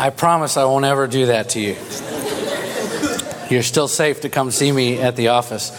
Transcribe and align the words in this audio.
I 0.00 0.08
promise 0.08 0.56
I 0.56 0.64
won't 0.64 0.86
ever 0.86 1.06
do 1.06 1.26
that 1.26 1.50
to 1.50 1.60
you. 1.60 1.76
You're 3.50 3.62
still 3.62 3.86
safe 3.86 4.22
to 4.22 4.30
come 4.30 4.50
see 4.50 4.72
me 4.72 4.98
at 4.98 5.14
the 5.14 5.28
office. 5.28 5.72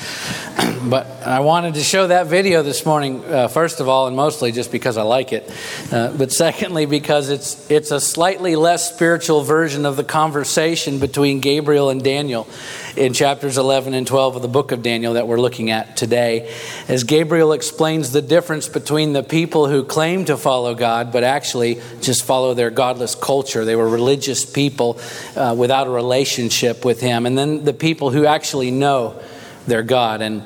but 0.84 1.08
I 1.26 1.40
wanted 1.40 1.74
to 1.74 1.80
show 1.80 2.06
that 2.06 2.28
video 2.28 2.62
this 2.62 2.86
morning, 2.86 3.26
uh, 3.26 3.48
first 3.48 3.80
of 3.80 3.90
all, 3.90 4.06
and 4.06 4.16
mostly 4.16 4.52
just 4.52 4.72
because 4.72 4.96
I 4.96 5.02
like 5.02 5.34
it, 5.34 5.52
uh, 5.92 6.16
but 6.16 6.32
secondly, 6.32 6.86
because 6.86 7.30
it's, 7.32 7.68
it's 7.72 7.90
a 7.90 8.00
slightly 8.00 8.56
less 8.56 8.94
spiritual 8.94 9.42
version 9.42 9.88
of 9.88 9.98
the 9.98 10.04
conversation 10.04 11.00
between 11.00 11.40
Gabriel 11.40 11.90
and 11.90 12.04
Daniel 12.04 12.48
in 12.96 13.14
chapters 13.14 13.58
11 13.58 13.94
and 13.94 14.06
12 14.06 14.38
of 14.38 14.42
the 14.42 14.48
book 14.48 14.72
of 14.72 14.84
Daniel 14.84 15.14
that 15.14 15.28
we're 15.28 15.40
looking 15.40 15.72
at 15.72 15.98
today, 15.98 16.54
as 16.88 17.04
Gabriel 17.04 17.54
explains 17.54 18.12
the 18.12 18.22
difference 18.22 18.68
between 18.68 19.14
the 19.14 19.24
people 19.24 19.68
who 19.68 19.84
claim 19.84 20.26
to 20.26 20.38
follow 20.38 20.76
God 20.76 21.12
but 21.12 21.24
actually 21.24 21.82
just 22.02 22.24
follow 22.24 22.54
their 22.54 22.70
godless 22.70 23.16
culture. 23.16 23.66
They 23.66 23.76
were 23.76 23.88
religious 23.88 24.46
people 24.46 25.00
uh, 25.36 25.56
without 25.58 25.88
a 25.88 25.92
relationship 25.92 26.84
with 26.86 27.02
Him, 27.02 27.26
and 27.26 27.38
then 27.38 27.64
the 27.64 27.74
people 27.74 28.12
who 28.12 28.26
actually 28.26 28.72
know 28.72 29.22
their 29.68 29.84
God. 29.84 30.22
And 30.22 30.44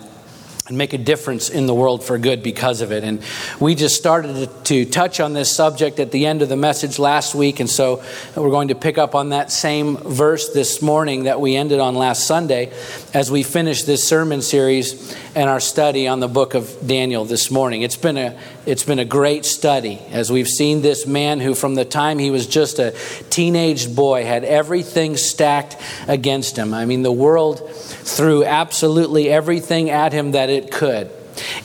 and 0.68 0.80
make 0.80 0.94
a 0.94 0.98
difference 0.98 1.50
in 1.50 1.68
the 1.68 1.76
world 1.76 2.04
for 2.04 2.18
good 2.18 2.42
because 2.42 2.82
of 2.82 2.92
it. 2.92 3.04
And 3.04 3.22
we 3.60 3.76
just 3.76 3.96
started 3.96 4.50
to 4.66 4.86
touch 4.86 5.20
on 5.20 5.34
this 5.34 5.55
subject 5.55 6.00
at 6.00 6.10
the 6.10 6.26
end 6.26 6.41
of 6.41 6.50
the 6.50 6.55
message 6.55 6.98
last 6.98 7.36
week, 7.36 7.60
and 7.60 7.70
so 7.70 8.04
we're 8.36 8.50
going 8.50 8.70
to 8.70 8.76
pick 8.76 8.98
up 8.98 9.14
on 9.14 9.30
that 9.30 9.52
same 9.52 9.98
verse 9.98 10.50
this 10.54 10.82
morning 10.82 11.26
that 11.26 11.40
we 11.40 11.55
ended 11.55 11.80
on 11.80 11.94
last 11.94 12.26
Sunday 12.26 12.74
as 13.14 13.30
we 13.30 13.44
finish 13.44 13.84
this 13.84 14.08
sermon 14.08 14.41
series 14.41 15.16
and 15.36 15.50
our 15.50 15.60
study 15.60 16.08
on 16.08 16.22
the 16.22 16.30
book 16.30 16.54
of 16.54 16.76
Daniel 16.86 17.26
this 17.26 17.52
morning. 17.52 17.82
It's 17.82 17.98
been 17.98 18.18
a 18.18 18.40
it's 18.66 18.84
been 18.84 19.00
a 19.00 19.06
great 19.06 19.46
study 19.46 20.02
as 20.12 20.32
we've 20.32 20.48
seen 20.48 20.82
this 20.82 21.06
man 21.06 21.42
who 21.42 21.54
from 21.54 21.76
the 21.76 21.86
time 21.86 22.18
he 22.18 22.32
was 22.32 22.48
just 22.48 22.80
a 22.80 22.92
teenage 23.30 23.94
boy 23.94 24.24
had 24.24 24.46
everything 24.46 25.18
stacked 25.18 25.78
against 26.08 26.58
him. 26.58 26.74
I 26.74 26.86
mean 26.86 27.04
the 27.04 27.12
world 27.12 27.70
threw 27.70 28.46
absolutely 28.46 29.30
everything 29.30 29.90
at 29.90 30.14
him 30.14 30.32
that 30.32 30.50
it 30.50 30.72
could. 30.72 31.12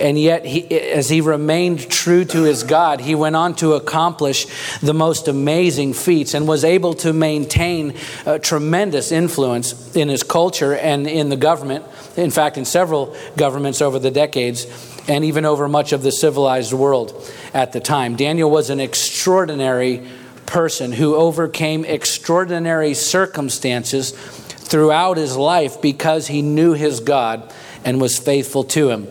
And 0.00 0.18
yet, 0.18 0.44
he, 0.44 0.70
as 0.70 1.08
he 1.08 1.20
remained 1.20 1.90
true 1.90 2.24
to 2.24 2.42
his 2.42 2.62
God, 2.62 3.00
he 3.00 3.14
went 3.14 3.36
on 3.36 3.54
to 3.56 3.74
accomplish 3.74 4.46
the 4.80 4.94
most 4.94 5.28
amazing 5.28 5.92
feats 5.92 6.34
and 6.34 6.48
was 6.48 6.64
able 6.64 6.94
to 6.94 7.12
maintain 7.12 7.94
tremendous 8.42 9.12
influence 9.12 9.94
in 9.94 10.08
his 10.08 10.22
culture 10.22 10.74
and 10.74 11.06
in 11.06 11.28
the 11.28 11.36
government. 11.36 11.84
In 12.16 12.30
fact, 12.30 12.58
in 12.58 12.64
several 12.64 13.16
governments 13.36 13.80
over 13.80 13.98
the 13.98 14.10
decades, 14.10 14.66
and 15.08 15.24
even 15.24 15.44
over 15.44 15.68
much 15.68 15.92
of 15.92 16.02
the 16.02 16.12
civilized 16.12 16.72
world 16.72 17.28
at 17.52 17.72
the 17.72 17.80
time. 17.80 18.16
Daniel 18.16 18.50
was 18.50 18.70
an 18.70 18.80
extraordinary 18.80 20.06
person 20.46 20.92
who 20.92 21.14
overcame 21.14 21.84
extraordinary 21.84 22.94
circumstances 22.94 24.12
throughout 24.12 25.16
his 25.16 25.36
life 25.36 25.80
because 25.80 26.28
he 26.28 26.42
knew 26.42 26.74
his 26.74 27.00
God 27.00 27.52
and 27.84 28.00
was 28.00 28.18
faithful 28.18 28.64
to 28.64 28.90
him. 28.90 29.08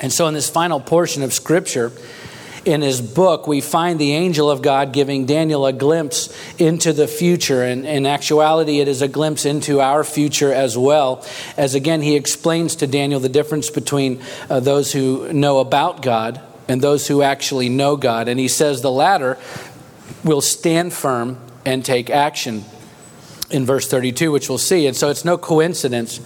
And 0.00 0.12
so, 0.12 0.26
in 0.26 0.34
this 0.34 0.50
final 0.50 0.80
portion 0.80 1.22
of 1.22 1.32
Scripture, 1.32 1.92
in 2.64 2.80
his 2.80 3.00
book, 3.00 3.46
we 3.46 3.60
find 3.60 3.98
the 3.98 4.12
angel 4.12 4.50
of 4.50 4.62
God 4.62 4.92
giving 4.92 5.26
Daniel 5.26 5.66
a 5.66 5.72
glimpse 5.72 6.34
into 6.58 6.92
the 6.92 7.06
future. 7.06 7.62
And 7.62 7.86
in 7.86 8.06
actuality, 8.06 8.80
it 8.80 8.88
is 8.88 9.02
a 9.02 9.08
glimpse 9.08 9.44
into 9.44 9.80
our 9.80 10.02
future 10.02 10.52
as 10.52 10.76
well. 10.76 11.24
As 11.56 11.74
again, 11.74 12.00
he 12.00 12.16
explains 12.16 12.76
to 12.76 12.86
Daniel 12.86 13.20
the 13.20 13.28
difference 13.28 13.70
between 13.70 14.22
uh, 14.48 14.60
those 14.60 14.92
who 14.92 15.32
know 15.32 15.58
about 15.58 16.02
God 16.02 16.40
and 16.66 16.80
those 16.80 17.06
who 17.06 17.22
actually 17.22 17.68
know 17.68 17.96
God. 17.96 18.28
And 18.28 18.40
he 18.40 18.48
says 18.48 18.80
the 18.80 18.90
latter 18.90 19.36
will 20.24 20.40
stand 20.40 20.92
firm 20.92 21.38
and 21.66 21.84
take 21.84 22.08
action 22.08 22.64
in 23.50 23.66
verse 23.66 23.88
32, 23.88 24.32
which 24.32 24.48
we'll 24.48 24.58
see. 24.58 24.86
And 24.86 24.96
so 24.96 25.10
it's 25.10 25.24
no 25.24 25.36
coincidence 25.36 26.20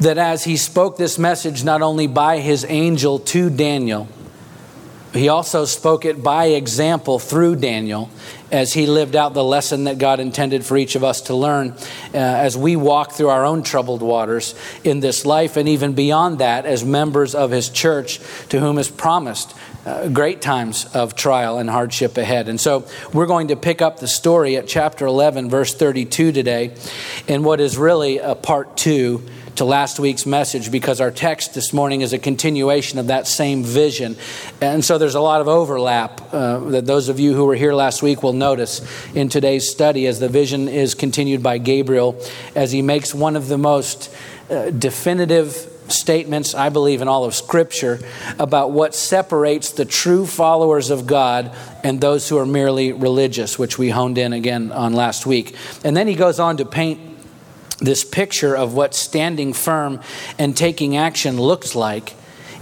that 0.00 0.18
as 0.18 0.44
he 0.44 0.56
spoke 0.56 0.96
this 0.96 1.18
message, 1.18 1.64
not 1.64 1.82
only 1.82 2.06
by 2.06 2.38
his 2.38 2.64
angel 2.68 3.18
to 3.18 3.50
Daniel, 3.50 4.08
he 5.16 5.28
also 5.28 5.64
spoke 5.64 6.04
it 6.04 6.22
by 6.22 6.46
example 6.46 7.18
through 7.18 7.56
Daniel 7.56 8.10
as 8.52 8.74
he 8.74 8.86
lived 8.86 9.16
out 9.16 9.34
the 9.34 9.42
lesson 9.42 9.84
that 9.84 9.98
God 9.98 10.20
intended 10.20 10.64
for 10.64 10.76
each 10.76 10.94
of 10.94 11.02
us 11.02 11.22
to 11.22 11.34
learn 11.34 11.70
uh, 11.70 11.78
as 12.12 12.56
we 12.56 12.76
walk 12.76 13.12
through 13.12 13.30
our 13.30 13.44
own 13.44 13.62
troubled 13.62 14.02
waters 14.02 14.54
in 14.84 15.00
this 15.00 15.24
life 15.24 15.56
and 15.56 15.68
even 15.68 15.94
beyond 15.94 16.38
that 16.38 16.66
as 16.66 16.84
members 16.84 17.34
of 17.34 17.50
his 17.50 17.70
church 17.70 18.20
to 18.50 18.60
whom 18.60 18.78
is 18.78 18.88
promised 18.88 19.54
uh, 19.86 20.08
great 20.08 20.42
times 20.42 20.84
of 20.94 21.16
trial 21.16 21.58
and 21.58 21.70
hardship 21.70 22.18
ahead. 22.18 22.48
And 22.48 22.60
so 22.60 22.86
we're 23.12 23.26
going 23.26 23.48
to 23.48 23.56
pick 23.56 23.80
up 23.80 23.98
the 23.98 24.08
story 24.08 24.56
at 24.56 24.68
chapter 24.68 25.06
11, 25.06 25.48
verse 25.48 25.74
32 25.74 26.32
today, 26.32 26.74
in 27.26 27.42
what 27.42 27.60
is 27.60 27.78
really 27.78 28.18
a 28.18 28.34
part 28.34 28.76
two 28.76 29.24
to 29.56 29.64
last 29.64 29.98
week's 29.98 30.26
message 30.26 30.70
because 30.70 31.00
our 31.00 31.10
text 31.10 31.54
this 31.54 31.72
morning 31.72 32.02
is 32.02 32.12
a 32.12 32.18
continuation 32.18 32.98
of 32.98 33.06
that 33.06 33.26
same 33.26 33.62
vision. 33.62 34.16
And 34.60 34.84
so 34.84 34.98
there's 34.98 35.14
a 35.14 35.20
lot 35.20 35.40
of 35.40 35.48
overlap 35.48 36.20
uh, 36.32 36.58
that 36.70 36.86
those 36.86 37.08
of 37.08 37.18
you 37.18 37.34
who 37.34 37.44
were 37.44 37.54
here 37.54 37.72
last 37.72 38.02
week 38.02 38.22
will 38.22 38.34
notice 38.34 38.82
in 39.14 39.28
today's 39.28 39.70
study 39.70 40.06
as 40.06 40.20
the 40.20 40.28
vision 40.28 40.68
is 40.68 40.94
continued 40.94 41.42
by 41.42 41.58
Gabriel 41.58 42.22
as 42.54 42.72
he 42.72 42.82
makes 42.82 43.14
one 43.14 43.34
of 43.34 43.48
the 43.48 43.56
most 43.56 44.14
uh, 44.50 44.70
definitive 44.70 45.72
statements, 45.88 46.54
I 46.54 46.68
believe, 46.68 47.00
in 47.00 47.08
all 47.08 47.24
of 47.24 47.34
Scripture 47.34 48.00
about 48.38 48.72
what 48.72 48.94
separates 48.94 49.70
the 49.70 49.84
true 49.84 50.26
followers 50.26 50.90
of 50.90 51.06
God 51.06 51.54
and 51.82 52.00
those 52.00 52.28
who 52.28 52.38
are 52.38 52.46
merely 52.46 52.92
religious, 52.92 53.58
which 53.58 53.78
we 53.78 53.90
honed 53.90 54.18
in 54.18 54.32
again 54.32 54.72
on 54.72 54.92
last 54.92 55.26
week. 55.26 55.56
And 55.84 55.96
then 55.96 56.08
he 56.08 56.14
goes 56.14 56.40
on 56.40 56.58
to 56.58 56.64
paint 56.64 57.15
this 57.78 58.04
picture 58.04 58.56
of 58.56 58.74
what 58.74 58.94
standing 58.94 59.52
firm 59.52 60.00
and 60.38 60.56
taking 60.56 60.96
action 60.96 61.40
looks 61.40 61.74
like, 61.74 62.14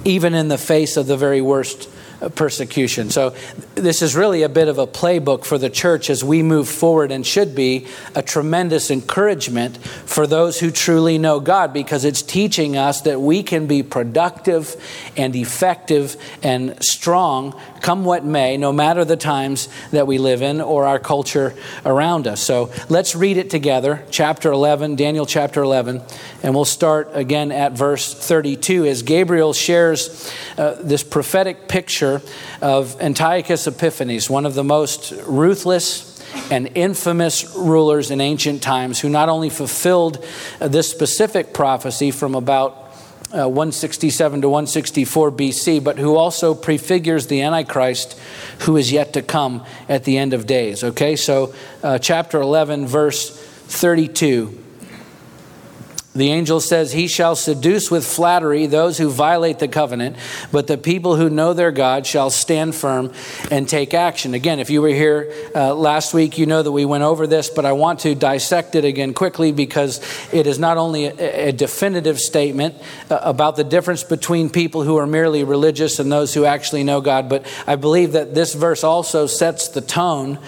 even 0.05 0.35
in 0.35 0.49
the 0.49 0.59
face 0.59 0.97
of 0.97 1.07
the 1.07 1.17
very 1.17 1.41
worst 1.41 1.89
persecution. 2.35 3.11
So, 3.11 3.35
this 3.75 4.03
is 4.03 4.15
really 4.15 4.43
a 4.43 4.49
bit 4.49 4.69
of 4.69 4.79
a 4.79 4.87
playbook 4.87 5.45
for 5.45 5.59
the 5.59 5.71
church 5.71 6.09
as 6.09 6.23
we 6.23 6.43
move 6.43 6.69
forward 6.69 7.11
and 7.11 7.27
should 7.27 7.55
be 7.55 7.87
a 8.15 8.23
tremendous 8.23 8.91
encouragement 8.91 9.77
for 9.79 10.27
those 10.27 10.61
who 10.61 10.71
truly 10.71 11.19
know 11.19 11.41
God 11.41 11.73
because 11.73 12.05
it's 12.05 12.23
teaching 12.23 12.77
us 12.77 13.03
that 13.03 13.21
we 13.21 13.43
can 13.43 13.67
be 13.67 13.83
productive 13.83 14.77
and 15.17 15.35
effective 15.35 16.17
and 16.43 16.83
strong 16.83 17.61
come 17.81 18.05
what 18.05 18.25
may, 18.25 18.57
no 18.57 18.73
matter 18.73 19.05
the 19.05 19.17
times 19.17 19.69
that 19.91 20.07
we 20.07 20.17
live 20.17 20.41
in 20.41 20.63
or 20.63 20.87
our 20.87 20.99
culture 20.99 21.55
around 21.85 22.27
us. 22.27 22.41
So, 22.41 22.71
let's 22.89 23.15
read 23.15 23.37
it 23.37 23.51
together, 23.51 24.03
chapter 24.11 24.51
11, 24.51 24.97
Daniel 24.97 25.27
chapter 25.27 25.63
11, 25.63 26.01
and 26.43 26.55
we'll 26.55 26.65
start 26.65 27.11
again 27.13 27.53
at 27.53 27.73
verse 27.73 28.15
32 28.15 28.87
as 28.87 29.03
Gabriel 29.03 29.53
shares 29.53 30.33
uh, 30.57 30.81
this 30.83 31.03
prophetic 31.03 31.69
picture 31.69 32.23
of 32.63 32.99
Antiochus 33.03 33.64
Epiphanes, 33.67 34.31
one 34.31 34.47
of 34.47 34.55
the 34.55 34.65
most 34.65 35.13
ruthless 35.27 36.11
and 36.51 36.71
infamous 36.75 37.55
rulers 37.57 38.11
in 38.11 38.21
ancient 38.21 38.63
times, 38.63 39.01
who 39.01 39.09
not 39.09 39.29
only 39.29 39.51
fulfilled 39.51 40.25
uh, 40.61 40.69
this 40.69 40.91
specific 40.91 41.55
prophecy 41.55 42.11
from 42.11 42.35
about 42.35 42.85
uh, 43.33 43.49
167 43.49 44.43
to 44.43 44.49
164 44.49 45.33
BC, 45.33 45.83
but 45.83 45.99
who 45.99 46.17
also 46.17 46.55
prefigures 46.55 47.27
the 47.27 47.43
Antichrist 47.43 48.19
who 48.61 48.77
is 48.77 48.93
yet 48.93 49.13
to 49.15 49.23
come 49.23 49.65
at 49.89 50.05
the 50.05 50.19
end 50.19 50.33
of 50.33 50.47
days. 50.47 50.85
Okay, 50.85 51.17
so 51.17 51.55
uh, 51.83 51.99
chapter 51.99 52.41
11, 52.41 52.87
verse 52.87 53.37
32. 53.37 54.64
The 56.15 56.31
angel 56.31 56.61
says, 56.61 56.93
He 56.93 57.09
shall 57.09 57.35
seduce 57.35 57.91
with 57.91 58.07
flattery 58.07 58.67
those 58.67 58.99
who 58.99 59.11
violate 59.11 59.59
the 59.59 59.67
covenant, 59.67 60.17
but 60.53 60.69
the 60.69 60.79
people 60.79 61.17
who 61.17 61.29
know 61.29 61.55
their 61.55 61.73
God 61.73 62.07
shall 62.07 62.31
stand 62.31 62.77
firm 62.77 63.13
and 63.51 63.69
take 63.69 63.95
action. 63.95 64.33
Again, 64.33 64.61
if 64.61 64.71
you 64.71 64.81
were 64.81 64.89
here 64.89 65.33
uh, 65.57 65.75
last 65.75 66.15
week, 66.15 66.39
you 66.39 66.47
know 66.47 66.63
that 66.63 66.71
we 66.71 66.85
went 66.85 67.03
over 67.03 67.27
this, 67.27 67.51
but 67.51 67.65
I 67.65 67.73
want 67.73 68.01
to 68.01 68.15
dissect 68.15 68.77
it 68.77 68.85
again 68.85 69.13
quickly 69.13 69.51
because 69.51 70.01
it 70.33 70.47
is 70.47 70.57
not 70.57 70.77
only 70.77 71.07
a, 71.07 71.49
a 71.49 71.53
definitive 71.53 72.21
statement 72.21 72.77
uh, 73.11 73.19
about 73.23 73.57
the 73.57 73.65
difference 73.65 74.05
between 74.05 74.51
people 74.51 74.85
who 74.85 74.97
are 74.99 75.09
merely 75.09 75.43
religious 75.43 75.99
and 75.99 76.13
those 76.13 76.33
who 76.33 76.45
actually 76.45 76.85
know 76.85 77.01
God, 77.01 77.29
but 77.29 77.45
I 77.67 77.75
believe 77.75 78.13
that 78.13 78.35
this 78.35 78.55
verse 78.55 78.85
also 78.85 79.27
sets 79.27 79.67
the 79.67 79.81
tone 79.81 80.39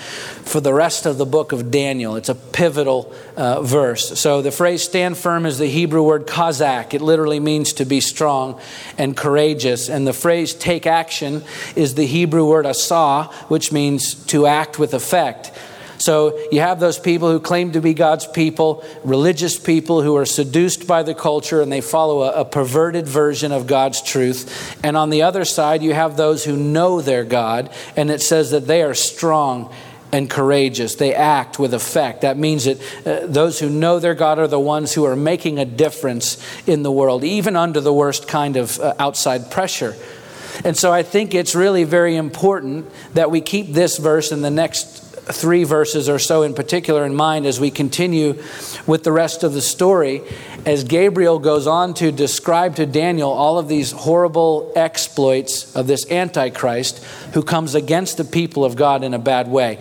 for 0.46 0.60
the 0.60 0.72
rest 0.72 1.06
of 1.06 1.18
the 1.18 1.26
book 1.26 1.50
of 1.50 1.72
Daniel. 1.72 2.14
It's 2.14 2.28
a 2.28 2.34
pivotal 2.34 3.12
uh, 3.36 3.62
verse. 3.62 4.18
So 4.18 4.42
the 4.42 4.52
phrase 4.52 4.82
stand 4.82 5.18
firm 5.18 5.44
is 5.44 5.58
the 5.58 5.66
Hebrew 5.66 6.04
word 6.04 6.26
kazak. 6.26 6.94
It 6.94 7.02
literally 7.02 7.40
means 7.40 7.72
to 7.74 7.84
be 7.84 8.00
strong 8.00 8.60
and 8.96 9.16
courageous. 9.16 9.90
And 9.90 10.06
the 10.06 10.12
phrase 10.12 10.54
take 10.54 10.86
action 10.86 11.42
is 11.74 11.96
the 11.96 12.06
Hebrew 12.06 12.46
word 12.48 12.64
asah, 12.64 13.32
which 13.48 13.72
means 13.72 14.14
to 14.26 14.46
act 14.46 14.78
with 14.78 14.94
effect. 14.94 15.50
So 15.98 16.38
you 16.52 16.60
have 16.60 16.78
those 16.78 16.98
people 16.98 17.30
who 17.30 17.40
claim 17.40 17.72
to 17.72 17.80
be 17.80 17.94
God's 17.94 18.26
people, 18.26 18.84
religious 19.02 19.58
people 19.58 20.02
who 20.02 20.16
are 20.16 20.26
seduced 20.26 20.86
by 20.86 21.02
the 21.02 21.14
culture 21.14 21.60
and 21.60 21.72
they 21.72 21.80
follow 21.80 22.22
a, 22.22 22.42
a, 22.42 22.44
perverted 22.44 23.08
version 23.08 23.50
of 23.50 23.66
God's 23.66 24.02
truth. 24.02 24.78
And 24.84 24.96
on 24.96 25.10
the 25.10 25.22
other 25.22 25.44
side, 25.44 25.82
you 25.82 25.94
have 25.94 26.16
those 26.16 26.44
who 26.44 26.56
know 26.56 27.00
their 27.00 27.24
God, 27.24 27.70
and 27.96 28.10
it 28.10 28.20
says 28.20 28.50
that 28.50 28.66
they 28.66 28.82
are 28.82 28.94
strong 28.94 29.74
and 30.16 30.30
courageous. 30.30 30.94
They 30.94 31.14
act 31.14 31.58
with 31.58 31.74
effect. 31.74 32.22
That 32.22 32.38
means 32.38 32.64
that 32.64 33.06
uh, 33.06 33.26
those 33.26 33.60
who 33.60 33.68
know 33.68 33.98
their 33.98 34.14
God 34.14 34.38
are 34.38 34.46
the 34.46 34.58
ones 34.58 34.94
who 34.94 35.04
are 35.04 35.14
making 35.14 35.58
a 35.58 35.66
difference 35.66 36.38
in 36.66 36.82
the 36.82 36.90
world, 36.90 37.22
even 37.22 37.54
under 37.54 37.82
the 37.82 37.92
worst 37.92 38.26
kind 38.26 38.56
of 38.56 38.80
uh, 38.80 38.94
outside 38.98 39.50
pressure. 39.50 39.94
And 40.64 40.74
so 40.74 40.90
I 40.90 41.02
think 41.02 41.34
it's 41.34 41.54
really 41.54 41.84
very 41.84 42.16
important 42.16 42.90
that 43.12 43.30
we 43.30 43.42
keep 43.42 43.74
this 43.74 43.98
verse 43.98 44.32
and 44.32 44.42
the 44.42 44.50
next 44.50 45.05
three 45.26 45.64
verses 45.64 46.08
or 46.08 46.18
so 46.18 46.42
in 46.42 46.54
particular 46.54 47.04
in 47.04 47.14
mind 47.14 47.46
as 47.46 47.58
we 47.58 47.70
continue 47.70 48.40
with 48.86 49.02
the 49.02 49.12
rest 49.12 49.42
of 49.42 49.52
the 49.52 49.60
story, 49.60 50.22
as 50.64 50.84
Gabriel 50.84 51.38
goes 51.38 51.66
on 51.66 51.94
to 51.94 52.12
describe 52.12 52.76
to 52.76 52.86
Daniel 52.86 53.30
all 53.30 53.58
of 53.58 53.68
these 53.68 53.90
horrible 53.92 54.72
exploits 54.76 55.74
of 55.74 55.86
this 55.86 56.10
Antichrist 56.10 57.02
who 57.34 57.42
comes 57.42 57.74
against 57.74 58.16
the 58.16 58.24
people 58.24 58.64
of 58.64 58.76
God 58.76 59.02
in 59.02 59.14
a 59.14 59.18
bad 59.18 59.48
way. 59.48 59.78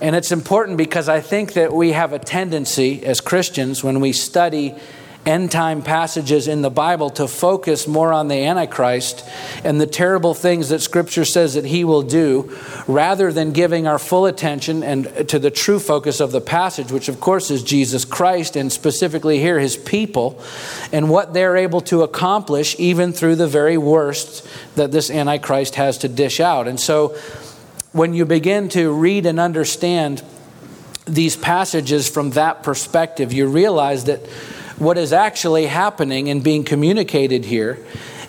And 0.00 0.16
it's 0.16 0.32
important 0.32 0.78
because 0.78 1.10
I 1.10 1.20
think 1.20 1.52
that 1.52 1.74
we 1.74 1.92
have 1.92 2.14
a 2.14 2.18
tendency 2.18 3.04
as 3.04 3.20
Christians 3.20 3.84
when 3.84 4.00
we 4.00 4.12
study 4.12 4.74
end 5.26 5.50
time 5.50 5.82
passages 5.82 6.48
in 6.48 6.62
the 6.62 6.70
Bible 6.70 7.10
to 7.10 7.28
focus 7.28 7.86
more 7.86 8.12
on 8.12 8.28
the 8.28 8.46
Antichrist 8.46 9.28
and 9.64 9.80
the 9.80 9.86
terrible 9.86 10.32
things 10.32 10.70
that 10.70 10.80
Scripture 10.80 11.24
says 11.24 11.54
that 11.54 11.66
he 11.66 11.84
will 11.84 12.02
do, 12.02 12.56
rather 12.86 13.32
than 13.32 13.52
giving 13.52 13.86
our 13.86 13.98
full 13.98 14.26
attention 14.26 14.82
and 14.82 15.28
to 15.28 15.38
the 15.38 15.50
true 15.50 15.78
focus 15.78 16.20
of 16.20 16.32
the 16.32 16.40
passage, 16.40 16.90
which 16.90 17.08
of 17.08 17.20
course 17.20 17.50
is 17.50 17.62
Jesus 17.62 18.04
Christ 18.04 18.56
and 18.56 18.72
specifically 18.72 19.38
here 19.38 19.58
his 19.58 19.76
people 19.76 20.42
and 20.92 21.10
what 21.10 21.34
they're 21.34 21.56
able 21.56 21.82
to 21.82 22.02
accomplish 22.02 22.74
even 22.78 23.12
through 23.12 23.36
the 23.36 23.48
very 23.48 23.76
worst 23.76 24.46
that 24.76 24.90
this 24.90 25.10
Antichrist 25.10 25.74
has 25.74 25.98
to 25.98 26.08
dish 26.08 26.40
out. 26.40 26.66
And 26.66 26.80
so 26.80 27.16
when 27.92 28.14
you 28.14 28.24
begin 28.24 28.68
to 28.70 28.92
read 28.92 29.26
and 29.26 29.38
understand 29.38 30.22
these 31.06 31.36
passages 31.36 32.08
from 32.08 32.30
that 32.30 32.62
perspective, 32.62 33.32
you 33.32 33.46
realize 33.48 34.04
that 34.04 34.20
what 34.80 34.96
is 34.96 35.12
actually 35.12 35.66
happening 35.66 36.30
and 36.30 36.42
being 36.42 36.64
communicated 36.64 37.44
here 37.44 37.78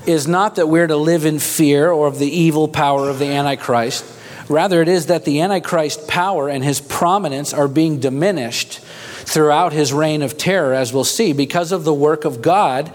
is 0.06 0.27
not 0.27 0.56
that 0.56 0.68
we're 0.68 0.86
to 0.86 0.98
live 0.98 1.25
in 1.25 1.39
fear 1.39 1.89
or 1.89 2.07
of 2.07 2.19
the 2.19 2.30
evil 2.30 2.68
power 2.68 3.09
of 3.09 3.19
the 3.19 3.27
Antichrist. 3.27 4.03
Rather, 4.50 4.81
it 4.81 4.89
is 4.89 5.06
that 5.06 5.24
the 5.24 5.39
Antichrist 5.39 6.09
power 6.09 6.50
and 6.50 6.62
his 6.62 6.81
prominence 6.81 7.53
are 7.53 7.69
being 7.69 8.01
diminished 8.01 8.81
throughout 8.81 9.71
his 9.71 9.94
reign 9.94 10.21
of 10.21 10.38
terror, 10.38 10.74
as 10.74 10.92
we'll 10.92 11.06
see, 11.06 11.31
because 11.31 11.71
of 11.71 11.86
the 11.86 11.94
work 11.94 12.25
of 12.25 12.42
God 12.42 12.94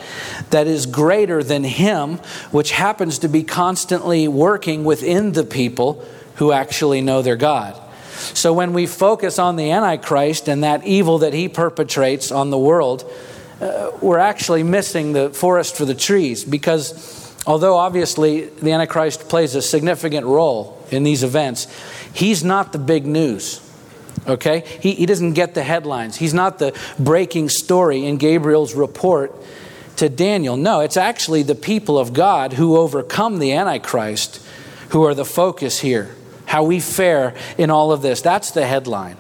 that 0.51 0.67
is 0.67 0.85
greater 0.85 1.43
than 1.43 1.65
him, 1.65 2.19
which 2.51 2.73
happens 2.73 3.19
to 3.21 3.29
be 3.29 3.43
constantly 3.43 4.29
working 4.29 4.85
within 4.85 5.33
the 5.33 5.45
people 5.45 6.05
who 6.35 6.53
actually 6.53 7.01
know 7.01 7.23
their 7.23 7.37
God. 7.37 7.81
So 8.35 8.53
when 8.53 8.75
we 8.75 8.87
focus 8.87 9.39
on 9.39 9.57
the 9.57 9.71
Antichrist 9.71 10.47
and 10.47 10.63
that 10.63 10.85
evil 10.85 11.19
that 11.19 11.33
he 11.33 11.49
perpetrates 11.49 12.31
on 12.31 12.51
the 12.51 12.59
world, 12.59 13.11
uh, 13.61 13.91
we're 14.01 14.19
actually 14.19 14.63
missing 14.63 15.13
the 15.13 15.31
forest 15.31 15.77
for 15.77 15.85
the 15.85 15.95
trees 15.95 16.45
because 16.45 17.35
although 17.47 17.77
obviously 17.77 18.47
the 18.47 18.73
Antichrist 18.73 19.29
plays 19.29 19.55
a 19.55 19.63
significant 19.63 20.27
role 20.27 20.85
in 20.91 21.05
these 21.05 21.23
events, 21.23 21.67
he's 22.13 22.45
not 22.45 22.73
the 22.73 22.79
big 22.79 23.07
news. 23.07 23.63
Okay? 24.27 24.65
He, 24.81 24.93
he 24.93 25.07
doesn't 25.07 25.35
get 25.35 25.55
the 25.55 25.63
headlines. 25.63 26.17
He's 26.17 26.35
not 26.35 26.59
the 26.59 26.79
breaking 26.99 27.49
story 27.49 28.05
in 28.05 28.17
Gabriel's 28.17 28.75
report 28.75 29.35
to 29.97 30.09
Daniel. 30.09 30.57
No, 30.57 30.81
it's 30.81 30.97
actually 30.97 31.43
the 31.43 31.55
people 31.55 31.99
of 31.99 32.13
God 32.13 32.55
who 32.55 32.77
overcome 32.77 33.39
the 33.39 33.53
Antichrist 33.53 34.43
who 34.91 35.05
are 35.05 35.15
the 35.15 35.25
focus 35.25 35.81
here. 35.81 36.15
How 36.45 36.65
we 36.65 36.81
fare 36.81 37.35
in 37.59 37.71
all 37.71 37.91
of 37.91 38.03
this. 38.03 38.21
That's 38.21 38.53
the 38.53 38.67
headline. 38.67 39.17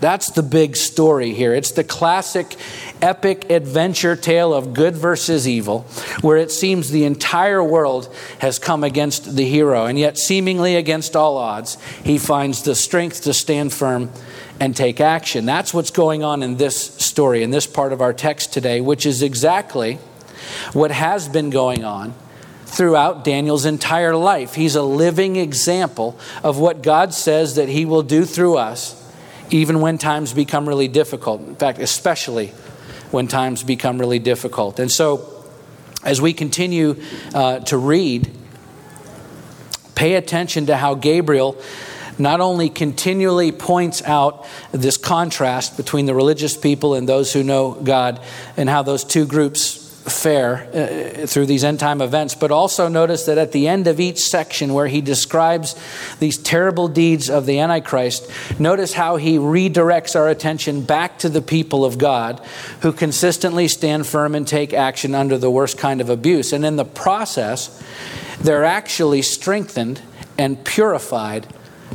That's 0.00 0.30
the 0.30 0.42
big 0.42 0.76
story 0.76 1.34
here. 1.34 1.54
It's 1.54 1.72
the 1.72 1.84
classic 1.84 2.56
epic 3.02 3.50
adventure 3.50 4.16
tale 4.16 4.52
of 4.52 4.74
good 4.74 4.96
versus 4.96 5.46
evil, 5.46 5.82
where 6.20 6.36
it 6.36 6.50
seems 6.50 6.90
the 6.90 7.04
entire 7.04 7.62
world 7.62 8.14
has 8.38 8.58
come 8.58 8.84
against 8.84 9.36
the 9.36 9.44
hero, 9.44 9.86
and 9.86 9.98
yet, 9.98 10.18
seemingly 10.18 10.76
against 10.76 11.16
all 11.16 11.36
odds, 11.36 11.78
he 12.04 12.18
finds 12.18 12.62
the 12.62 12.74
strength 12.74 13.22
to 13.22 13.34
stand 13.34 13.72
firm 13.72 14.10
and 14.58 14.76
take 14.76 15.00
action. 15.00 15.46
That's 15.46 15.72
what's 15.72 15.90
going 15.90 16.22
on 16.22 16.42
in 16.42 16.56
this 16.56 16.76
story, 16.76 17.42
in 17.42 17.50
this 17.50 17.66
part 17.66 17.92
of 17.92 18.00
our 18.00 18.12
text 18.12 18.52
today, 18.52 18.80
which 18.80 19.06
is 19.06 19.22
exactly 19.22 19.98
what 20.72 20.90
has 20.90 21.28
been 21.28 21.50
going 21.50 21.84
on 21.84 22.14
throughout 22.66 23.24
Daniel's 23.24 23.64
entire 23.64 24.14
life. 24.14 24.54
He's 24.54 24.76
a 24.76 24.82
living 24.82 25.36
example 25.36 26.18
of 26.44 26.58
what 26.58 26.82
God 26.82 27.14
says 27.14 27.56
that 27.56 27.68
he 27.68 27.84
will 27.84 28.02
do 28.02 28.24
through 28.24 28.56
us 28.56 28.96
even 29.50 29.80
when 29.80 29.98
times 29.98 30.32
become 30.32 30.68
really 30.68 30.88
difficult. 30.88 31.40
In 31.40 31.56
fact, 31.56 31.78
especially 31.80 32.52
when 33.10 33.28
times 33.28 33.62
become 33.62 33.98
really 33.98 34.18
difficult. 34.18 34.78
And 34.78 34.90
so, 34.90 35.44
as 36.04 36.20
we 36.20 36.32
continue 36.32 37.00
uh, 37.34 37.60
to 37.60 37.76
read, 37.76 38.30
pay 39.94 40.14
attention 40.14 40.66
to 40.66 40.76
how 40.76 40.94
Gabriel 40.94 41.60
not 42.18 42.40
only 42.40 42.68
continually 42.68 43.50
points 43.52 44.02
out 44.04 44.46
this 44.72 44.96
contrast 44.96 45.76
between 45.76 46.06
the 46.06 46.14
religious 46.14 46.56
people 46.56 46.94
and 46.94 47.08
those 47.08 47.32
who 47.32 47.42
know 47.42 47.72
God, 47.72 48.20
and 48.56 48.68
how 48.68 48.82
those 48.82 49.04
two 49.04 49.26
groups 49.26 49.79
fare 50.04 50.68
uh, 50.72 51.26
through 51.26 51.46
these 51.46 51.62
end 51.62 51.78
time 51.78 52.00
events, 52.00 52.34
but 52.34 52.50
also 52.50 52.88
notice 52.88 53.26
that 53.26 53.38
at 53.38 53.52
the 53.52 53.68
end 53.68 53.86
of 53.86 54.00
each 54.00 54.18
section 54.18 54.72
where 54.72 54.86
he 54.86 55.00
describes 55.00 55.76
these 56.20 56.38
terrible 56.38 56.88
deeds 56.88 57.28
of 57.28 57.46
the 57.46 57.58
Antichrist, 57.58 58.30
notice 58.58 58.94
how 58.94 59.16
he 59.16 59.36
redirects 59.36 60.16
our 60.16 60.28
attention 60.28 60.82
back 60.82 61.18
to 61.18 61.28
the 61.28 61.42
people 61.42 61.84
of 61.84 61.98
God 61.98 62.40
who 62.80 62.92
consistently 62.92 63.68
stand 63.68 64.06
firm 64.06 64.34
and 64.34 64.48
take 64.48 64.72
action 64.72 65.14
under 65.14 65.36
the 65.36 65.50
worst 65.50 65.76
kind 65.76 66.00
of 66.00 66.08
abuse. 66.08 66.52
And 66.52 66.64
in 66.64 66.76
the 66.76 66.84
process, 66.84 67.82
they're 68.40 68.64
actually 68.64 69.22
strengthened 69.22 70.00
and 70.38 70.64
purified 70.64 71.46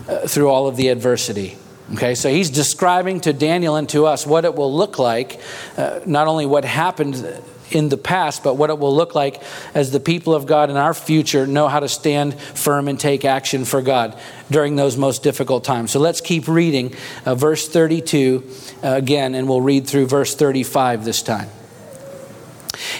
uh, 0.08 0.28
through 0.28 0.50
all 0.50 0.68
of 0.68 0.75
the 0.75 0.90
adversity. 0.90 1.58
Okay, 1.94 2.16
so 2.16 2.30
he's 2.30 2.50
describing 2.50 3.22
to 3.22 3.34
Daniel 3.34 3.75
and 3.75 3.88
to 3.90 4.08
us 4.08 4.25
what 4.25 4.44
it 4.44 4.56
will 4.56 4.74
look 4.74 4.98
like, 4.98 5.40
uh, 5.78 6.00
not 6.06 6.28
only 6.28 6.48
what 6.48 6.66
happened 6.66 7.16
in 7.72 7.90
the 7.90 7.98
past, 7.98 8.44
but 8.44 8.56
what 8.56 8.70
it 8.70 8.80
will 8.80 8.96
look 8.96 9.16
like 9.16 9.42
as 9.74 9.92
the 9.92 10.00
people 10.00 10.34
of 10.34 10.46
God 10.46 10.70
in 10.70 10.78
our 10.78 10.94
future 10.94 11.48
know 11.48 11.68
how 11.68 11.80
to 11.80 11.90
stand 11.90 12.40
firm 12.40 12.88
and 12.88 13.00
take 13.00 13.26
action 13.26 13.66
for 13.66 13.82
God 13.82 14.18
during 14.52 14.76
those 14.76 14.98
most 14.98 15.24
difficult 15.24 15.64
times. 15.64 15.92
So 15.92 16.00
let's 16.00 16.22
keep 16.22 16.48
reading 16.48 16.96
uh, 17.26 17.36
verse 17.36 17.68
32 17.68 18.44
uh, 18.84 18.90
again, 18.90 19.36
and 19.36 19.50
we'll 19.50 19.62
read 19.62 19.88
through 19.88 20.08
verse 20.08 20.36
35 20.36 21.06
this 21.06 21.22
time. 21.22 21.50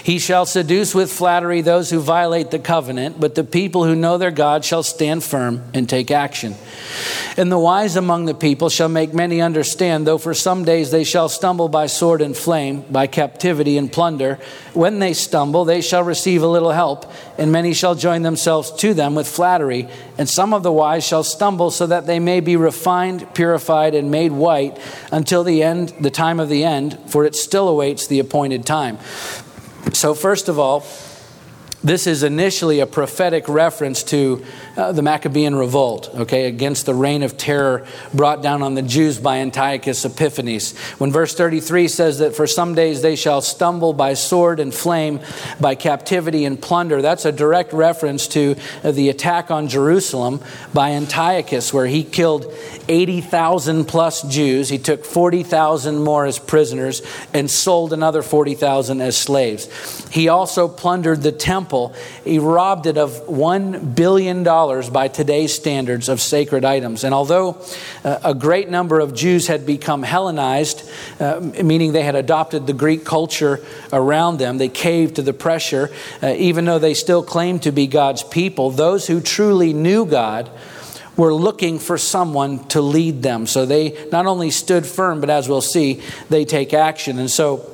He 0.02 0.18
shall 0.18 0.46
seduce 0.46 0.94
with 0.94 1.12
flattery 1.12 1.60
those 1.60 1.90
who 1.90 2.00
violate 2.00 2.50
the 2.50 2.58
covenant, 2.58 3.20
but 3.20 3.34
the 3.34 3.44
people 3.44 3.84
who 3.84 3.94
know 3.94 4.18
their 4.18 4.30
God 4.30 4.64
shall 4.64 4.82
stand 4.82 5.24
firm 5.24 5.62
and 5.74 5.88
take 5.88 6.10
action. 6.10 6.54
And 7.36 7.52
the 7.52 7.58
wise 7.58 7.96
among 7.96 8.24
the 8.24 8.34
people 8.34 8.68
shall 8.68 8.88
make 8.88 9.12
many 9.12 9.40
understand, 9.40 10.06
though 10.06 10.18
for 10.18 10.34
some 10.34 10.64
days 10.64 10.90
they 10.90 11.04
shall 11.04 11.28
stumble 11.28 11.68
by 11.68 11.86
sword 11.86 12.22
and 12.22 12.36
flame, 12.36 12.84
by 12.90 13.06
captivity 13.06 13.76
and 13.76 13.92
plunder. 13.92 14.38
When 14.72 14.98
they 14.98 15.12
stumble, 15.12 15.64
they 15.64 15.80
shall 15.80 16.02
receive 16.02 16.42
a 16.42 16.48
little 16.48 16.72
help, 16.72 17.10
and 17.36 17.52
many 17.52 17.74
shall 17.74 17.94
join 17.94 18.22
themselves 18.22 18.70
to 18.76 18.94
them 18.94 19.14
with 19.14 19.28
flattery. 19.28 19.88
And 20.16 20.28
some 20.28 20.54
of 20.54 20.62
the 20.62 20.72
wise 20.72 21.06
shall 21.06 21.24
stumble, 21.24 21.70
so 21.70 21.86
that 21.86 22.06
they 22.06 22.18
may 22.18 22.40
be 22.40 22.56
refined, 22.56 23.34
purified, 23.34 23.94
and 23.94 24.10
made 24.10 24.32
white 24.32 24.78
until 25.12 25.44
the 25.44 25.62
end, 25.62 25.92
the 26.00 26.10
time 26.10 26.40
of 26.40 26.48
the 26.48 26.64
end, 26.64 26.98
for 27.06 27.24
it 27.24 27.34
still 27.34 27.68
awaits 27.68 28.06
the 28.06 28.18
appointed 28.18 28.64
time. 28.64 28.98
So, 29.92 30.14
first 30.14 30.48
of 30.48 30.58
all, 30.58 30.84
this 31.82 32.06
is 32.06 32.22
initially 32.22 32.80
a 32.80 32.86
prophetic 32.86 33.48
reference 33.48 34.02
to 34.04 34.44
uh, 34.76 34.92
the 34.92 35.02
Maccabean 35.02 35.54
revolt, 35.54 36.10
okay, 36.14 36.46
against 36.46 36.86
the 36.86 36.94
reign 36.94 37.22
of 37.22 37.36
terror 37.36 37.86
brought 38.12 38.42
down 38.42 38.62
on 38.62 38.74
the 38.74 38.82
Jews 38.82 39.18
by 39.18 39.38
Antiochus 39.38 40.04
Epiphanes. 40.04 40.76
When 40.98 41.12
verse 41.12 41.34
33 41.34 41.88
says 41.88 42.18
that 42.18 42.36
for 42.36 42.46
some 42.46 42.74
days 42.74 43.02
they 43.02 43.16
shall 43.16 43.40
stumble 43.40 43.92
by 43.92 44.14
sword 44.14 44.60
and 44.60 44.74
flame, 44.74 45.20
by 45.60 45.74
captivity 45.74 46.44
and 46.44 46.60
plunder, 46.60 47.00
that's 47.00 47.24
a 47.24 47.32
direct 47.32 47.72
reference 47.72 48.28
to 48.28 48.56
uh, 48.84 48.90
the 48.92 49.08
attack 49.08 49.50
on 49.50 49.68
Jerusalem 49.68 50.40
by 50.74 50.90
Antiochus, 50.90 51.72
where 51.72 51.86
he 51.86 52.04
killed 52.04 52.52
80,000 52.88 53.86
plus 53.86 54.22
Jews. 54.22 54.68
He 54.68 54.78
took 54.78 55.04
40,000 55.04 55.98
more 55.98 56.26
as 56.26 56.38
prisoners 56.38 57.02
and 57.32 57.50
sold 57.50 57.92
another 57.92 58.22
40,000 58.22 59.00
as 59.00 59.16
slaves. 59.16 59.68
He 60.10 60.28
also 60.28 60.68
plundered 60.68 61.22
the 61.22 61.32
temple. 61.32 61.94
He 62.24 62.38
robbed 62.38 62.86
it 62.86 62.98
of 62.98 63.10
$1 63.26 63.94
billion 63.94 64.46
by 64.92 65.08
today's 65.08 65.54
standards 65.54 66.08
of 66.08 66.20
sacred 66.20 66.64
items. 66.64 67.04
And 67.04 67.14
although 67.14 67.62
uh, 68.04 68.18
a 68.24 68.34
great 68.34 68.68
number 68.68 69.00
of 69.00 69.14
Jews 69.14 69.46
had 69.46 69.64
become 69.64 70.02
Hellenized, 70.02 70.90
uh, 71.20 71.40
meaning 71.62 71.92
they 71.92 72.02
had 72.02 72.16
adopted 72.16 72.66
the 72.66 72.72
Greek 72.72 73.04
culture 73.04 73.64
around 73.92 74.38
them, 74.38 74.58
they 74.58 74.68
caved 74.68 75.16
to 75.16 75.22
the 75.22 75.32
pressure, 75.32 75.90
uh, 76.22 76.34
even 76.36 76.64
though 76.64 76.78
they 76.78 76.94
still 76.94 77.22
claimed 77.22 77.62
to 77.62 77.72
be 77.72 77.86
God's 77.86 78.22
people, 78.22 78.70
those 78.70 79.06
who 79.06 79.20
truly 79.20 79.72
knew 79.72 80.04
God 80.04 80.50
were 81.16 81.32
looking 81.32 81.78
for 81.78 81.96
someone 81.96 82.66
to 82.68 82.80
lead 82.80 83.22
them. 83.22 83.46
So 83.46 83.64
they 83.64 84.08
not 84.10 84.26
only 84.26 84.50
stood 84.50 84.84
firm, 84.84 85.20
but 85.20 85.30
as 85.30 85.48
we'll 85.48 85.60
see, 85.60 86.02
they 86.28 86.44
take 86.44 86.74
action. 86.74 87.18
And 87.18 87.30
so 87.30 87.72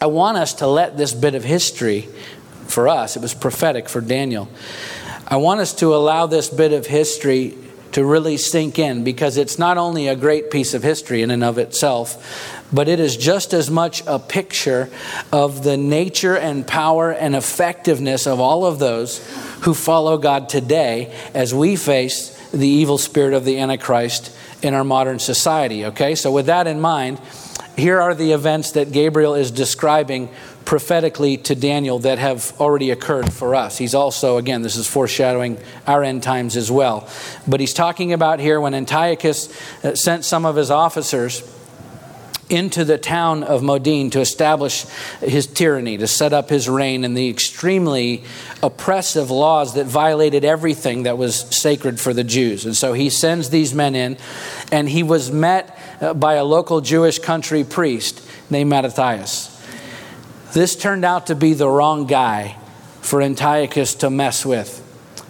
I 0.00 0.06
want 0.06 0.38
us 0.38 0.54
to 0.54 0.66
let 0.66 0.96
this 0.96 1.12
bit 1.12 1.34
of 1.34 1.44
history 1.44 2.08
for 2.66 2.88
us, 2.88 3.16
it 3.16 3.22
was 3.22 3.34
prophetic 3.34 3.88
for 3.88 4.00
Daniel. 4.00 4.48
I 5.32 5.36
want 5.36 5.60
us 5.60 5.74
to 5.74 5.94
allow 5.94 6.26
this 6.26 6.48
bit 6.48 6.72
of 6.72 6.86
history 6.86 7.56
to 7.92 8.04
really 8.04 8.36
sink 8.36 8.80
in 8.80 9.04
because 9.04 9.36
it's 9.36 9.60
not 9.60 9.78
only 9.78 10.08
a 10.08 10.16
great 10.16 10.50
piece 10.50 10.74
of 10.74 10.82
history 10.82 11.22
in 11.22 11.30
and 11.30 11.44
of 11.44 11.56
itself, 11.56 12.66
but 12.72 12.88
it 12.88 12.98
is 12.98 13.16
just 13.16 13.52
as 13.52 13.70
much 13.70 14.02
a 14.08 14.18
picture 14.18 14.90
of 15.32 15.62
the 15.62 15.76
nature 15.76 16.36
and 16.36 16.66
power 16.66 17.12
and 17.12 17.36
effectiveness 17.36 18.26
of 18.26 18.40
all 18.40 18.66
of 18.66 18.80
those 18.80 19.18
who 19.60 19.72
follow 19.72 20.18
God 20.18 20.48
today 20.48 21.16
as 21.32 21.54
we 21.54 21.76
face 21.76 22.36
the 22.50 22.66
evil 22.66 22.98
spirit 22.98 23.32
of 23.32 23.44
the 23.44 23.60
Antichrist 23.60 24.36
in 24.62 24.74
our 24.74 24.84
modern 24.84 25.20
society. 25.20 25.84
Okay, 25.86 26.16
so 26.16 26.32
with 26.32 26.46
that 26.46 26.66
in 26.66 26.80
mind, 26.80 27.20
here 27.76 28.00
are 28.00 28.14
the 28.16 28.32
events 28.32 28.72
that 28.72 28.90
Gabriel 28.90 29.34
is 29.36 29.52
describing 29.52 30.28
prophetically 30.70 31.36
to 31.36 31.56
Daniel 31.56 31.98
that 31.98 32.16
have 32.20 32.54
already 32.60 32.92
occurred 32.92 33.32
for 33.32 33.56
us. 33.56 33.76
He's 33.76 33.92
also, 33.92 34.36
again, 34.36 34.62
this 34.62 34.76
is 34.76 34.86
foreshadowing 34.86 35.58
our 35.84 36.04
end 36.04 36.22
times 36.22 36.56
as 36.56 36.70
well. 36.70 37.08
But 37.44 37.58
he's 37.58 37.74
talking 37.74 38.12
about 38.12 38.38
here 38.38 38.60
when 38.60 38.72
Antiochus 38.72 39.52
uh, 39.82 39.96
sent 39.96 40.24
some 40.24 40.46
of 40.46 40.54
his 40.54 40.70
officers 40.70 41.42
into 42.48 42.84
the 42.84 42.98
town 42.98 43.42
of 43.42 43.64
Modin 43.64 44.10
to 44.10 44.20
establish 44.20 44.84
his 45.18 45.48
tyranny, 45.48 45.98
to 45.98 46.06
set 46.06 46.32
up 46.32 46.48
his 46.48 46.68
reign, 46.68 47.02
and 47.02 47.16
the 47.16 47.28
extremely 47.28 48.22
oppressive 48.62 49.28
laws 49.28 49.74
that 49.74 49.86
violated 49.86 50.44
everything 50.44 51.02
that 51.02 51.18
was 51.18 51.34
sacred 51.34 51.98
for 51.98 52.14
the 52.14 52.22
Jews. 52.22 52.64
And 52.64 52.76
so 52.76 52.92
he 52.92 53.10
sends 53.10 53.50
these 53.50 53.74
men 53.74 53.96
in, 53.96 54.18
and 54.70 54.88
he 54.88 55.02
was 55.02 55.32
met 55.32 55.76
uh, 56.00 56.14
by 56.14 56.34
a 56.34 56.44
local 56.44 56.80
Jewish 56.80 57.18
country 57.18 57.64
priest 57.64 58.24
named 58.50 58.70
Mattathias. 58.70 59.49
This 60.52 60.74
turned 60.74 61.04
out 61.04 61.28
to 61.28 61.34
be 61.34 61.54
the 61.54 61.68
wrong 61.68 62.06
guy 62.06 62.56
for 63.00 63.22
Antiochus 63.22 63.94
to 63.96 64.10
mess 64.10 64.44
with, 64.44 64.82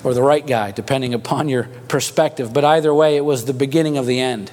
or 0.03 0.15
the 0.15 0.23
right 0.23 0.47
guy, 0.47 0.71
depending 0.71 1.15
upon 1.15 1.49
your 1.49 1.65
perspective. 1.89 2.53
But 2.53 2.65
either 2.65 2.93
way, 2.95 3.17
it 3.17 3.25
was 3.25 3.45
the 3.45 3.53
beginning 3.53 3.99
of 3.99 4.07
the 4.07 4.19
end 4.19 4.51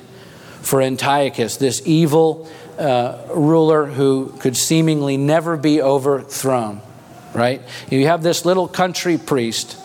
for 0.62 0.82
Antiochus, 0.82 1.58
this 1.58 1.82
evil 1.86 2.50
uh, 2.78 3.18
ruler 3.34 3.86
who 3.86 4.34
could 4.40 4.58
seemingly 4.58 5.16
never 5.16 5.56
be 5.56 5.82
overthrown. 5.82 6.82
Right? 7.34 7.62
You 7.90 8.06
have 8.08 8.24
this 8.24 8.46
little 8.46 8.68
country 8.68 9.18
priest 9.18 9.78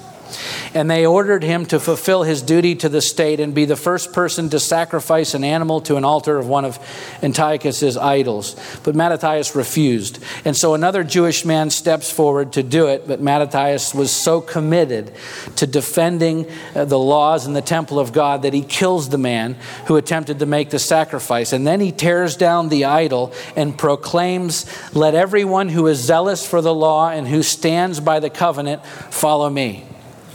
and 0.75 0.91
they 0.91 1.07
ordered 1.07 1.43
him 1.43 1.67
to 1.67 1.81
fulfill 1.81 2.23
his 2.23 2.43
duty 2.43 2.75
to 2.77 2.89
the 2.89 3.01
state 3.01 3.41
and 3.41 3.55
be 3.55 3.65
the 3.65 3.77
first 3.77 4.13
person 4.13 4.49
to 4.51 4.61
sacrifice 4.61 5.35
an 5.35 5.45
animal 5.45 5.81
to 5.83 5.97
an 5.97 6.05
altar 6.05 6.39
of 6.39 6.49
one 6.49 6.65
of 6.65 6.79
Antiochus's 7.23 7.97
idols. 7.97 8.57
But 8.85 8.95
Mattathias 8.95 9.55
refused. 9.55 10.23
And 10.45 10.57
so 10.57 10.75
another 10.75 11.05
Jewish 11.05 11.45
man 11.45 11.71
steps 11.71 12.11
forward 12.11 12.53
to 12.55 12.63
do 12.63 12.87
it, 12.87 13.07
but 13.07 13.21
Mattathias 13.21 13.95
was 13.95 14.11
so 14.11 14.41
committed 14.41 15.13
to 15.57 15.67
defending 15.67 16.47
uh, 16.75 16.85
the 16.85 16.99
laws 16.99 17.47
and 17.47 17.55
the 17.55 17.63
temple 17.63 17.99
of 17.99 18.13
God 18.13 18.43
that 18.43 18.53
he 18.53 18.63
kills 18.63 19.09
the 19.09 19.19
man 19.19 19.57
who 19.87 19.97
attempted 19.97 20.39
to 20.39 20.47
make 20.47 20.71
the 20.71 20.79
sacrifice. 20.79 21.53
And 21.53 21.67
then 21.67 21.81
he 21.81 21.93
tears 21.93 22.37
down 22.37 22.69
the 22.69 22.85
idol 22.85 23.33
and 23.57 23.77
proclaims, 23.77 24.67
Let 24.95 25.15
everyone 25.15 25.69
who 25.69 25.87
is 25.87 25.99
zealous 25.99 26.47
for 26.47 26.61
the 26.61 26.75
law 26.75 27.11
and 27.11 27.27
who 27.27 27.43
stands 27.43 28.01
by 28.01 28.21
the 28.21 28.31
covenant 28.31 28.85
follow 28.85 29.49
me. 29.49 29.87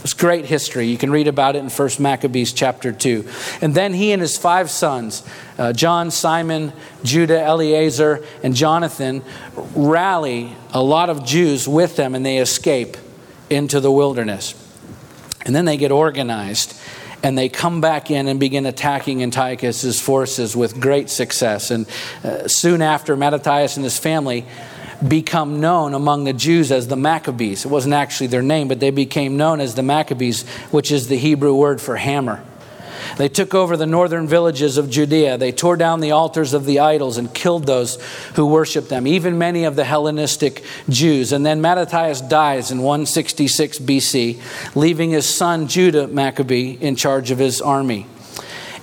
It's 0.08 0.14
great 0.14 0.46
history. 0.46 0.86
You 0.86 0.96
can 0.96 1.10
read 1.10 1.28
about 1.28 1.54
it 1.54 1.58
in 1.58 1.68
1 1.68 1.90
Maccabees 1.98 2.54
chapter 2.54 2.92
2. 2.92 3.28
And 3.60 3.74
then 3.74 3.92
he 3.92 4.10
and 4.12 4.22
his 4.22 4.38
five 4.38 4.70
sons, 4.70 5.22
uh, 5.58 5.74
John, 5.74 6.10
Simon, 6.10 6.72
Judah, 7.04 7.38
Eleazar, 7.38 8.24
and 8.42 8.56
Jonathan, 8.56 9.22
rally 9.74 10.56
a 10.72 10.82
lot 10.82 11.10
of 11.10 11.26
Jews 11.26 11.68
with 11.68 11.96
them 11.96 12.14
and 12.14 12.24
they 12.24 12.38
escape 12.38 12.96
into 13.50 13.80
the 13.80 13.92
wilderness. 13.92 14.54
And 15.44 15.54
then 15.54 15.66
they 15.66 15.76
get 15.76 15.92
organized 15.92 16.74
and 17.22 17.36
they 17.36 17.50
come 17.50 17.82
back 17.82 18.10
in 18.10 18.28
and 18.28 18.40
begin 18.40 18.64
attacking 18.64 19.22
Antiochus's 19.22 20.00
forces 20.00 20.56
with 20.56 20.80
great 20.80 21.10
success. 21.10 21.70
And 21.70 21.86
uh, 22.24 22.48
soon 22.48 22.80
after, 22.80 23.14
Mattathias 23.14 23.76
and 23.76 23.84
his 23.84 23.98
family 23.98 24.46
become 25.06 25.60
known 25.60 25.94
among 25.94 26.24
the 26.24 26.32
Jews 26.32 26.72
as 26.72 26.88
the 26.88 26.96
Maccabees. 26.96 27.64
It 27.64 27.68
wasn't 27.68 27.94
actually 27.94 28.28
their 28.28 28.42
name, 28.42 28.68
but 28.68 28.80
they 28.80 28.90
became 28.90 29.36
known 29.36 29.60
as 29.60 29.74
the 29.74 29.82
Maccabees, 29.82 30.46
which 30.70 30.90
is 30.90 31.08
the 31.08 31.16
Hebrew 31.16 31.54
word 31.54 31.80
for 31.80 31.96
hammer. 31.96 32.42
They 33.16 33.28
took 33.28 33.54
over 33.54 33.76
the 33.76 33.86
northern 33.86 34.26
villages 34.26 34.76
of 34.76 34.90
Judea. 34.90 35.38
They 35.38 35.52
tore 35.52 35.76
down 35.76 36.00
the 36.00 36.12
altars 36.12 36.52
of 36.52 36.66
the 36.66 36.80
idols 36.80 37.16
and 37.16 37.32
killed 37.32 37.66
those 37.66 37.96
who 38.34 38.46
worshiped 38.46 38.88
them, 38.88 39.06
even 39.06 39.38
many 39.38 39.64
of 39.64 39.76
the 39.76 39.84
Hellenistic 39.84 40.64
Jews. 40.88 41.32
And 41.32 41.44
then 41.44 41.60
Mattathias 41.60 42.20
dies 42.20 42.70
in 42.70 42.78
166 42.78 43.78
BC, 43.78 44.76
leaving 44.76 45.10
his 45.10 45.32
son 45.32 45.68
Judah 45.68 46.06
Maccabee 46.06 46.76
in 46.80 46.96
charge 46.96 47.30
of 47.30 47.38
his 47.38 47.60
army. 47.60 48.06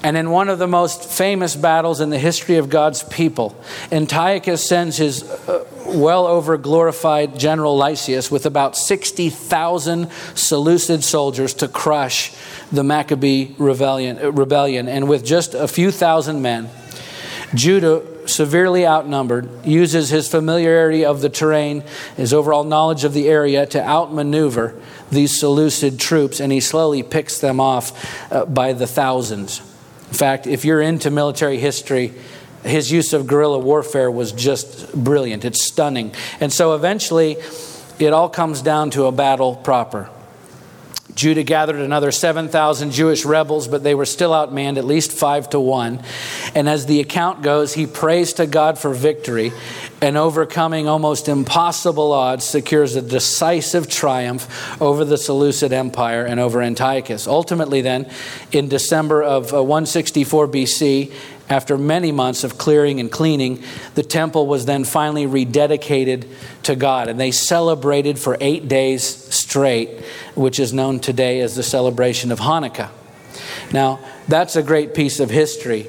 And 0.03 0.17
in 0.17 0.29
one 0.29 0.49
of 0.49 0.59
the 0.59 0.67
most 0.67 1.09
famous 1.09 1.55
battles 1.55 1.99
in 1.99 2.09
the 2.09 2.19
history 2.19 2.57
of 2.57 2.69
God's 2.69 3.03
people, 3.03 3.55
Antiochus 3.91 4.67
sends 4.67 4.97
his 4.97 5.23
uh, 5.23 5.65
well 5.85 6.25
over 6.25 6.57
glorified 6.57 7.37
General 7.37 7.77
Lysias 7.77 8.31
with 8.31 8.45
about 8.45 8.75
60,000 8.77 10.11
Seleucid 10.35 11.03
soldiers 11.03 11.53
to 11.55 11.67
crush 11.67 12.33
the 12.71 12.83
Maccabee 12.83 13.55
rebellion, 13.57 14.35
rebellion. 14.35 14.87
And 14.87 15.07
with 15.07 15.25
just 15.25 15.53
a 15.53 15.67
few 15.67 15.91
thousand 15.91 16.41
men, 16.41 16.69
Judah, 17.53 18.27
severely 18.27 18.85
outnumbered, 18.85 19.65
uses 19.65 20.09
his 20.09 20.27
familiarity 20.27 21.05
of 21.05 21.21
the 21.21 21.29
terrain, 21.29 21.83
his 22.17 22.33
overall 22.33 22.63
knowledge 22.63 23.03
of 23.03 23.13
the 23.13 23.27
area 23.27 23.65
to 23.67 23.81
outmaneuver 23.81 24.75
these 25.11 25.39
Seleucid 25.39 25.99
troops, 25.99 26.39
and 26.39 26.51
he 26.51 26.59
slowly 26.59 27.03
picks 27.03 27.39
them 27.39 27.59
off 27.59 28.31
uh, 28.31 28.45
by 28.45 28.73
the 28.73 28.87
thousands. 28.87 29.59
In 30.07 30.13
fact, 30.13 30.47
if 30.47 30.65
you're 30.65 30.81
into 30.81 31.09
military 31.11 31.57
history, 31.57 32.13
his 32.65 32.91
use 32.91 33.13
of 33.13 33.27
guerrilla 33.27 33.59
warfare 33.59 34.09
was 34.09 34.31
just 34.31 34.93
brilliant. 34.93 35.45
It's 35.45 35.63
stunning. 35.63 36.13
And 36.39 36.51
so 36.51 36.75
eventually, 36.75 37.37
it 37.99 38.11
all 38.11 38.29
comes 38.29 38.61
down 38.61 38.91
to 38.91 39.05
a 39.05 39.11
battle 39.11 39.55
proper. 39.55 40.09
Judah 41.15 41.43
gathered 41.43 41.77
another 41.77 42.11
7,000 42.11 42.91
Jewish 42.91 43.23
rebels, 43.23 43.69
but 43.69 43.83
they 43.83 43.95
were 43.95 44.05
still 44.05 44.31
outmanned, 44.31 44.77
at 44.77 44.83
least 44.83 45.13
five 45.13 45.49
to 45.51 45.59
one. 45.59 46.03
And 46.53 46.67
as 46.67 46.87
the 46.87 46.99
account 46.99 47.41
goes, 47.41 47.73
he 47.73 47.87
prays 47.87 48.33
to 48.33 48.45
God 48.45 48.77
for 48.77 48.93
victory 48.93 49.53
and 50.01 50.17
overcoming 50.17 50.89
almost 50.89 51.29
impossible 51.29 52.11
odds, 52.11 52.43
secures 52.43 52.97
a 52.97 53.01
decisive 53.01 53.89
triumph 53.89 54.81
over 54.81 55.05
the 55.05 55.17
Seleucid 55.17 55.71
Empire 55.71 56.25
and 56.25 56.37
over 56.37 56.61
Antiochus. 56.61 57.27
Ultimately, 57.27 57.79
then, 57.79 58.11
in 58.51 58.67
December 58.67 59.23
of 59.23 59.53
uh, 59.53 59.63
164 59.63 60.49
BC, 60.49 61.13
after 61.49 61.77
many 61.77 62.11
months 62.11 62.43
of 62.43 62.57
clearing 62.57 62.99
and 62.99 63.11
cleaning, 63.11 63.61
the 63.93 64.03
temple 64.03 64.47
was 64.47 64.65
then 64.65 64.83
finally 64.83 65.27
rededicated 65.27 66.27
to 66.63 66.75
God. 66.75 67.07
And 67.07 67.19
they 67.19 67.31
celebrated 67.31 68.17
for 68.17 68.37
eight 68.41 68.67
days 68.67 69.03
straight, 69.03 70.01
which 70.33 70.59
is 70.59 70.73
known 70.73 70.99
today 70.99 71.41
as 71.41 71.55
the 71.55 71.63
celebration 71.63 72.31
of 72.31 72.39
Hanukkah. 72.39 72.89
Now, 73.71 73.99
that's 74.27 74.55
a 74.55 74.63
great 74.63 74.95
piece 74.95 75.19
of 75.19 75.29
history, 75.29 75.87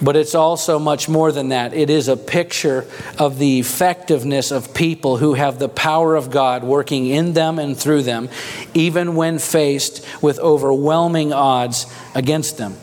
but 0.00 0.16
it's 0.16 0.34
also 0.34 0.80
much 0.80 1.08
more 1.08 1.30
than 1.30 1.50
that. 1.50 1.74
It 1.74 1.88
is 1.88 2.08
a 2.08 2.16
picture 2.16 2.84
of 3.18 3.38
the 3.38 3.60
effectiveness 3.60 4.50
of 4.50 4.74
people 4.74 5.16
who 5.16 5.34
have 5.34 5.60
the 5.60 5.68
power 5.68 6.16
of 6.16 6.30
God 6.30 6.64
working 6.64 7.06
in 7.06 7.34
them 7.34 7.60
and 7.60 7.76
through 7.76 8.02
them, 8.02 8.28
even 8.74 9.14
when 9.14 9.38
faced 9.38 10.04
with 10.20 10.40
overwhelming 10.40 11.32
odds 11.32 11.86
against 12.16 12.58
them 12.58 12.76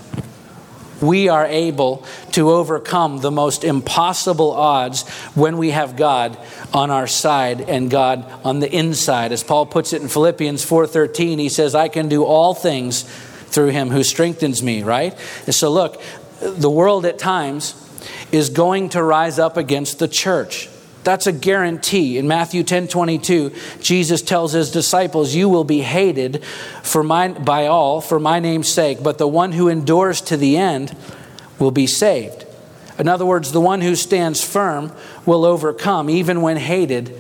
we 1.01 1.29
are 1.29 1.45
able 1.45 2.03
to 2.31 2.51
overcome 2.51 3.19
the 3.19 3.31
most 3.31 3.63
impossible 3.63 4.51
odds 4.51 5.07
when 5.35 5.57
we 5.57 5.71
have 5.71 5.95
God 5.95 6.37
on 6.73 6.91
our 6.91 7.07
side 7.07 7.61
and 7.61 7.89
God 7.89 8.25
on 8.43 8.59
the 8.59 8.71
inside. 8.71 9.31
As 9.31 9.43
Paul 9.43 9.65
puts 9.65 9.93
it 9.93 10.01
in 10.01 10.07
Philippians 10.07 10.63
4:13, 10.63 11.39
he 11.39 11.49
says, 11.49 11.75
"I 11.75 11.87
can 11.87 12.07
do 12.07 12.23
all 12.23 12.53
things 12.53 13.05
through 13.49 13.69
him 13.69 13.89
who 13.89 14.03
strengthens 14.03 14.61
me," 14.61 14.83
right? 14.83 15.15
And 15.45 15.55
so 15.55 15.69
look, 15.69 16.01
the 16.41 16.69
world 16.69 17.05
at 17.05 17.17
times 17.19 17.73
is 18.31 18.49
going 18.49 18.89
to 18.89 19.03
rise 19.03 19.39
up 19.39 19.57
against 19.57 19.99
the 19.99 20.07
church. 20.07 20.69
That's 21.03 21.27
a 21.27 21.31
guarantee. 21.31 22.17
In 22.17 22.27
Matthew 22.27 22.63
10 22.63 22.87
22, 22.87 23.53
Jesus 23.81 24.21
tells 24.21 24.51
his 24.51 24.71
disciples, 24.71 25.33
You 25.33 25.49
will 25.49 25.63
be 25.63 25.81
hated 25.81 26.43
for 26.83 27.03
my, 27.03 27.29
by 27.29 27.67
all 27.67 28.01
for 28.01 28.19
my 28.19 28.39
name's 28.39 28.71
sake, 28.71 29.01
but 29.01 29.17
the 29.17 29.27
one 29.27 29.53
who 29.53 29.69
endures 29.69 30.21
to 30.21 30.37
the 30.37 30.57
end 30.57 30.95
will 31.57 31.71
be 31.71 31.87
saved. 31.87 32.45
In 32.97 33.07
other 33.07 33.25
words, 33.25 33.51
the 33.51 33.61
one 33.61 33.79
who 33.79 33.95
stands 33.95 34.43
firm 34.43 34.91
will 35.25 35.45
overcome, 35.45 36.09
even 36.09 36.41
when 36.41 36.57
hated 36.57 37.17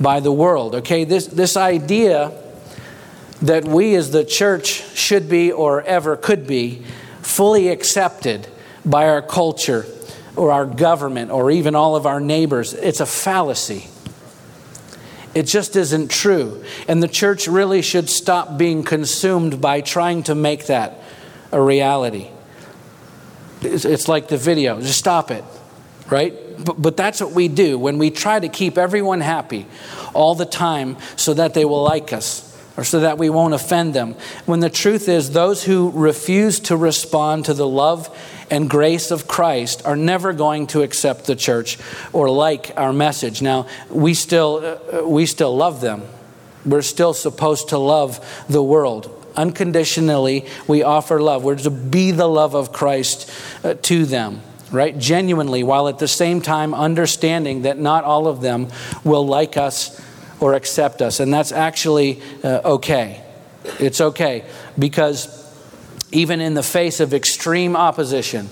by 0.00 0.20
the 0.20 0.32
world. 0.32 0.74
Okay, 0.76 1.04
this, 1.04 1.26
this 1.26 1.56
idea 1.56 2.32
that 3.42 3.64
we 3.64 3.94
as 3.94 4.10
the 4.10 4.24
church 4.24 4.66
should 4.96 5.28
be 5.28 5.52
or 5.52 5.82
ever 5.82 6.16
could 6.16 6.46
be 6.46 6.82
fully 7.20 7.68
accepted 7.68 8.48
by 8.84 9.06
our 9.06 9.20
culture 9.20 9.86
or 10.38 10.52
our 10.52 10.64
government 10.64 11.32
or 11.32 11.50
even 11.50 11.74
all 11.74 11.96
of 11.96 12.06
our 12.06 12.20
neighbors. 12.20 12.72
It's 12.72 13.00
a 13.00 13.06
fallacy. 13.06 13.88
It 15.34 15.42
just 15.42 15.74
isn't 15.74 16.10
true. 16.10 16.64
And 16.86 17.02
the 17.02 17.08
church 17.08 17.48
really 17.48 17.82
should 17.82 18.08
stop 18.08 18.56
being 18.56 18.84
consumed 18.84 19.60
by 19.60 19.80
trying 19.80 20.22
to 20.24 20.34
make 20.34 20.66
that 20.66 21.00
a 21.50 21.60
reality. 21.60 22.28
It's, 23.60 24.06
like 24.06 24.28
the 24.28 24.36
video, 24.36 24.80
just 24.80 24.98
stop 24.98 25.32
it, 25.32 25.44
right? 26.08 26.34
But, 26.64 26.80
but 26.80 26.96
that's 26.96 27.20
what 27.20 27.32
we 27.32 27.48
do 27.48 27.76
when 27.76 27.98
we 27.98 28.10
try 28.10 28.38
to 28.38 28.48
keep 28.48 28.78
everyone 28.78 29.20
happy 29.20 29.66
all 30.14 30.36
the 30.36 30.46
time 30.46 30.96
so 31.16 31.34
that 31.34 31.54
they 31.54 31.64
will 31.64 31.82
like 31.82 32.12
us 32.12 32.47
or 32.78 32.84
so 32.84 33.00
that 33.00 33.18
we 33.18 33.28
won't 33.28 33.54
offend 33.54 33.92
them. 33.92 34.14
When 34.46 34.60
the 34.60 34.70
truth 34.70 35.08
is, 35.08 35.32
those 35.32 35.64
who 35.64 35.90
refuse 35.90 36.60
to 36.60 36.76
respond 36.76 37.46
to 37.46 37.54
the 37.54 37.66
love 37.66 38.16
and 38.52 38.70
grace 38.70 39.10
of 39.10 39.26
Christ 39.26 39.84
are 39.84 39.96
never 39.96 40.32
going 40.32 40.68
to 40.68 40.82
accept 40.82 41.24
the 41.24 41.34
church 41.34 41.76
or 42.12 42.30
like 42.30 42.70
our 42.76 42.92
message. 42.92 43.42
Now, 43.42 43.66
we 43.90 44.14
still, 44.14 44.78
uh, 44.92 45.04
we 45.04 45.26
still 45.26 45.56
love 45.56 45.80
them. 45.80 46.02
We're 46.64 46.82
still 46.82 47.14
supposed 47.14 47.70
to 47.70 47.78
love 47.78 48.24
the 48.48 48.62
world. 48.62 49.12
Unconditionally, 49.34 50.46
we 50.68 50.84
offer 50.84 51.20
love. 51.20 51.42
We're 51.42 51.56
to 51.56 51.70
be 51.70 52.12
the 52.12 52.28
love 52.28 52.54
of 52.54 52.72
Christ 52.72 53.28
uh, 53.64 53.74
to 53.74 54.04
them 54.06 54.42
right? 54.70 54.98
Genuinely, 54.98 55.62
while 55.62 55.88
at 55.88 55.98
the 55.98 56.06
same 56.06 56.42
time 56.42 56.74
understanding 56.74 57.62
that 57.62 57.78
not 57.78 58.04
all 58.04 58.26
of 58.26 58.42
them 58.42 58.68
will 59.02 59.26
like 59.26 59.56
us 59.56 59.98
or 60.40 60.54
accept 60.54 61.02
us. 61.02 61.20
And 61.20 61.32
that's 61.32 61.52
actually 61.52 62.20
uh, 62.42 62.60
okay. 62.64 63.22
It's 63.78 64.00
okay 64.00 64.44
because 64.78 65.34
even 66.12 66.40
in 66.40 66.54
the 66.54 66.62
face 66.62 67.00
of 67.00 67.12
extreme 67.12 67.76
opposition, 67.76 68.48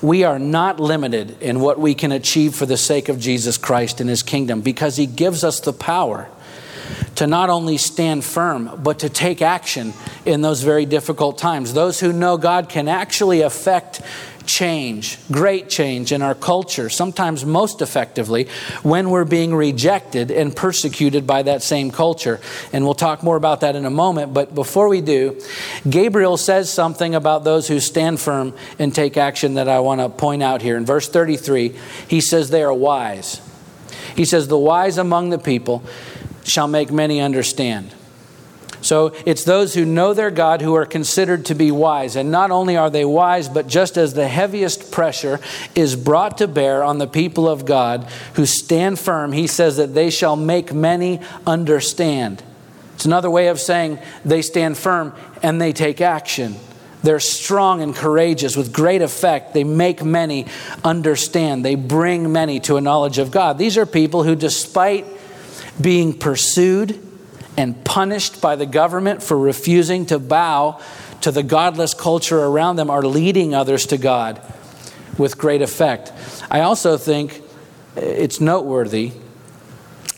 we 0.00 0.24
are 0.24 0.38
not 0.38 0.78
limited 0.80 1.42
in 1.42 1.60
what 1.60 1.78
we 1.78 1.94
can 1.94 2.12
achieve 2.12 2.54
for 2.54 2.66
the 2.66 2.76
sake 2.76 3.08
of 3.08 3.18
Jesus 3.18 3.58
Christ 3.58 4.00
and 4.00 4.08
his 4.08 4.22
kingdom 4.22 4.60
because 4.60 4.96
he 4.96 5.06
gives 5.06 5.44
us 5.44 5.60
the 5.60 5.72
power 5.72 6.28
to 7.16 7.26
not 7.26 7.50
only 7.50 7.76
stand 7.76 8.24
firm, 8.24 8.80
but 8.82 9.00
to 9.00 9.08
take 9.08 9.42
action 9.42 9.92
in 10.24 10.40
those 10.40 10.62
very 10.62 10.86
difficult 10.86 11.36
times. 11.36 11.74
Those 11.74 11.98
who 11.98 12.12
know 12.12 12.36
God 12.36 12.68
can 12.68 12.86
actually 12.86 13.42
affect 13.42 14.00
change, 14.48 15.18
great 15.30 15.68
change 15.68 16.10
in 16.10 16.22
our 16.22 16.34
culture, 16.34 16.88
sometimes 16.88 17.44
most 17.44 17.82
effectively 17.82 18.48
when 18.82 19.10
we're 19.10 19.26
being 19.26 19.54
rejected 19.54 20.30
and 20.30 20.56
persecuted 20.56 21.26
by 21.26 21.42
that 21.42 21.62
same 21.62 21.90
culture. 21.90 22.40
And 22.72 22.84
we'll 22.84 22.94
talk 22.94 23.22
more 23.22 23.36
about 23.36 23.60
that 23.60 23.76
in 23.76 23.84
a 23.84 23.90
moment. 23.90 24.32
But 24.32 24.54
before 24.54 24.88
we 24.88 25.02
do, 25.02 25.40
Gabriel 25.88 26.36
says 26.36 26.72
something 26.72 27.14
about 27.14 27.44
those 27.44 27.68
who 27.68 27.78
stand 27.78 28.18
firm 28.18 28.54
and 28.78 28.92
take 28.94 29.16
action 29.16 29.54
that 29.54 29.68
I 29.68 29.80
want 29.80 30.00
to 30.00 30.08
point 30.08 30.42
out 30.42 30.62
here. 30.62 30.76
In 30.76 30.86
verse 30.86 31.08
33, 31.08 31.76
he 32.08 32.20
says 32.20 32.48
they 32.50 32.62
are 32.62 32.74
wise. 32.74 33.42
He 34.16 34.24
says, 34.24 34.48
The 34.48 34.58
wise 34.58 34.96
among 34.98 35.30
the 35.30 35.38
people 35.38 35.84
shall 36.44 36.66
make 36.66 36.90
many 36.90 37.20
understand. 37.20 37.94
So 38.80 39.12
it's 39.26 39.44
those 39.44 39.74
who 39.74 39.84
know 39.84 40.14
their 40.14 40.30
God 40.30 40.62
who 40.62 40.74
are 40.74 40.86
considered 40.86 41.46
to 41.46 41.54
be 41.54 41.70
wise. 41.70 42.16
And 42.16 42.30
not 42.30 42.50
only 42.50 42.76
are 42.76 42.90
they 42.90 43.04
wise, 43.04 43.48
but 43.48 43.66
just 43.66 43.96
as 43.96 44.14
the 44.14 44.28
heaviest 44.28 44.92
pressure 44.92 45.40
is 45.74 45.96
brought 45.96 46.38
to 46.38 46.48
bear 46.48 46.84
on 46.84 46.98
the 46.98 47.06
people 47.06 47.48
of 47.48 47.64
God 47.64 48.04
who 48.34 48.46
stand 48.46 48.98
firm, 48.98 49.32
he 49.32 49.46
says 49.46 49.76
that 49.78 49.94
they 49.94 50.10
shall 50.10 50.36
make 50.36 50.72
many 50.72 51.20
understand. 51.46 52.42
It's 52.94 53.04
another 53.04 53.30
way 53.30 53.48
of 53.48 53.60
saying 53.60 53.98
they 54.24 54.42
stand 54.42 54.76
firm 54.76 55.14
and 55.42 55.60
they 55.60 55.72
take 55.72 56.00
action. 56.00 56.56
They're 57.02 57.20
strong 57.20 57.80
and 57.80 57.94
courageous 57.94 58.56
with 58.56 58.72
great 58.72 59.02
effect. 59.02 59.54
They 59.54 59.62
make 59.62 60.04
many 60.04 60.46
understand. 60.82 61.64
They 61.64 61.76
bring 61.76 62.32
many 62.32 62.58
to 62.60 62.76
a 62.76 62.80
knowledge 62.80 63.18
of 63.18 63.30
God. 63.30 63.56
These 63.56 63.78
are 63.78 63.86
people 63.86 64.24
who, 64.24 64.34
despite 64.34 65.06
being 65.80 66.12
pursued, 66.12 67.00
and 67.58 67.84
punished 67.84 68.40
by 68.40 68.54
the 68.54 68.64
government 68.64 69.20
for 69.20 69.36
refusing 69.36 70.06
to 70.06 70.16
bow 70.20 70.80
to 71.20 71.32
the 71.32 71.42
godless 71.42 71.92
culture 71.92 72.38
around 72.38 72.76
them 72.76 72.88
are 72.88 73.02
leading 73.02 73.52
others 73.52 73.84
to 73.86 73.98
God 73.98 74.40
with 75.18 75.36
great 75.36 75.60
effect. 75.60 76.12
I 76.52 76.60
also 76.60 76.96
think 76.96 77.42
it's 77.96 78.40
noteworthy 78.40 79.10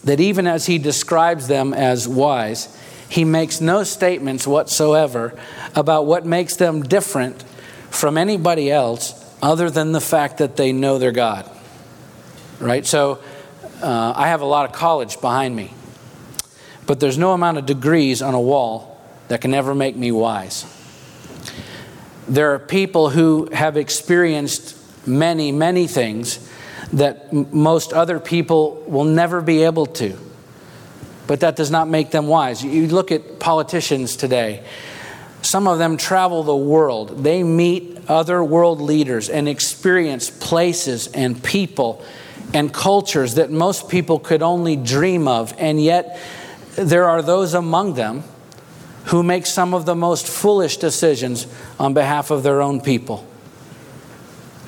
that 0.05 0.20
even 0.20 0.46
as 0.46 0.66
he 0.66 0.76
describes 0.76 1.48
them 1.48 1.72
as 1.72 2.07
wise, 2.07 2.76
he 3.09 3.24
makes 3.24 3.59
no 3.59 3.85
statements 3.85 4.46
whatsoever 4.46 5.33
about 5.74 6.05
what 6.05 6.26
makes 6.26 6.57
them 6.57 6.83
different 6.83 7.42
from 7.88 8.18
anybody 8.18 8.70
else 8.70 9.14
other 9.40 9.70
than 9.70 9.92
the 9.92 10.00
fact 10.00 10.37
that 10.38 10.57
they 10.57 10.72
know 10.72 10.98
their 10.98 11.11
God. 11.11 11.50
Right? 12.59 12.85
So 12.85 13.22
uh, 13.81 14.12
I 14.14 14.29
have 14.29 14.42
a 14.42 14.46
lot 14.46 14.68
of 14.68 14.72
college 14.76 15.22
behind 15.22 15.57
me. 15.57 15.72
But 16.90 16.98
there's 16.98 17.18
no 17.18 17.35
amount 17.35 17.57
of 17.57 17.66
degrees 17.66 18.20
on 18.20 18.35
a 18.35 18.40
wall 18.40 19.00
that 19.29 19.40
can 19.40 19.55
ever 19.55 19.76
make 19.76 19.94
me 19.94 20.11
wise. 20.11 20.66
There 22.26 22.53
are 22.53 22.59
people 22.59 23.11
who 23.11 23.48
have 23.53 23.76
experienced 23.76 24.76
many, 25.07 25.53
many 25.53 25.87
things 25.87 26.50
that 26.92 27.29
m- 27.31 27.46
most 27.53 27.92
other 27.92 28.18
people 28.18 28.83
will 28.88 29.05
never 29.05 29.40
be 29.40 29.62
able 29.62 29.87
to. 29.87 30.18
But 31.29 31.38
that 31.38 31.55
does 31.55 31.70
not 31.70 31.87
make 31.87 32.11
them 32.11 32.26
wise. 32.26 32.64
You 32.64 32.88
look 32.88 33.12
at 33.12 33.38
politicians 33.38 34.16
today, 34.16 34.64
some 35.42 35.68
of 35.68 35.79
them 35.79 35.96
travel 35.96 36.42
the 36.42 36.57
world. 36.57 37.22
They 37.22 37.44
meet 37.44 38.00
other 38.09 38.42
world 38.42 38.81
leaders 38.81 39.29
and 39.29 39.48
experience 39.48 40.29
places 40.29 41.07
and 41.07 41.40
people 41.40 42.05
and 42.53 42.74
cultures 42.74 43.37
that 43.37 43.48
most 43.53 43.88
people 43.88 44.18
could 44.18 44.42
only 44.42 44.74
dream 44.74 45.29
of, 45.29 45.55
and 45.57 45.81
yet 45.81 46.18
there 46.76 47.09
are 47.09 47.22
those 47.22 47.54
among 47.54 47.94
them 47.94 48.24
who 49.06 49.22
make 49.22 49.46
some 49.46 49.74
of 49.74 49.87
the 49.87 49.94
most 49.94 50.26
foolish 50.26 50.76
decisions 50.76 51.46
on 51.78 51.94
behalf 51.94 52.30
of 52.30 52.42
their 52.42 52.61
own 52.62 52.80
people. 52.80 53.26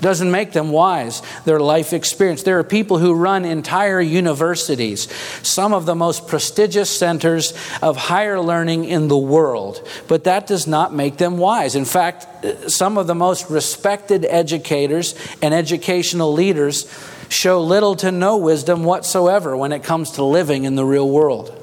Doesn't 0.01 0.33
make 0.33 0.51
them 0.51 0.73
wise, 0.73 1.23
their 1.45 1.61
life 1.61 1.93
experience. 1.93 2.43
There 2.43 2.59
are 2.59 2.65
people 2.65 2.99
who 2.99 3.15
run 3.15 3.45
entire 3.45 4.01
universities, 4.01 5.09
some 5.47 5.73
of 5.73 5.87
the 5.87 5.95
most 5.95 6.27
prestigious 6.27 6.91
centers 6.91 7.55
of 7.81 7.97
higher 7.97 8.41
learning 8.41 8.85
in 8.85 9.07
the 9.07 9.17
world, 9.17 9.89
but 10.09 10.25
that 10.25 10.49
does 10.49 10.67
not 10.67 10.93
make 10.93 11.19
them 11.19 11.39
wise. 11.39 11.77
In 11.77 11.85
fact, 11.85 12.27
some 12.69 12.99
of 12.99 13.07
the 13.07 13.15
most 13.15 13.49
respected 13.49 14.27
educators 14.29 15.15
and 15.41 15.55
educational 15.55 16.33
leaders 16.33 16.93
show 17.29 17.63
little 17.63 17.95
to 17.95 18.11
no 18.11 18.37
wisdom 18.39 18.83
whatsoever 18.83 19.57
when 19.57 19.71
it 19.71 19.85
comes 19.85 20.11
to 20.13 20.25
living 20.25 20.65
in 20.65 20.75
the 20.75 20.85
real 20.85 21.09
world. 21.09 21.62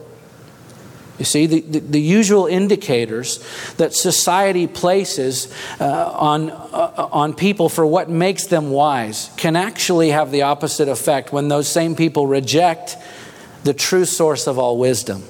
You 1.19 1.25
see, 1.25 1.45
the, 1.47 1.59
the, 1.59 1.79
the, 1.79 2.01
usual 2.01 2.47
indicators 2.47 3.43
that 3.75 3.93
society 3.93 4.67
places 4.67 5.53
uh, 5.81 5.85
on, 5.85 6.49
uh, 6.49 7.09
on 7.11 7.33
people 7.33 7.67
for 7.67 7.85
what 7.85 8.09
makes 8.09 8.45
them 8.45 8.71
wise 8.71 9.29
can 9.35 9.57
actually 9.57 10.11
have 10.11 10.31
the 10.31 10.43
opposite 10.43 10.87
effect 10.87 11.33
when 11.33 11.49
those 11.49 11.67
same 11.67 11.97
people 11.97 12.25
reject 12.25 12.95
the 13.65 13.73
true 13.73 14.05
source 14.05 14.47
of 14.47 14.57
all 14.57 14.77
wisdom. 14.77 15.21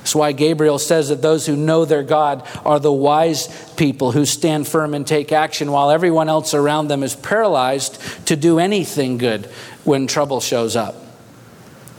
That's 0.00 0.14
why 0.14 0.32
Gabriel 0.32 0.78
says 0.78 1.08
that 1.08 1.22
those 1.22 1.46
who 1.46 1.56
know 1.56 1.86
their 1.86 2.02
God 2.02 2.46
are 2.64 2.78
the 2.78 2.92
wise 2.92 3.48
people 3.74 4.12
who 4.12 4.26
stand 4.26 4.68
firm 4.68 4.92
and 4.92 5.06
take 5.06 5.32
action 5.32 5.72
while 5.72 5.90
everyone 5.90 6.28
else 6.28 6.52
around 6.52 6.88
them 6.88 7.02
is 7.02 7.16
paralyzed 7.16 7.98
to 8.26 8.36
do 8.36 8.58
anything 8.58 9.16
good 9.16 9.46
when 9.84 10.06
trouble 10.06 10.40
shows 10.40 10.76
up. 10.76 10.94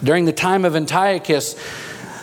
During 0.04 0.26
the 0.26 0.34
time 0.34 0.66
of 0.66 0.76
Antiochus, 0.76 1.56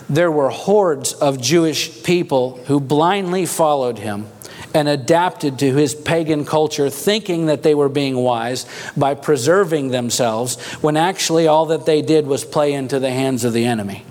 there 0.09 0.31
were 0.31 0.49
hordes 0.49 1.13
of 1.13 1.41
Jewish 1.41 2.03
people 2.03 2.57
who 2.67 2.81
blindly 2.81 3.47
followed 3.47 3.99
him 3.99 4.27
and 4.75 4.89
adapted 4.89 5.59
to 5.59 5.75
his 5.75 5.95
pagan 5.95 6.45
culture, 6.45 6.91
thinking 6.91 7.47
that 7.47 7.63
they 7.63 7.75
were 7.75 7.89
being 7.89 8.17
wise 8.17 8.67
by 8.97 9.15
preserving 9.15 9.89
themselves, 9.89 10.61
when 10.83 10.97
actually 10.97 11.47
all 11.47 11.67
that 11.67 11.87
they 11.87 12.03
did 12.03 12.27
was 12.27 12.45
play 12.45 12.73
into 12.73 12.99
the 12.99 13.11
hands 13.11 13.45
of 13.45 13.53
the 13.53 13.65
enemy. 13.65 14.05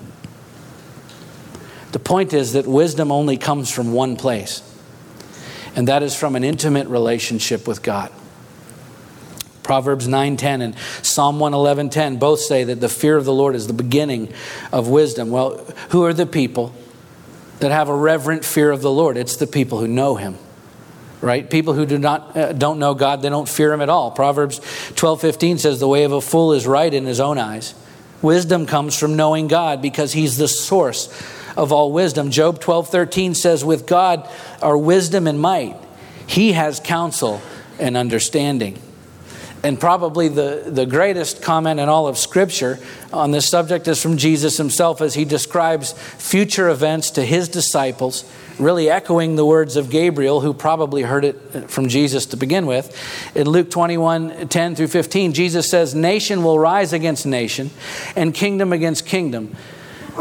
The 1.92 2.00
point 2.00 2.34
is 2.34 2.54
that 2.54 2.68
wisdom 2.68 3.12
only 3.12 3.38
comes 3.38 3.72
from 3.72 3.92
one 3.92 4.16
place, 4.16 4.62
and 5.76 5.88
that 5.88 6.04
is 6.04 6.16
from 6.16 6.36
an 6.36 6.44
intimate 6.44 6.88
relationship 6.88 7.68
with 7.68 7.82
God. 7.82 8.12
Proverbs 9.68 10.08
9:10 10.08 10.62
and 10.62 10.76
Psalm 11.02 11.40
111:10 11.40 12.18
both 12.18 12.40
say 12.40 12.64
that 12.64 12.80
the 12.80 12.88
fear 12.88 13.18
of 13.18 13.26
the 13.26 13.34
Lord 13.34 13.54
is 13.54 13.68
the 13.68 13.74
beginning 13.74 14.30
of 14.72 14.88
wisdom. 14.88 15.30
Well, 15.30 15.60
who 15.90 16.06
are 16.06 16.14
the 16.14 16.26
people 16.26 16.72
that 17.60 17.72
have 17.72 17.90
a 17.90 17.94
reverent 17.94 18.46
fear 18.46 18.72
of 18.72 18.82
the 18.82 18.90
Lord? 18.90 19.18
It's 19.18 19.36
the 19.36 19.46
people 19.46 19.80
who 19.80 19.88
know 19.88 20.16
him. 20.16 20.38
Right? 21.20 21.50
People 21.50 21.74
who 21.74 21.86
do 21.86 21.98
not 21.98 22.38
uh, 22.38 22.54
don't 22.54 22.80
know 22.80 22.94
God, 22.94 23.22
they 23.22 23.30
don't 23.30 23.50
fear 23.50 23.74
him 23.74 23.82
at 23.82 23.90
all. 23.90 24.10
Proverbs 24.12 24.62
12:15 24.96 25.60
says 25.60 25.82
the 25.82 25.88
way 25.88 26.06
of 26.06 26.14
a 26.14 26.22
fool 26.22 26.54
is 26.54 26.66
right 26.66 26.94
in 26.94 27.06
his 27.06 27.20
own 27.20 27.38
eyes. 27.38 27.76
Wisdom 28.22 28.68
comes 28.68 28.98
from 28.98 29.18
knowing 29.18 29.50
God 29.50 29.82
because 29.82 30.14
he's 30.14 30.38
the 30.38 30.48
source 30.48 31.10
of 31.58 31.74
all 31.74 31.92
wisdom. 31.92 32.32
Job 32.32 32.62
12:13 32.62 33.36
says, 33.36 33.66
With 33.66 33.86
God 33.86 34.30
are 34.62 34.78
wisdom 34.78 35.28
and 35.28 35.42
might, 35.42 35.76
He 36.26 36.54
has 36.54 36.80
counsel 36.80 37.42
and 37.80 37.98
understanding. 37.98 38.82
And 39.64 39.80
probably 39.80 40.28
the, 40.28 40.64
the 40.68 40.86
greatest 40.86 41.42
comment 41.42 41.80
in 41.80 41.90
all 41.90 42.08
of 42.08 42.18
Scripture 42.18 42.80
on 43.12 43.32
this 43.32 43.50
subject 43.50 43.88
is 43.88 44.02
from 44.02 44.18
Jesus 44.18 44.58
himself 44.58 45.02
as 45.02 45.16
he 45.16 45.26
describes 45.26 45.94
future 45.94 46.70
events 46.70 47.12
to 47.12 47.26
his 47.26 47.50
disciples, 47.50 48.24
really 48.60 48.90
echoing 48.90 49.36
the 49.36 49.46
words 49.46 49.76
of 49.76 49.90
Gabriel, 49.90 50.42
who 50.42 50.54
probably 50.54 51.02
heard 51.02 51.26
it 51.26 51.70
from 51.70 51.90
Jesus 51.90 52.28
to 52.28 52.38
begin 52.38 52.68
with. 52.68 52.96
In 53.36 53.50
Luke 53.50 53.72
21 53.72 54.48
10 54.48 54.76
through 54.76 54.88
15, 54.88 55.34
Jesus 55.34 55.70
says, 55.70 55.96
Nation 55.96 56.44
will 56.44 56.60
rise 56.60 56.94
against 56.94 57.26
nation, 57.26 57.72
and 58.16 58.34
kingdom 58.34 58.72
against 58.72 59.06
kingdom. 59.08 59.56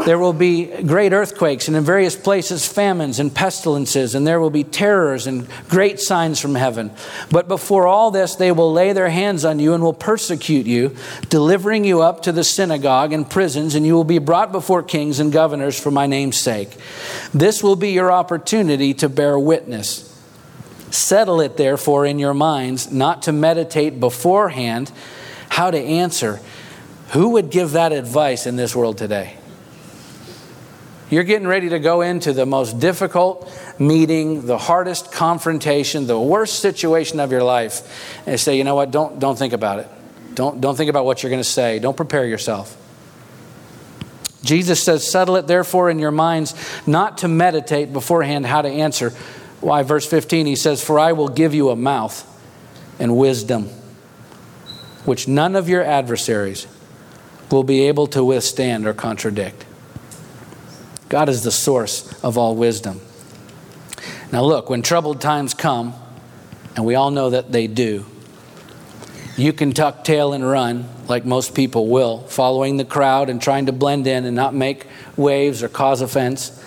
There 0.05 0.19
will 0.19 0.33
be 0.33 0.65
great 0.83 1.11
earthquakes, 1.11 1.67
and 1.67 1.75
in 1.75 1.83
various 1.83 2.15
places, 2.15 2.67
famines 2.67 3.19
and 3.19 3.33
pestilences, 3.33 4.15
and 4.15 4.25
there 4.25 4.39
will 4.39 4.49
be 4.49 4.63
terrors 4.63 5.27
and 5.27 5.47
great 5.69 5.99
signs 5.99 6.39
from 6.39 6.55
heaven. 6.55 6.91
But 7.31 7.47
before 7.47 7.87
all 7.87 8.11
this, 8.11 8.35
they 8.35 8.51
will 8.51 8.71
lay 8.71 8.93
their 8.93 9.09
hands 9.09 9.43
on 9.43 9.59
you 9.59 9.73
and 9.73 9.83
will 9.83 9.93
persecute 9.93 10.65
you, 10.65 10.95
delivering 11.29 11.83
you 11.83 12.01
up 12.01 12.23
to 12.23 12.31
the 12.31 12.43
synagogue 12.43 13.11
and 13.11 13.29
prisons, 13.29 13.75
and 13.75 13.85
you 13.85 13.95
will 13.95 14.03
be 14.03 14.19
brought 14.19 14.51
before 14.51 14.83
kings 14.83 15.19
and 15.19 15.31
governors 15.31 15.79
for 15.79 15.91
my 15.91 16.05
name's 16.05 16.37
sake. 16.37 16.77
This 17.33 17.63
will 17.63 17.75
be 17.75 17.91
your 17.91 18.11
opportunity 18.11 18.93
to 18.95 19.09
bear 19.09 19.37
witness. 19.37 20.03
Settle 20.91 21.41
it, 21.41 21.57
therefore, 21.57 22.05
in 22.05 22.19
your 22.19 22.33
minds, 22.33 22.91
not 22.91 23.23
to 23.23 23.31
meditate 23.31 23.99
beforehand 23.99 24.91
how 25.49 25.71
to 25.71 25.77
answer. 25.77 26.39
Who 27.09 27.29
would 27.31 27.49
give 27.49 27.71
that 27.71 27.91
advice 27.91 28.45
in 28.45 28.57
this 28.57 28.75
world 28.75 28.97
today? 28.97 29.36
You're 31.09 31.23
getting 31.23 31.47
ready 31.47 31.69
to 31.69 31.79
go 31.79 32.01
into 32.01 32.33
the 32.33 32.45
most 32.45 32.79
difficult 32.79 33.49
meeting, 33.79 34.45
the 34.45 34.57
hardest 34.57 35.11
confrontation, 35.11 36.05
the 36.05 36.19
worst 36.19 36.59
situation 36.59 37.21
of 37.21 37.31
your 37.31 37.43
life, 37.43 38.21
and 38.27 38.37
say, 38.39 38.57
you 38.57 38.65
know 38.65 38.75
what, 38.75 38.91
don't, 38.91 39.17
don't 39.19 39.37
think 39.37 39.53
about 39.53 39.79
it. 39.79 39.87
Don't, 40.33 40.59
don't 40.59 40.75
think 40.75 40.89
about 40.89 41.05
what 41.05 41.23
you're 41.23 41.29
going 41.29 41.41
to 41.41 41.49
say. 41.49 41.79
Don't 41.79 41.95
prepare 41.95 42.25
yourself. 42.25 42.75
Jesus 44.43 44.83
says, 44.83 45.09
Settle 45.09 45.35
it 45.37 45.47
therefore 45.47 45.89
in 45.89 45.99
your 45.99 46.11
minds, 46.11 46.53
not 46.85 47.19
to 47.19 47.27
meditate 47.27 47.91
beforehand 47.91 48.45
how 48.45 48.61
to 48.61 48.69
answer. 48.69 49.11
Why, 49.61 49.83
verse 49.83 50.05
15, 50.05 50.45
he 50.45 50.55
says, 50.55 50.83
For 50.83 50.99
I 50.99 51.13
will 51.13 51.29
give 51.29 51.53
you 51.53 51.69
a 51.69 51.75
mouth 51.75 52.25
and 52.99 53.17
wisdom, 53.17 53.65
which 55.05 55.27
none 55.27 55.55
of 55.55 55.67
your 55.69 55.83
adversaries 55.83 56.67
will 57.49 57.63
be 57.63 57.87
able 57.87 58.07
to 58.07 58.23
withstand 58.23 58.85
or 58.85 58.93
contradict. 58.93 59.65
God 61.09 61.29
is 61.29 61.43
the 61.43 61.51
source 61.51 62.21
of 62.23 62.37
all 62.37 62.55
wisdom. 62.55 63.01
Now, 64.31 64.43
look, 64.43 64.69
when 64.69 64.81
troubled 64.81 65.21
times 65.21 65.53
come, 65.53 65.93
and 66.75 66.85
we 66.85 66.95
all 66.95 67.11
know 67.11 67.29
that 67.29 67.51
they 67.51 67.67
do, 67.67 68.05
you 69.37 69.53
can 69.53 69.71
tuck 69.71 70.03
tail 70.03 70.33
and 70.33 70.47
run 70.47 70.89
like 71.07 71.25
most 71.25 71.55
people 71.55 71.87
will, 71.87 72.19
following 72.23 72.77
the 72.77 72.85
crowd 72.85 73.29
and 73.29 73.41
trying 73.41 73.67
to 73.67 73.71
blend 73.71 74.05
in 74.05 74.25
and 74.25 74.35
not 74.35 74.53
make 74.53 74.87
waves 75.15 75.63
or 75.63 75.69
cause 75.69 76.01
offense. 76.01 76.63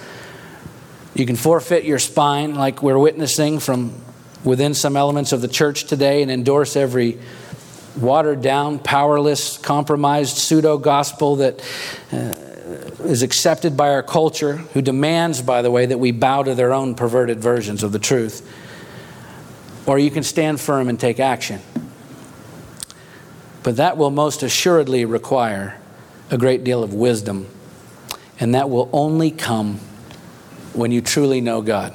You 1.14 1.26
can 1.26 1.36
forfeit 1.36 1.84
your 1.84 1.98
spine 1.98 2.54
like 2.54 2.82
we're 2.82 2.98
witnessing 2.98 3.58
from 3.58 3.92
within 4.42 4.72
some 4.72 4.96
elements 4.96 5.32
of 5.32 5.42
the 5.42 5.48
church 5.48 5.84
today 5.84 6.22
and 6.22 6.30
endorse 6.30 6.76
every 6.76 7.18
watered 7.96 8.40
down, 8.40 8.78
powerless, 8.78 9.58
compromised 9.58 10.38
pseudo 10.38 10.78
gospel 10.78 11.36
that. 11.36 11.62
Uh, 12.10 12.34
is 13.04 13.22
accepted 13.22 13.76
by 13.76 13.90
our 13.90 14.02
culture, 14.02 14.56
who 14.56 14.82
demands, 14.82 15.42
by 15.42 15.62
the 15.62 15.70
way, 15.70 15.86
that 15.86 15.98
we 15.98 16.12
bow 16.12 16.42
to 16.42 16.54
their 16.54 16.72
own 16.72 16.94
perverted 16.94 17.40
versions 17.40 17.82
of 17.82 17.92
the 17.92 17.98
truth. 17.98 18.48
Or 19.86 19.98
you 19.98 20.10
can 20.10 20.22
stand 20.22 20.60
firm 20.60 20.88
and 20.88 20.98
take 20.98 21.18
action. 21.18 21.60
But 23.62 23.76
that 23.76 23.96
will 23.96 24.10
most 24.10 24.42
assuredly 24.42 25.04
require 25.04 25.78
a 26.30 26.38
great 26.38 26.64
deal 26.64 26.82
of 26.82 26.94
wisdom, 26.94 27.48
and 28.38 28.54
that 28.54 28.70
will 28.70 28.88
only 28.92 29.30
come 29.30 29.78
when 30.72 30.92
you 30.92 31.00
truly 31.00 31.40
know 31.40 31.60
God. 31.60 31.94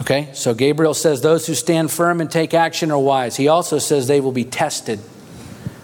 Okay, 0.00 0.30
so 0.34 0.52
Gabriel 0.52 0.92
says 0.92 1.20
those 1.20 1.46
who 1.46 1.54
stand 1.54 1.90
firm 1.90 2.20
and 2.20 2.30
take 2.30 2.52
action 2.52 2.90
are 2.90 2.98
wise. 2.98 3.36
He 3.36 3.48
also 3.48 3.78
says 3.78 4.06
they 4.06 4.20
will 4.20 4.32
be 4.32 4.44
tested. 4.44 5.00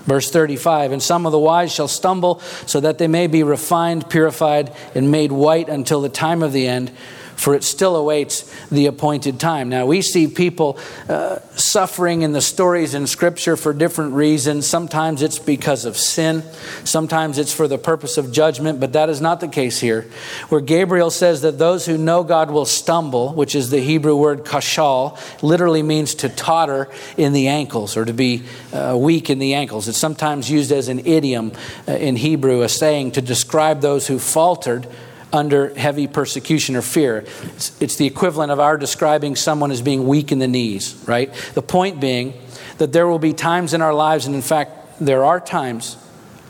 Verse 0.05 0.31
35 0.31 0.93
And 0.93 1.03
some 1.03 1.27
of 1.27 1.33
the 1.33 1.39
wise 1.39 1.73
shall 1.73 1.89
stumble, 1.89 2.41
so 2.67 2.81
that 2.81 2.99
they 2.99 3.09
may 3.09 3.27
be 3.27 3.43
refined, 3.43 4.09
purified, 4.09 4.75
and 4.95 5.11
made 5.11 5.33
white 5.33 5.69
until 5.69 6.01
the 6.01 6.09
time 6.09 6.43
of 6.43 6.53
the 6.53 6.67
end 6.67 6.93
for 7.37 7.55
it 7.55 7.65
still 7.65 7.97
awaits 7.97 8.51
the 8.69 8.87
appointed 8.87 9.41
time. 9.41 9.69
Now, 9.69 9.87
we 9.87 10.03
see 10.03 10.29
people 10.29 10.79
uh, 11.09 11.39
suffering 11.57 12.23
in 12.23 12.33
the 12.33 12.41
stories 12.41 12.95
in 12.95 13.07
Scripture 13.07 13.57
for 13.57 13.73
different 13.73 14.15
reasons. 14.15 14.67
Sometimes 14.67 15.23
it's 15.23 15.39
because 15.39 15.85
of 15.85 15.97
sin, 15.97 16.43
sometimes 16.85 17.39
it's 17.39 17.53
for 17.53 17.69
the 17.69 17.79
purpose 17.79 18.17
of 18.17 18.33
judgment, 18.33 18.81
but 18.81 18.93
that 18.93 19.09
is 19.09 19.21
not 19.21 19.41
the 19.41 19.49
case 19.49 19.81
here. 19.81 20.07
Where 20.49 20.61
Gabriel 20.61 21.11
says 21.11 21.43
that 21.43 21.59
those 21.59 21.87
who 21.87 21.99
know 21.99 22.23
God 22.25 22.51
will 22.51 22.67
stumble, 22.67 23.33
which 23.33 23.55
is 23.55 23.71
the 23.71 23.81
Hebrew 23.81 24.17
word 24.17 24.45
kashal, 24.45 25.19
literally 25.43 25.83
means 25.83 26.15
to 26.17 26.29
totter 26.29 26.89
in 27.17 27.33
the 27.33 27.49
ankles 27.49 27.97
or 27.97 28.05
to 28.05 28.13
be 28.13 28.43
uh, 28.73 28.97
weak 28.99 29.31
in 29.31 29.39
the 29.39 29.55
ankles. 29.55 29.89
It's 29.89 29.99
sometimes 29.99 30.51
used 30.51 30.73
as 30.73 30.89
an 30.89 31.07
idiom 31.07 31.53
uh, 31.89 31.93
in 31.93 32.17
Hebrew, 32.17 32.63
a 32.63 32.69
saying 32.69 33.13
to 33.13 33.23
describe 33.23 33.81
those 33.81 34.07
who 34.07 34.19
faltered 34.19 34.87
under 35.33 35.75
heavy 35.75 36.07
persecution 36.07 36.77
or 36.77 36.83
fear. 36.83 37.25
It's, 37.55 37.81
it's, 37.81 37.97
the 37.97 38.07
equivalent 38.07 38.53
of 38.53 38.61
our 38.61 38.77
describing 38.77 39.37
someone 39.37 39.71
as 39.71 39.81
being 39.81 40.07
weak 40.07 40.31
in 40.31 40.39
the 40.39 40.49
knees, 40.49 41.03
right? 41.07 41.33
The 41.55 41.63
point 41.63 42.01
being 42.01 42.35
that 42.79 42.93
there 42.93 43.07
will 43.07 43.19
be 43.19 43.33
times 43.33 43.75
in 43.75 43.83
our 43.83 43.95
lives, 43.95 44.27
and 44.27 44.35
in 44.35 44.43
fact, 44.43 45.01
there 45.01 45.25
are 45.25 45.41
times 45.41 45.97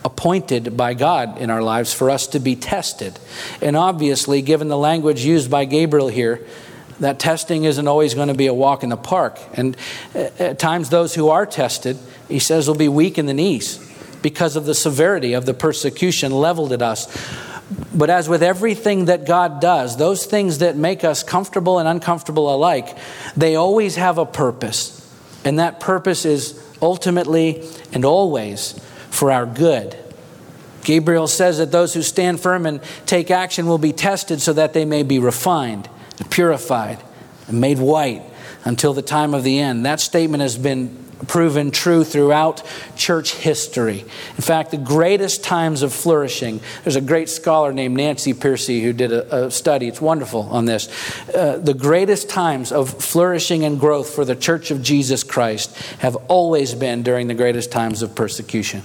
appointed 0.04 0.76
by 0.76 0.94
God 0.94 1.38
in 1.38 1.50
our 1.50 1.62
lives 1.62 1.94
for 1.94 2.10
us 2.10 2.26
to 2.28 2.40
be 2.40 2.56
tested. 2.56 3.18
And 3.60 3.76
obviously, 3.76 4.42
given 4.42 4.68
the 4.68 4.76
language 4.76 5.24
used 5.24 5.50
by 5.50 5.64
Gabriel 5.64 6.08
here, 6.08 6.44
that 7.00 7.18
testing 7.18 7.64
isn't 7.64 7.88
always 7.88 8.14
going 8.14 8.28
to 8.28 8.34
be 8.34 8.46
a 8.46 8.54
walk 8.54 8.82
in 8.82 8.88
the 8.88 8.96
park. 8.96 9.38
And 9.54 9.76
uh, 10.14 10.28
at 10.38 10.58
times, 10.58 10.88
those 10.88 11.14
who 11.14 11.28
are 11.28 11.46
tested, 11.46 11.98
he 12.28 12.38
says, 12.38 12.68
will 12.68 12.74
be 12.74 12.88
weak 12.88 13.18
in 13.18 13.26
the 13.26 13.34
knees 13.34 13.78
because 14.22 14.54
of 14.56 14.66
the 14.66 14.74
severity 14.74 15.32
of 15.32 15.46
the 15.46 15.54
persecution 15.54 16.32
leveled 16.32 16.72
at 16.72 16.80
us. 16.80 17.06
But 17.94 18.10
as 18.10 18.28
with 18.28 18.42
everything 18.42 19.06
that 19.06 19.26
God 19.26 19.60
does, 19.60 19.96
those 19.96 20.26
things 20.26 20.58
that 20.58 20.76
make 20.76 21.04
us 21.04 21.22
comfortable 21.22 21.78
and 21.78 21.88
uncomfortable 21.88 22.54
alike, 22.54 22.96
they 23.36 23.56
always 23.56 23.96
have 23.96 24.18
a 24.18 24.26
purpose. 24.26 24.98
And 25.44 25.58
that 25.58 25.80
purpose 25.80 26.24
is 26.24 26.62
ultimately 26.80 27.66
and 27.92 28.04
always 28.04 28.72
for 29.10 29.30
our 29.30 29.46
good. 29.46 29.96
Gabriel 30.84 31.28
says 31.28 31.58
that 31.58 31.70
those 31.70 31.94
who 31.94 32.02
stand 32.02 32.40
firm 32.40 32.66
and 32.66 32.80
take 33.06 33.30
action 33.30 33.66
will 33.66 33.78
be 33.78 33.92
tested 33.92 34.40
so 34.40 34.52
that 34.52 34.72
they 34.72 34.84
may 34.84 35.02
be 35.02 35.18
refined, 35.18 35.88
purified, 36.30 36.98
and 37.46 37.60
made 37.60 37.78
white 37.78 38.22
until 38.64 38.92
the 38.92 39.02
time 39.02 39.34
of 39.34 39.44
the 39.44 39.60
end. 39.60 39.86
That 39.86 40.00
statement 40.00 40.40
has 40.42 40.58
been 40.58 41.01
proven 41.26 41.70
true 41.70 42.04
throughout 42.04 42.62
church 42.96 43.34
history. 43.34 44.00
In 44.36 44.42
fact, 44.42 44.70
the 44.70 44.76
greatest 44.76 45.44
times 45.44 45.82
of 45.82 45.92
flourishing, 45.92 46.60
there's 46.84 46.96
a 46.96 47.00
great 47.00 47.28
scholar 47.28 47.72
named 47.72 47.96
Nancy 47.96 48.34
Pearcey 48.34 48.82
who 48.82 48.92
did 48.92 49.12
a, 49.12 49.46
a 49.46 49.50
study, 49.50 49.88
it's 49.88 50.00
wonderful 50.00 50.42
on 50.42 50.64
this. 50.64 50.88
Uh, 51.34 51.58
the 51.58 51.74
greatest 51.74 52.28
times 52.28 52.72
of 52.72 52.90
flourishing 53.02 53.64
and 53.64 53.78
growth 53.78 54.10
for 54.14 54.24
the 54.24 54.36
church 54.36 54.70
of 54.70 54.82
Jesus 54.82 55.22
Christ 55.24 55.76
have 55.98 56.16
always 56.28 56.74
been 56.74 57.02
during 57.02 57.28
the 57.28 57.34
greatest 57.34 57.72
times 57.72 58.02
of 58.02 58.14
persecution. 58.14 58.82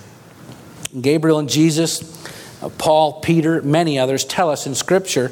Gabriel 0.99 1.39
and 1.39 1.49
Jesus 1.49 2.16
Uh, 2.61 2.69
Paul, 2.69 3.21
Peter, 3.21 3.61
many 3.61 3.99
others 3.99 4.25
tell 4.25 4.49
us 4.49 4.65
in 4.65 4.73
Scripture 4.73 5.31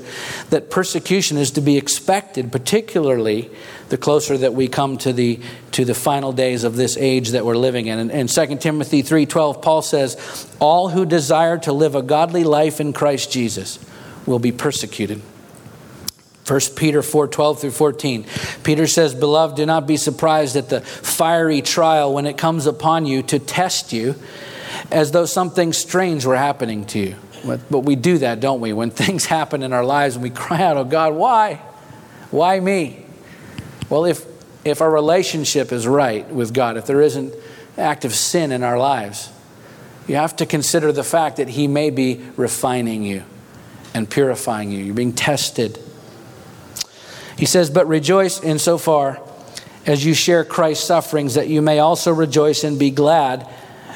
that 0.52 0.70
persecution 0.70 1.38
is 1.38 1.52
to 1.52 1.62
be 1.62 1.76
expected, 1.76 2.52
particularly 2.52 3.50
the 3.90 3.98
closer 3.98 4.38
that 4.38 4.54
we 4.54 4.68
come 4.68 4.98
to 5.00 5.12
the, 5.12 5.40
to 5.72 5.86
the 5.86 5.96
final 5.96 6.32
days 6.32 6.64
of 6.64 6.76
this 6.76 6.98
age 6.98 7.30
that 7.30 7.44
we're 7.44 7.58
living 7.58 7.88
in. 7.88 7.98
And 7.98 8.12
in 8.12 8.28
2 8.28 8.58
Timothy 8.58 9.02
3.12, 9.02 9.62
Paul 9.62 9.82
says, 9.82 10.56
All 10.60 10.90
who 10.90 11.06
desire 11.06 11.58
to 11.60 11.74
live 11.74 11.96
a 11.96 12.04
godly 12.04 12.44
life 12.44 12.80
in 12.80 12.94
Christ 12.94 13.32
Jesus 13.32 13.80
will 14.28 14.40
be 14.40 14.52
persecuted. 14.52 15.22
1 16.48 16.60
Peter 16.76 17.02
4 17.02 17.28
12 17.28 17.60
through 17.62 17.72
14. 17.72 18.26
Peter 18.64 18.86
says, 18.86 19.16
Beloved, 19.16 19.58
do 19.58 19.66
not 19.66 19.88
be 19.88 19.98
surprised 19.98 20.56
at 20.56 20.70
the 20.70 20.82
fiery 20.82 21.64
trial 21.64 22.14
when 22.14 22.28
it 22.28 22.38
comes 22.38 22.68
upon 22.68 23.08
you 23.08 23.24
to 23.24 23.40
test 23.40 23.92
you 23.92 24.16
as 24.92 25.12
though 25.12 25.26
something 25.26 25.74
strange 25.74 26.26
were 26.26 26.38
happening 26.38 26.86
to 26.86 27.00
you. 27.00 27.16
But 27.70 27.82
we 27.82 27.96
do 27.96 28.18
that, 28.20 28.40
don't 28.40 28.62
we? 28.62 28.74
When 28.74 28.90
things 28.92 29.26
happen 29.26 29.64
in 29.64 29.74
our 29.74 29.86
lives 29.86 30.16
and 30.16 30.24
we 30.24 30.30
cry 30.30 30.62
out, 30.64 30.78
Oh 30.78 30.84
God, 30.84 31.14
why? 31.14 31.62
Why 32.32 32.60
me? 32.60 33.06
Well, 33.90 34.06
if, 34.06 34.26
if 34.64 34.82
our 34.82 34.90
relationship 34.90 35.72
is 35.72 35.88
right 35.88 36.28
with 36.30 36.54
God, 36.54 36.78
if 36.78 36.86
there 36.88 37.02
isn't 37.02 37.34
active 37.78 38.16
sin 38.16 38.52
in 38.52 38.64
our 38.64 38.80
lives, 38.80 39.32
you 40.08 40.16
have 40.16 40.36
to 40.38 40.46
consider 40.46 40.92
the 40.92 41.04
fact 41.04 41.38
that 41.38 41.50
He 41.50 41.68
may 41.68 41.90
be 41.90 42.26
refining 42.36 43.04
you. 43.04 43.24
and 43.94 44.10
purifying 44.10 44.72
you. 44.72 44.84
You're 44.84 44.96
being 44.96 45.14
tested. 45.14 45.80
He 47.38 47.46
says, 47.46 47.70
But 47.70 47.88
rejoice 47.88 48.42
insofar 48.42 49.22
as 49.86 50.04
you 50.04 50.14
share 50.14 50.44
Christ's 50.44 50.86
sufferings, 50.88 51.36
that 51.36 51.48
you 51.48 51.62
may 51.62 51.80
also 51.80 52.12
rejoice 52.12 52.64
and 52.64 52.80
be 52.80 52.90
glad 52.90 53.48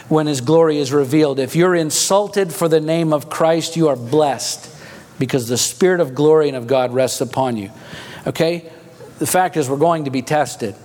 when 0.09 0.27
his 0.27 0.41
glory 0.41 0.77
is 0.77 0.91
revealed. 0.91 1.39
If 1.39 1.55
you're 1.55 1.75
insulted 1.75 2.51
for 2.51 2.67
the 2.67 2.81
name 2.81 3.13
of 3.13 3.29
Christ, 3.29 3.77
you 3.77 3.87
are 3.87 3.95
blessed 3.95 4.75
because 5.19 5.47
the 5.47 5.57
Spirit 5.57 5.99
of 6.01 6.15
glory 6.15 6.47
and 6.47 6.57
of 6.57 6.67
God 6.67 6.93
rests 6.93 7.21
upon 7.21 7.57
you. 7.57 7.71
Okay? 8.25 8.69
The 9.19 9.27
fact 9.27 9.55
is, 9.55 9.69
we're 9.69 9.77
going 9.77 10.05
to 10.05 10.11
be 10.11 10.21
tested. 10.21 10.75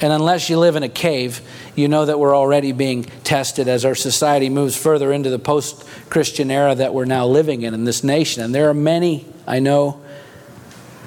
And 0.00 0.12
unless 0.12 0.48
you 0.48 0.58
live 0.58 0.76
in 0.76 0.82
a 0.82 0.88
cave, 0.88 1.42
you 1.76 1.86
know 1.86 2.06
that 2.06 2.18
we're 2.18 2.34
already 2.34 2.72
being 2.72 3.04
tested 3.04 3.68
as 3.68 3.84
our 3.84 3.94
society 3.94 4.48
moves 4.48 4.74
further 4.74 5.12
into 5.12 5.28
the 5.28 5.38
post 5.38 5.86
Christian 6.08 6.50
era 6.50 6.74
that 6.74 6.94
we're 6.94 7.04
now 7.04 7.26
living 7.26 7.62
in 7.62 7.74
in 7.74 7.84
this 7.84 8.02
nation. 8.02 8.42
And 8.42 8.54
there 8.54 8.70
are 8.70 8.74
many, 8.74 9.26
I 9.46 9.58
know, 9.58 10.00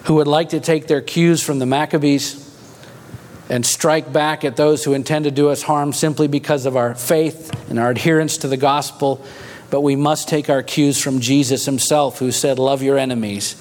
who 0.04 0.16
would 0.16 0.28
like 0.28 0.50
to 0.50 0.60
take 0.60 0.88
their 0.88 1.02
cues 1.02 1.42
from 1.42 1.58
the 1.58 1.66
Maccabees 1.66 2.43
and 3.50 3.66
strike 3.66 4.12
back 4.12 4.46
at 4.46 4.56
those 4.56 4.84
who 4.84 4.94
intend 4.94 5.26
to 5.26 5.32
do 5.32 5.50
us 5.50 5.64
harm 5.64 5.94
simply 5.94 6.28
because 6.28 6.66
of 6.66 6.76
our 6.76 6.96
faith 6.96 7.52
and 7.70 7.80
our 7.80 7.92
adherence 7.92 8.38
to 8.38 8.48
the 8.48 8.58
gospel. 8.58 9.24
But 9.70 9.82
we 9.82 9.96
must 9.96 10.30
take 10.30 10.50
our 10.50 10.64
cues 10.64 11.02
from 11.02 11.20
Jesus 11.20 11.66
himself, 11.66 12.20
who 12.20 12.32
said, 12.32 12.60
Love 12.60 12.82
your 12.82 12.98
enemies 12.98 13.56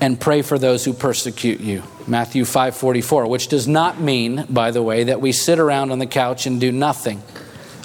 and 0.00 0.20
pray 0.20 0.42
for 0.42 0.58
those 0.58 0.84
who 0.84 0.92
persecute 0.92 1.60
you. 1.60 1.82
Matthew 2.06 2.44
5:44, 2.44 3.28
which 3.28 3.48
does 3.48 3.66
not 3.66 4.00
mean, 4.00 4.46
by 4.50 4.70
the 4.70 4.82
way, 4.82 5.04
that 5.04 5.20
we 5.20 5.32
sit 5.32 5.58
around 5.58 5.92
on 5.92 5.98
the 5.98 6.06
couch 6.06 6.46
and 6.46 6.60
do 6.60 6.72
nothing. 6.72 7.22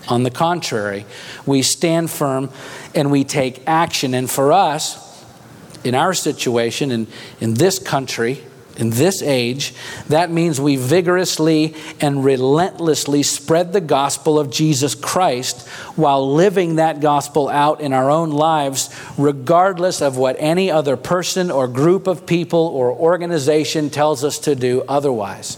On 0.08 0.24
the 0.24 0.32
contrary, 0.32 1.06
we 1.46 1.62
stand 1.62 2.10
firm 2.10 2.50
and 2.96 3.12
we 3.12 3.24
take 3.24 3.62
action. 3.68 4.14
And 4.14 4.30
for 4.30 4.52
us, 4.52 5.24
in 5.84 5.96
our 5.96 6.14
situation, 6.14 6.92
in, 6.92 7.08
in 7.40 7.54
this 7.54 7.80
country, 7.80 8.44
in 8.80 8.92
this 8.92 9.22
age, 9.22 9.74
that 10.08 10.32
means 10.32 10.60
we 10.60 10.78
vigorously 10.78 11.76
and 12.00 12.24
relentlessly 12.24 13.24
spread 13.24 13.74
the 13.74 13.82
gospel 13.82 14.40
of 14.40 14.50
Jesus 14.50 14.96
Christ 14.96 15.68
while 15.96 16.34
living 16.34 16.76
that 16.76 17.02
gospel 17.02 17.50
out 17.50 17.82
in 17.82 17.94
our 17.94 18.10
own 18.10 18.32
lives, 18.32 18.90
regardless 19.18 20.02
of 20.02 20.18
what 20.18 20.38
any 20.40 20.72
other 20.72 20.96
person 20.96 21.52
or 21.52 21.68
group 21.68 22.08
of 22.08 22.26
people 22.26 22.68
or 22.68 22.92
organization 22.92 23.90
tells 23.90 24.24
us 24.24 24.40
to 24.40 24.56
do 24.56 24.84
otherwise. 24.88 25.58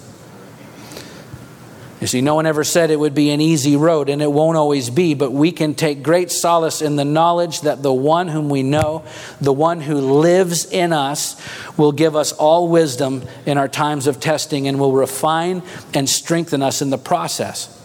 You 2.01 2.07
see, 2.07 2.21
no 2.21 2.33
one 2.33 2.47
ever 2.47 2.63
said 2.63 2.89
it 2.89 2.99
would 2.99 3.13
be 3.13 3.29
an 3.29 3.39
easy 3.39 3.75
road, 3.75 4.09
and 4.09 4.23
it 4.23 4.31
won't 4.31 4.57
always 4.57 4.89
be, 4.89 5.13
but 5.13 5.31
we 5.31 5.51
can 5.51 5.75
take 5.75 6.01
great 6.01 6.31
solace 6.31 6.81
in 6.81 6.95
the 6.95 7.05
knowledge 7.05 7.61
that 7.61 7.83
the 7.83 7.93
one 7.93 8.27
whom 8.27 8.49
we 8.49 8.63
know, 8.63 9.03
the 9.39 9.53
one 9.53 9.81
who 9.81 9.95
lives 9.99 10.65
in 10.65 10.93
us, 10.93 11.39
will 11.77 11.91
give 11.91 12.15
us 12.15 12.31
all 12.31 12.67
wisdom 12.67 13.23
in 13.45 13.59
our 13.59 13.67
times 13.67 14.07
of 14.07 14.19
testing 14.19 14.67
and 14.67 14.79
will 14.79 14.93
refine 14.93 15.61
and 15.93 16.09
strengthen 16.09 16.63
us 16.63 16.81
in 16.81 16.89
the 16.89 16.97
process. 16.97 17.80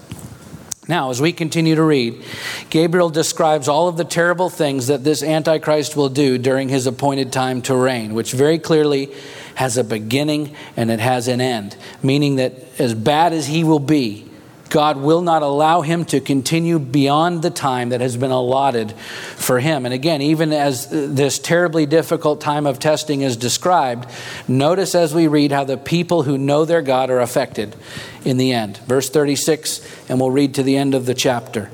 Now, 0.89 1.11
as 1.11 1.21
we 1.21 1.33
continue 1.33 1.75
to 1.75 1.83
read, 1.83 2.23
Gabriel 2.71 3.11
describes 3.11 3.67
all 3.67 3.89
of 3.89 3.97
the 3.97 4.05
terrible 4.05 4.49
things 4.49 4.87
that 4.87 5.03
this 5.03 5.23
Antichrist 5.23 5.97
will 5.97 6.09
do 6.09 6.39
during 6.39 6.69
his 6.69 6.87
appointed 6.87 7.33
time 7.33 7.61
to 7.63 7.75
reign, 7.75 8.15
which 8.15 8.33
very 8.33 8.59
clearly 8.61 9.13
has 9.57 9.77
a 9.77 9.83
beginning 9.83 10.55
and 10.77 10.91
it 10.91 11.01
has 11.01 11.27
an 11.27 11.41
end, 11.41 11.77
meaning 12.03 12.37
that 12.37 12.53
as 12.79 12.95
bad 12.95 13.33
as 13.33 13.49
he 13.49 13.65
will 13.65 13.81
be, 13.81 14.31
God 14.71 14.97
will 14.97 15.23
not 15.23 15.43
allow 15.43 15.81
him 15.83 16.05
to 16.07 16.21
continue 16.21 16.79
beyond 16.79 17.43
the 17.43 17.51
time 17.51 17.91
that 17.91 18.01
has 18.01 18.17
been 18.17 18.31
allotted 18.31 18.93
for 18.93 19.61
him. 19.61 19.85
And 19.85 19.95
again, 19.95 20.23
even 20.23 20.53
as 20.53 20.89
this 20.89 21.39
terribly 21.39 21.87
difficult 21.87 22.41
time 22.41 22.67
of 22.67 22.79
testing 22.79 23.23
is 23.23 23.37
described, 23.37 24.09
notice 24.49 24.95
as 24.95 25.15
we 25.15 25.27
read 25.27 25.53
how 25.53 25.65
the 25.65 25.77
people 25.77 26.23
who 26.25 26.39
know 26.39 26.65
their 26.65 26.83
God 26.83 27.11
are 27.11 27.21
affected 27.21 27.77
in 28.25 28.37
the 28.37 28.53
end. 28.53 28.79
Verse 28.79 29.09
36, 29.09 30.09
and 30.09 30.21
we'll 30.21 30.31
read 30.31 30.55
to 30.55 30.63
the 30.63 30.77
end 30.77 30.95
of 30.95 31.07
the 31.07 31.15
chapter. 31.15 31.71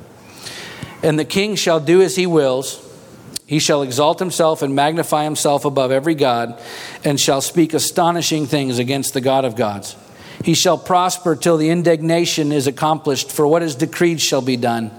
And 1.02 1.18
the 1.18 1.24
king 1.24 1.56
shall 1.56 1.80
do 1.80 2.02
as 2.02 2.16
he 2.16 2.26
wills 2.26 2.82
he 3.52 3.58
shall 3.58 3.82
exalt 3.82 4.18
himself 4.18 4.62
and 4.62 4.74
magnify 4.74 5.24
himself 5.24 5.66
above 5.66 5.90
every 5.90 6.14
God, 6.14 6.58
and 7.04 7.20
shall 7.20 7.42
speak 7.42 7.74
astonishing 7.74 8.46
things 8.46 8.78
against 8.78 9.12
the 9.12 9.20
God 9.20 9.44
of 9.44 9.56
gods. 9.56 9.94
He 10.44 10.54
shall 10.54 10.78
prosper 10.78 11.36
till 11.36 11.56
the 11.56 11.70
indignation 11.70 12.52
is 12.52 12.66
accomplished, 12.66 13.30
for 13.30 13.46
what 13.46 13.62
is 13.62 13.74
decreed 13.74 14.20
shall 14.20 14.42
be 14.42 14.56
done. 14.56 14.90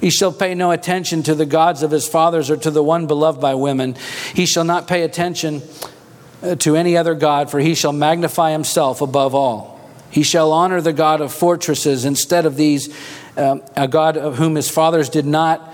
He 0.00 0.10
shall 0.10 0.32
pay 0.32 0.54
no 0.54 0.72
attention 0.72 1.22
to 1.24 1.34
the 1.34 1.46
gods 1.46 1.82
of 1.82 1.92
his 1.92 2.08
fathers 2.08 2.50
or 2.50 2.56
to 2.56 2.70
the 2.70 2.82
one 2.82 3.06
beloved 3.06 3.40
by 3.40 3.54
women. 3.54 3.94
He 4.34 4.46
shall 4.46 4.64
not 4.64 4.88
pay 4.88 5.02
attention 5.02 5.62
uh, 6.42 6.56
to 6.56 6.74
any 6.76 6.96
other 6.96 7.14
God, 7.14 7.50
for 7.50 7.60
he 7.60 7.76
shall 7.76 7.92
magnify 7.92 8.50
himself 8.50 9.00
above 9.00 9.34
all. 9.34 9.80
He 10.10 10.24
shall 10.24 10.52
honor 10.52 10.80
the 10.80 10.92
God 10.92 11.20
of 11.20 11.32
fortresses 11.32 12.04
instead 12.04 12.46
of 12.46 12.56
these, 12.56 12.94
um, 13.36 13.62
a 13.76 13.86
God 13.86 14.16
of 14.16 14.36
whom 14.38 14.56
his 14.56 14.68
fathers 14.68 15.08
did 15.08 15.24
not 15.24 15.72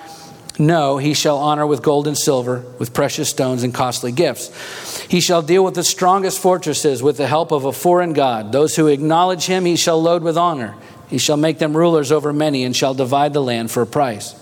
no, 0.59 0.99
he 0.99 1.15
shall 1.15 1.39
honor 1.39 1.67
with 1.67 1.83
gold 1.83 2.07
and 2.07 2.19
silver, 2.19 2.65
with 2.79 2.93
precious 2.93 3.29
stones 3.29 3.63
and 3.63 3.73
costly 3.73 4.13
gifts. 4.13 5.01
He 5.03 5.21
shall 5.21 5.43
deal 5.43 5.65
with 5.65 5.75
the 5.75 5.85
strongest 5.85 6.41
fortresses 6.41 7.03
with 7.03 7.17
the 7.17 7.27
help 7.27 7.53
of 7.53 7.65
a 7.65 7.73
foreign 7.73 8.13
God. 8.13 8.51
Those 8.51 8.75
who 8.75 8.89
acknowledge 8.89 9.47
him 9.47 9.65
he 9.65 9.77
shall 9.77 10.03
load 10.03 10.23
with 10.23 10.37
honor. 10.37 10.75
He 11.09 11.19
shall 11.19 11.37
make 11.37 11.59
them 11.59 11.77
rulers 11.77 12.13
over 12.13 12.33
many 12.33 12.65
and 12.65 12.77
shall 12.77 12.95
divide 12.95 13.33
the 13.33 13.43
land 13.43 13.71
for 13.71 13.83
a 13.83 13.87
price. 13.87 14.35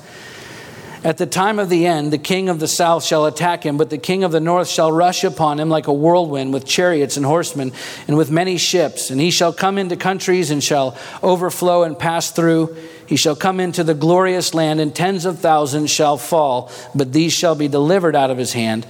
At 1.05 1.19
the 1.19 1.27
time 1.27 1.61
of 1.61 1.69
the 1.69 1.87
end, 1.87 2.13
the 2.13 2.19
king 2.19 2.49
of 2.49 2.59
the 2.59 2.67
south 2.67 3.05
shall 3.05 3.27
attack 3.27 3.65
him, 3.65 3.77
but 3.77 3.91
the 3.91 3.99
king 3.99 4.25
of 4.25 4.33
the 4.33 4.41
north 4.41 4.67
shall 4.67 4.91
rush 4.91 5.23
upon 5.23 5.61
him 5.61 5.69
like 5.69 5.87
a 5.87 5.93
whirlwind 5.93 6.53
with 6.53 6.65
chariots 6.65 7.17
and 7.17 7.25
horsemen 7.25 7.73
and 8.09 8.17
with 8.17 8.31
many 8.31 8.57
ships. 8.57 9.11
And 9.11 9.21
he 9.21 9.31
shall 9.31 9.53
come 9.53 9.79
into 9.79 9.97
countries 9.97 10.51
and 10.51 10.65
shall 10.65 10.97
overflow 11.23 11.85
and 11.85 11.97
pass 11.97 12.33
through. 12.33 12.77
He 13.07 13.17
shall 13.17 13.37
come 13.37 13.61
into 13.61 13.85
the 13.85 13.95
glorious 13.95 14.53
land, 14.53 14.81
and 14.81 14.95
tens 14.95 15.25
of 15.25 15.39
thousands 15.39 15.91
shall 15.91 16.17
fall, 16.17 16.71
but 16.95 17.13
these 17.13 17.33
shall 17.33 17.55
be 17.55 17.69
delivered 17.69 18.17
out 18.17 18.31
of 18.31 18.39
his 18.39 18.53
hand. 18.53 18.87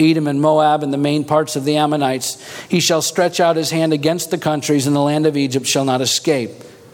Edom 0.00 0.26
and 0.26 0.40
Moab 0.40 0.82
and 0.82 0.92
the 0.92 0.98
main 0.98 1.24
parts 1.24 1.56
of 1.56 1.64
the 1.64 1.76
Ammonites. 1.76 2.42
He 2.68 2.80
shall 2.80 3.02
stretch 3.02 3.38
out 3.38 3.56
his 3.56 3.70
hand 3.70 3.92
against 3.92 4.30
the 4.30 4.38
countries, 4.38 4.86
and 4.86 4.96
the 4.96 5.00
land 5.00 5.26
of 5.26 5.36
Egypt 5.36 5.66
shall 5.66 5.84
not 5.84 6.00
escape. 6.00 6.50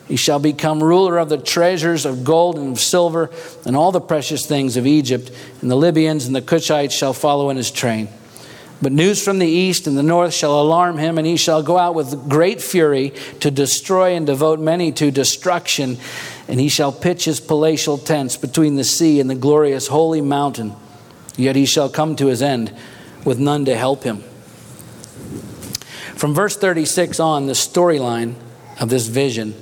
He 0.09 0.17
shall 0.17 0.39
become 0.39 0.83
ruler 0.83 1.19
of 1.19 1.29
the 1.29 1.39
treasures 1.39 2.05
of 2.05 2.25
gold 2.25 2.59
and 2.59 2.73
of 2.73 2.81
silver 2.81 3.31
and 3.65 3.77
all 3.77 3.91
the 3.91 4.01
precious 4.01 4.47
things 4.47 4.77
of 4.77 4.87
Egypt, 4.87 5.31
and 5.61 5.71
the 5.71 5.77
Libyans 5.77 6.27
and 6.27 6.37
the 6.37 6.43
Cushites 6.43 6.93
shall 6.93 7.13
follow 7.13 7.51
in 7.51 7.57
his 7.57 7.71
train. 7.71 8.09
But 8.81 8.93
news 8.93 9.25
from 9.25 9.39
the 9.39 9.49
east 9.49 9.87
and 9.87 9.97
the 9.97 10.03
north 10.03 10.35
shall 10.35 10.61
alarm 10.61 10.99
him, 10.99 11.17
and 11.19 11.27
he 11.27 11.37
shall 11.37 11.63
go 11.63 11.79
out 11.79 11.95
with 11.95 12.29
great 12.29 12.61
fury 12.61 13.15
to 13.41 13.51
destroy 13.51 14.15
and 14.15 14.27
devote 14.27 14.61
many 14.61 14.93
to 14.93 15.11
destruction. 15.11 15.97
And 16.49 16.61
he 16.61 16.69
shall 16.69 16.93
pitch 16.93 17.25
his 17.25 17.41
palatial 17.41 17.99
tents 17.99 18.37
between 18.37 18.77
the 18.77 18.85
sea 18.85 19.21
and 19.21 19.29
the 19.29 19.35
glorious 19.35 19.89
holy 19.89 20.21
mountain. 20.21 20.75
Yet 21.37 21.57
he 21.57 21.67
shall 21.67 21.89
come 21.89 22.17
to 22.17 22.27
his 22.27 22.43
end 22.43 22.73
with 23.25 23.39
none 23.39 23.65
to 23.65 23.77
help 23.77 24.05
him. 24.05 24.23
From 26.15 26.35
verse 26.35 26.57
36 26.57 27.21
on, 27.21 27.47
the 27.47 27.53
storyline 27.53 28.37
of 28.81 28.89
this 28.89 29.07
vision 29.07 29.55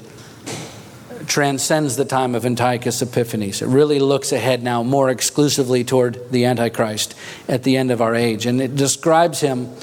transcends 1.26 1.96
the 1.96 2.04
time 2.04 2.34
of 2.34 2.44
Antiochus 2.44 3.02
Epiphanes. 3.02 3.62
It 3.62 3.66
really 3.66 3.98
looks 3.98 4.30
ahead 4.30 4.62
now 4.62 4.82
more 4.82 5.10
exclusively 5.10 5.82
toward 5.82 6.30
the 6.30 6.44
Antichrist 6.44 7.14
at 7.48 7.62
the 7.62 7.76
end 7.76 7.90
of 7.90 8.00
our 8.00 8.14
age. 8.14 8.46
And 8.46 8.60
it 8.60 8.76
describes 8.76 9.40
him 9.40 9.74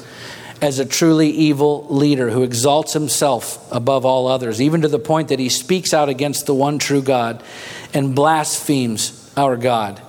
as 0.62 0.78
a 0.78 0.86
truly 0.86 1.28
evil 1.28 1.86
leader 1.90 2.30
who 2.30 2.44
exalts 2.44 2.92
himself 2.92 3.70
above 3.72 4.06
all 4.06 4.28
others, 4.28 4.62
even 4.62 4.80
to 4.82 4.88
the 4.88 4.98
point 4.98 5.28
that 5.28 5.40
he 5.40 5.48
speaks 5.48 5.92
out 5.92 6.08
against 6.08 6.46
the 6.46 6.54
one 6.54 6.78
true 6.78 7.02
God 7.02 7.42
and 7.92 8.14
blasphemes 8.14 9.30
our 9.36 9.56
God. 9.56 10.00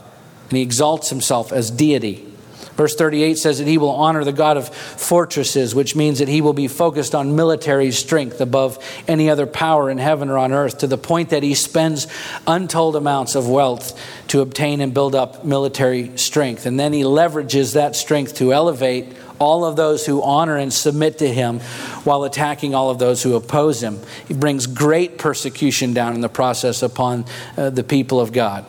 And 0.49 0.57
he 0.57 0.61
exalts 0.61 1.09
himself 1.09 1.51
as 1.51 1.71
deity. 1.71 2.29
Verse 2.75 2.95
38 2.95 3.37
says 3.37 3.59
that 3.59 3.67
he 3.67 3.77
will 3.77 3.91
honor 3.91 4.23
the 4.23 4.31
God 4.31 4.57
of 4.57 4.67
fortresses, 4.73 5.75
which 5.75 5.95
means 5.95 6.19
that 6.19 6.27
he 6.27 6.41
will 6.41 6.53
be 6.53 6.67
focused 6.67 7.13
on 7.13 7.35
military 7.35 7.91
strength 7.91 8.41
above 8.41 8.83
any 9.07 9.29
other 9.29 9.45
power 9.45 9.89
in 9.89 9.99
heaven 9.99 10.29
or 10.29 10.37
on 10.39 10.51
earth, 10.51 10.79
to 10.79 10.87
the 10.87 10.97
point 10.97 11.29
that 11.29 11.43
he 11.43 11.53
spends 11.53 12.07
untold 12.47 12.95
amounts 12.95 13.35
of 13.35 13.47
wealth 13.47 13.99
to 14.29 14.41
obtain 14.41 14.81
and 14.81 14.93
build 14.93 15.13
up 15.13 15.45
military 15.45 16.17
strength. 16.17 16.65
And 16.65 16.79
then 16.79 16.93
he 16.93 17.03
leverages 17.03 17.73
that 17.73 17.95
strength 17.95 18.35
to 18.35 18.53
elevate 18.53 19.13
all 19.39 19.65
of 19.65 19.75
those 19.75 20.05
who 20.05 20.21
honor 20.21 20.57
and 20.57 20.73
submit 20.73 21.19
to 21.19 21.31
him 21.31 21.59
while 22.03 22.23
attacking 22.23 22.75
all 22.75 22.89
of 22.89 22.99
those 22.99 23.23
who 23.23 23.35
oppose 23.35 23.81
him. 23.81 23.99
He 24.27 24.33
brings 24.33 24.67
great 24.67 25.17
persecution 25.17 25.93
down 25.93 26.15
in 26.15 26.21
the 26.21 26.29
process 26.29 26.83
upon 26.83 27.25
uh, 27.57 27.69
the 27.69 27.83
people 27.83 28.19
of 28.19 28.31
God. 28.31 28.65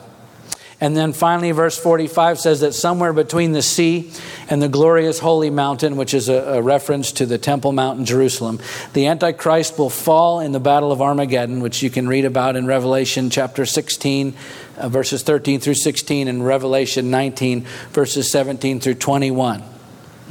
And 0.81 0.95
then 0.95 1.13
finally, 1.13 1.51
verse 1.51 1.77
45 1.77 2.39
says 2.39 2.59
that 2.59 2.73
somewhere 2.73 3.13
between 3.13 3.53
the 3.53 3.61
sea 3.61 4.11
and 4.49 4.61
the 4.61 4.67
glorious 4.67 5.19
holy 5.19 5.49
mountain, 5.49 5.95
which 5.95 6.13
is 6.13 6.27
a, 6.27 6.33
a, 6.33 6.61
reference 6.61 7.13
to 7.13 7.25
the 7.25 7.37
Temple 7.37 7.71
Mount 7.71 7.97
in 7.97 8.05
Jerusalem, 8.05 8.59
the 8.91 9.07
Antichrist 9.07 9.79
will 9.79 9.89
fall 9.89 10.41
in 10.41 10.51
the 10.51 10.59
battle 10.59 10.91
of 10.91 11.01
Armageddon, 11.01 11.61
which 11.61 11.81
you 11.81 11.89
can 11.89 12.09
read 12.09 12.25
about 12.25 12.57
in 12.57 12.65
Revelation 12.65 13.29
chapter 13.29 13.65
16, 13.65 14.35
uh, 14.77 14.89
verses 14.89 15.23
13 15.23 15.61
through 15.61 15.75
16, 15.75 16.27
and 16.27 16.45
Revelation 16.45 17.09
19, 17.09 17.65
verses 17.91 18.29
17 18.29 18.81
through 18.81 18.95
21. 18.95 19.74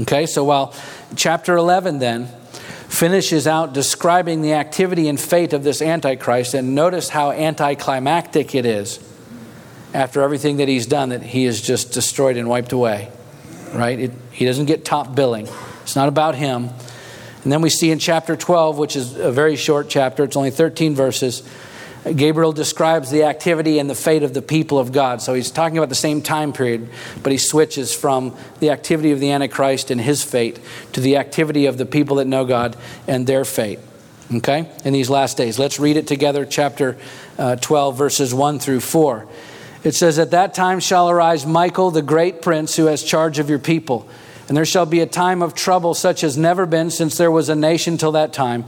Okay, 0.00 0.26
so 0.26 0.42
while 0.42 0.74
chapter 1.14 1.56
11 1.56 2.00
then 2.00 2.26
finishes 2.88 3.46
out 3.46 3.72
describing 3.72 4.42
the 4.42 4.52
activity 4.54 5.08
and 5.08 5.20
fate 5.20 5.52
of 5.52 5.62
this 5.62 5.80
Antichrist, 5.80 6.54
and 6.54 6.74
notice 6.74 7.08
how 7.08 7.30
anticlimactic 7.30 8.54
it 8.54 8.66
is 8.66 8.98
after 9.92 10.22
everything 10.22 10.56
that 10.56 10.66
he's 10.66 10.86
done, 10.86 11.10
that 11.10 11.22
he 11.22 11.44
is 11.44 11.62
just 11.62 11.92
destroyed 11.92 12.36
and 12.36 12.48
wiped 12.48 12.72
away. 12.72 13.10
Right? 13.72 13.98
It, 13.98 14.12
he 14.32 14.44
doesn't 14.44 14.66
get 14.66 14.84
top 14.84 15.14
billing. 15.14 15.48
It's 15.82 15.96
not 15.96 16.08
about 16.08 16.34
him. 16.34 16.70
And 17.44 17.52
then 17.52 17.60
we 17.62 17.70
see 17.70 17.90
in 17.90 17.98
chapter 18.00 18.36
12, 18.36 18.78
which 18.78 18.96
is 18.96 19.16
a 19.16 19.30
very 19.30 19.54
short 19.54 19.88
chapter, 19.88 20.24
it's 20.24 20.36
only 20.36 20.50
13 20.50 20.94
verses, 20.94 21.48
Gabriel 22.04 22.52
describes 22.52 23.10
the 23.10 23.24
activity 23.24 23.78
and 23.78 23.88
the 23.88 23.94
fate 23.94 24.22
of 24.22 24.34
the 24.34 24.42
people 24.42 24.78
of 24.78 24.92
God. 24.92 25.22
So 25.22 25.32
he's 25.32 25.50
talking 25.50 25.78
about 25.78 25.88
the 25.88 25.94
same 25.94 26.20
time 26.20 26.52
period, 26.52 26.88
but 27.22 27.32
he 27.32 27.38
switches 27.38 27.94
from 27.94 28.36
the 28.60 28.70
activity 28.70 29.10
of 29.12 29.20
the 29.20 29.30
Antichrist 29.30 29.90
and 29.90 30.00
his 30.00 30.22
fate 30.22 30.60
to 30.92 31.00
the 31.00 31.16
activity 31.16 31.64
of 31.66 31.78
the 31.78 31.86
people 31.86 32.16
that 32.16 32.26
know 32.26 32.44
God 32.44 32.76
and 33.08 33.26
their 33.26 33.44
fate. 33.44 33.78
Okay? 34.34 34.70
In 34.84 34.92
these 34.92 35.08
last 35.08 35.36
days. 35.36 35.58
Let's 35.58 35.80
read 35.80 35.96
it 35.96 36.06
together, 36.06 36.44
chapter 36.44 36.98
uh, 37.38 37.56
12, 37.56 37.96
verses 37.96 38.34
1 38.34 38.58
through 38.58 38.80
4. 38.80 39.26
It 39.82 39.94
says, 39.94 40.18
At 40.18 40.30
that 40.32 40.54
time 40.54 40.80
shall 40.80 41.08
arise 41.08 41.46
Michael, 41.46 41.90
the 41.90 42.02
great 42.02 42.42
prince, 42.42 42.76
who 42.76 42.86
has 42.86 43.02
charge 43.02 43.38
of 43.38 43.48
your 43.48 43.58
people. 43.58 44.08
And 44.48 44.56
there 44.56 44.66
shall 44.66 44.86
be 44.86 45.00
a 45.00 45.06
time 45.06 45.42
of 45.42 45.54
trouble 45.54 45.94
such 45.94 46.22
as 46.22 46.36
never 46.36 46.66
been 46.66 46.90
since 46.90 47.16
there 47.16 47.30
was 47.30 47.48
a 47.48 47.54
nation 47.54 47.96
till 47.96 48.12
that 48.12 48.32
time. 48.32 48.64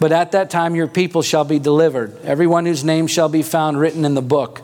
But 0.00 0.12
at 0.12 0.32
that 0.32 0.48
time 0.48 0.74
your 0.74 0.86
people 0.86 1.22
shall 1.22 1.44
be 1.44 1.58
delivered, 1.58 2.18
everyone 2.24 2.64
whose 2.66 2.84
name 2.84 3.06
shall 3.06 3.28
be 3.28 3.42
found 3.42 3.78
written 3.78 4.04
in 4.04 4.14
the 4.14 4.22
book. 4.22 4.62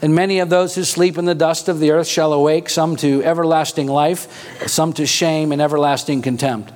And 0.00 0.14
many 0.14 0.38
of 0.38 0.48
those 0.48 0.76
who 0.76 0.84
sleep 0.84 1.18
in 1.18 1.24
the 1.24 1.34
dust 1.34 1.68
of 1.68 1.80
the 1.80 1.90
earth 1.90 2.06
shall 2.06 2.32
awake, 2.32 2.70
some 2.70 2.96
to 2.96 3.22
everlasting 3.24 3.88
life, 3.88 4.68
some 4.68 4.92
to 4.94 5.06
shame 5.06 5.50
and 5.50 5.60
everlasting 5.60 6.22
contempt. 6.22 6.72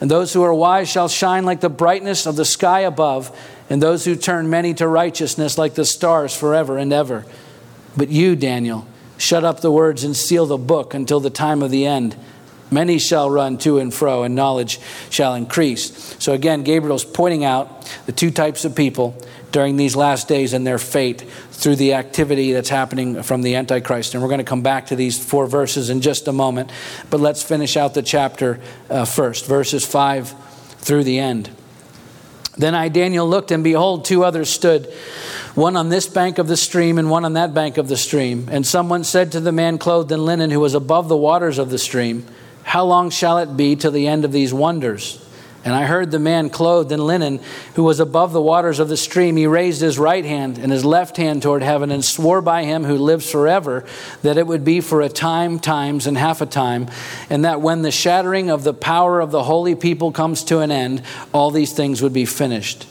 And 0.00 0.10
those 0.10 0.32
who 0.32 0.42
are 0.42 0.52
wise 0.52 0.90
shall 0.90 1.08
shine 1.08 1.44
like 1.44 1.60
the 1.60 1.70
brightness 1.70 2.26
of 2.26 2.36
the 2.36 2.44
sky 2.44 2.80
above, 2.80 3.34
and 3.70 3.80
those 3.80 4.04
who 4.04 4.16
turn 4.16 4.50
many 4.50 4.74
to 4.74 4.88
righteousness 4.88 5.56
like 5.56 5.74
the 5.74 5.84
stars 5.84 6.36
forever 6.36 6.76
and 6.76 6.92
ever. 6.92 7.24
But 7.96 8.08
you, 8.08 8.34
Daniel, 8.34 8.86
shut 9.16 9.44
up 9.44 9.60
the 9.60 9.70
words 9.70 10.02
and 10.02 10.16
seal 10.16 10.44
the 10.44 10.58
book 10.58 10.94
until 10.94 11.20
the 11.20 11.30
time 11.30 11.62
of 11.62 11.70
the 11.70 11.86
end. 11.86 12.16
Many 12.70 12.98
shall 12.98 13.30
run 13.30 13.58
to 13.58 13.78
and 13.78 13.92
fro, 13.92 14.22
and 14.22 14.34
knowledge 14.34 14.80
shall 15.10 15.34
increase. 15.34 16.16
So, 16.18 16.32
again, 16.32 16.62
Gabriel's 16.64 17.04
pointing 17.04 17.44
out 17.44 17.88
the 18.06 18.12
two 18.12 18.30
types 18.30 18.64
of 18.64 18.74
people 18.74 19.16
during 19.52 19.76
these 19.76 19.94
last 19.94 20.26
days 20.26 20.52
and 20.52 20.66
their 20.66 20.78
fate 20.78 21.20
through 21.52 21.76
the 21.76 21.94
activity 21.94 22.52
that's 22.52 22.68
happening 22.68 23.22
from 23.22 23.42
the 23.42 23.54
Antichrist. 23.54 24.12
And 24.12 24.22
we're 24.22 24.28
going 24.28 24.38
to 24.38 24.44
come 24.44 24.62
back 24.62 24.86
to 24.86 24.96
these 24.96 25.22
four 25.22 25.46
verses 25.46 25.90
in 25.90 26.00
just 26.00 26.26
a 26.26 26.32
moment. 26.32 26.72
But 27.08 27.20
let's 27.20 27.42
finish 27.42 27.76
out 27.76 27.94
the 27.94 28.02
chapter 28.02 28.60
uh, 28.90 29.04
first, 29.04 29.46
verses 29.46 29.86
5 29.86 30.34
through 30.78 31.04
the 31.04 31.20
end. 31.20 31.50
Then 32.56 32.74
I, 32.74 32.88
Daniel, 32.88 33.28
looked, 33.28 33.50
and 33.50 33.64
behold, 33.64 34.04
two 34.04 34.24
others 34.24 34.50
stood, 34.50 34.86
one 35.54 35.76
on 35.76 35.88
this 35.88 36.06
bank 36.06 36.38
of 36.38 36.46
the 36.48 36.56
stream 36.56 36.98
and 36.98 37.10
one 37.10 37.24
on 37.24 37.34
that 37.34 37.54
bank 37.54 37.78
of 37.78 37.88
the 37.88 37.96
stream. 37.96 38.48
And 38.50 38.66
someone 38.66 39.04
said 39.04 39.32
to 39.32 39.40
the 39.40 39.52
man 39.52 39.78
clothed 39.78 40.10
in 40.12 40.24
linen 40.24 40.50
who 40.50 40.60
was 40.60 40.74
above 40.74 41.08
the 41.08 41.16
waters 41.16 41.58
of 41.58 41.70
the 41.70 41.78
stream, 41.78 42.26
how 42.74 42.84
long 42.84 43.08
shall 43.08 43.38
it 43.38 43.56
be 43.56 43.76
till 43.76 43.92
the 43.92 44.08
end 44.08 44.24
of 44.24 44.32
these 44.32 44.52
wonders? 44.52 45.24
And 45.64 45.72
I 45.72 45.84
heard 45.84 46.10
the 46.10 46.18
man 46.18 46.50
clothed 46.50 46.90
in 46.90 47.06
linen, 47.06 47.38
who 47.76 47.84
was 47.84 48.00
above 48.00 48.32
the 48.32 48.42
waters 48.42 48.80
of 48.80 48.88
the 48.88 48.96
stream, 48.96 49.36
he 49.36 49.46
raised 49.46 49.80
his 49.80 49.96
right 49.96 50.24
hand 50.24 50.58
and 50.58 50.72
his 50.72 50.84
left 50.84 51.16
hand 51.16 51.40
toward 51.40 51.62
heaven 51.62 51.92
and 51.92 52.04
swore 52.04 52.42
by 52.42 52.64
him 52.64 52.82
who 52.82 52.96
lives 52.96 53.30
forever 53.30 53.84
that 54.22 54.36
it 54.38 54.48
would 54.48 54.64
be 54.64 54.80
for 54.80 55.02
a 55.02 55.08
time, 55.08 55.60
times, 55.60 56.08
and 56.08 56.18
half 56.18 56.40
a 56.40 56.46
time, 56.46 56.88
and 57.30 57.44
that 57.44 57.60
when 57.60 57.82
the 57.82 57.92
shattering 57.92 58.50
of 58.50 58.64
the 58.64 58.74
power 58.74 59.20
of 59.20 59.30
the 59.30 59.44
holy 59.44 59.76
people 59.76 60.10
comes 60.10 60.42
to 60.42 60.58
an 60.58 60.72
end, 60.72 61.00
all 61.32 61.52
these 61.52 61.74
things 61.74 62.02
would 62.02 62.12
be 62.12 62.24
finished. 62.26 62.88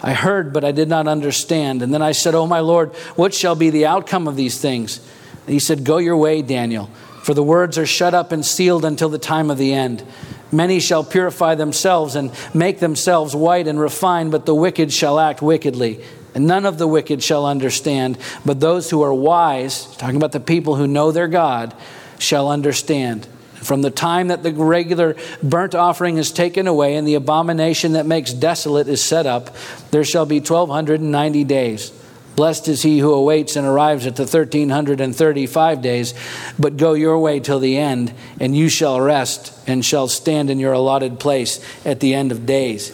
I 0.00 0.14
heard, 0.14 0.52
but 0.52 0.62
I 0.62 0.70
did 0.70 0.88
not 0.88 1.08
understand. 1.08 1.82
And 1.82 1.92
then 1.92 2.02
I 2.02 2.12
said, 2.12 2.36
Oh, 2.36 2.46
my 2.46 2.60
Lord, 2.60 2.94
what 3.16 3.34
shall 3.34 3.56
be 3.56 3.70
the 3.70 3.86
outcome 3.86 4.28
of 4.28 4.36
these 4.36 4.60
things? 4.60 5.00
And 5.44 5.52
he 5.52 5.58
said, 5.58 5.82
Go 5.82 5.98
your 5.98 6.16
way, 6.16 6.40
Daniel. 6.40 6.88
For 7.24 7.32
the 7.32 7.42
words 7.42 7.78
are 7.78 7.86
shut 7.86 8.12
up 8.12 8.32
and 8.32 8.44
sealed 8.44 8.84
until 8.84 9.08
the 9.08 9.18
time 9.18 9.50
of 9.50 9.56
the 9.56 9.72
end. 9.72 10.04
Many 10.52 10.78
shall 10.78 11.02
purify 11.02 11.54
themselves 11.54 12.16
and 12.16 12.30
make 12.52 12.80
themselves 12.80 13.34
white 13.34 13.66
and 13.66 13.80
refined, 13.80 14.30
but 14.30 14.44
the 14.44 14.54
wicked 14.54 14.92
shall 14.92 15.18
act 15.18 15.40
wickedly. 15.40 16.04
And 16.34 16.46
none 16.46 16.66
of 16.66 16.76
the 16.76 16.86
wicked 16.86 17.22
shall 17.22 17.46
understand, 17.46 18.18
but 18.44 18.60
those 18.60 18.90
who 18.90 19.00
are 19.00 19.14
wise, 19.14 19.86
talking 19.96 20.16
about 20.16 20.32
the 20.32 20.38
people 20.38 20.76
who 20.76 20.86
know 20.86 21.12
their 21.12 21.26
God, 21.26 21.74
shall 22.18 22.50
understand. 22.50 23.26
From 23.54 23.80
the 23.80 23.90
time 23.90 24.28
that 24.28 24.42
the 24.42 24.52
regular 24.52 25.16
burnt 25.42 25.74
offering 25.74 26.18
is 26.18 26.30
taken 26.30 26.66
away 26.66 26.94
and 26.94 27.08
the 27.08 27.14
abomination 27.14 27.92
that 27.92 28.04
makes 28.04 28.34
desolate 28.34 28.86
is 28.86 29.02
set 29.02 29.24
up, 29.24 29.56
there 29.92 30.04
shall 30.04 30.26
be 30.26 30.40
1290 30.40 31.44
days. 31.44 31.90
Blessed 32.36 32.68
is 32.68 32.82
he 32.82 32.98
who 32.98 33.12
awaits 33.12 33.56
and 33.56 33.66
arrives 33.66 34.06
at 34.06 34.16
the 34.16 34.22
1335 34.22 35.82
days, 35.82 36.14
but 36.58 36.76
go 36.76 36.94
your 36.94 37.18
way 37.18 37.40
till 37.40 37.60
the 37.60 37.76
end, 37.76 38.12
and 38.40 38.56
you 38.56 38.68
shall 38.68 39.00
rest 39.00 39.52
and 39.68 39.84
shall 39.84 40.08
stand 40.08 40.50
in 40.50 40.58
your 40.58 40.72
allotted 40.72 41.20
place 41.20 41.64
at 41.84 42.00
the 42.00 42.14
end 42.14 42.32
of 42.32 42.44
days. 42.44 42.92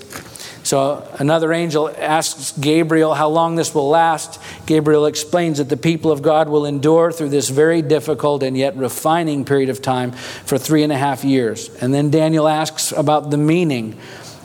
So 0.63 1.09
another 1.19 1.53
angel 1.53 1.91
asks 1.97 2.53
Gabriel 2.53 3.15
how 3.15 3.29
long 3.29 3.57
this 3.57 3.75
will 3.75 3.89
last. 3.89 4.39
Gabriel 4.67 5.07
explains 5.07 5.59
that 5.59 5.71
the 5.71 5.77
people 5.77 6.13
of 6.13 6.21
God 6.21 6.49
will 6.49 6.67
endure 6.67 7.11
through 7.13 7.31
this 7.31 7.49
very 7.49 7.81
difficult 7.81 8.43
and 8.43 8.57
yet 8.57 8.77
refining 8.77 9.45
period 9.47 9.71
of 9.71 9.81
time 9.81 10.13
for 10.13 10.59
three 10.59 10.83
and 10.83 10.93
a 10.93 10.99
half 10.99 11.25
years. 11.25 11.71
And 11.81 11.95
then 11.95 12.11
Daniel 12.11 12.47
asks 12.47 12.93
about 12.93 13.31
the 13.31 13.39
meaning 13.39 13.99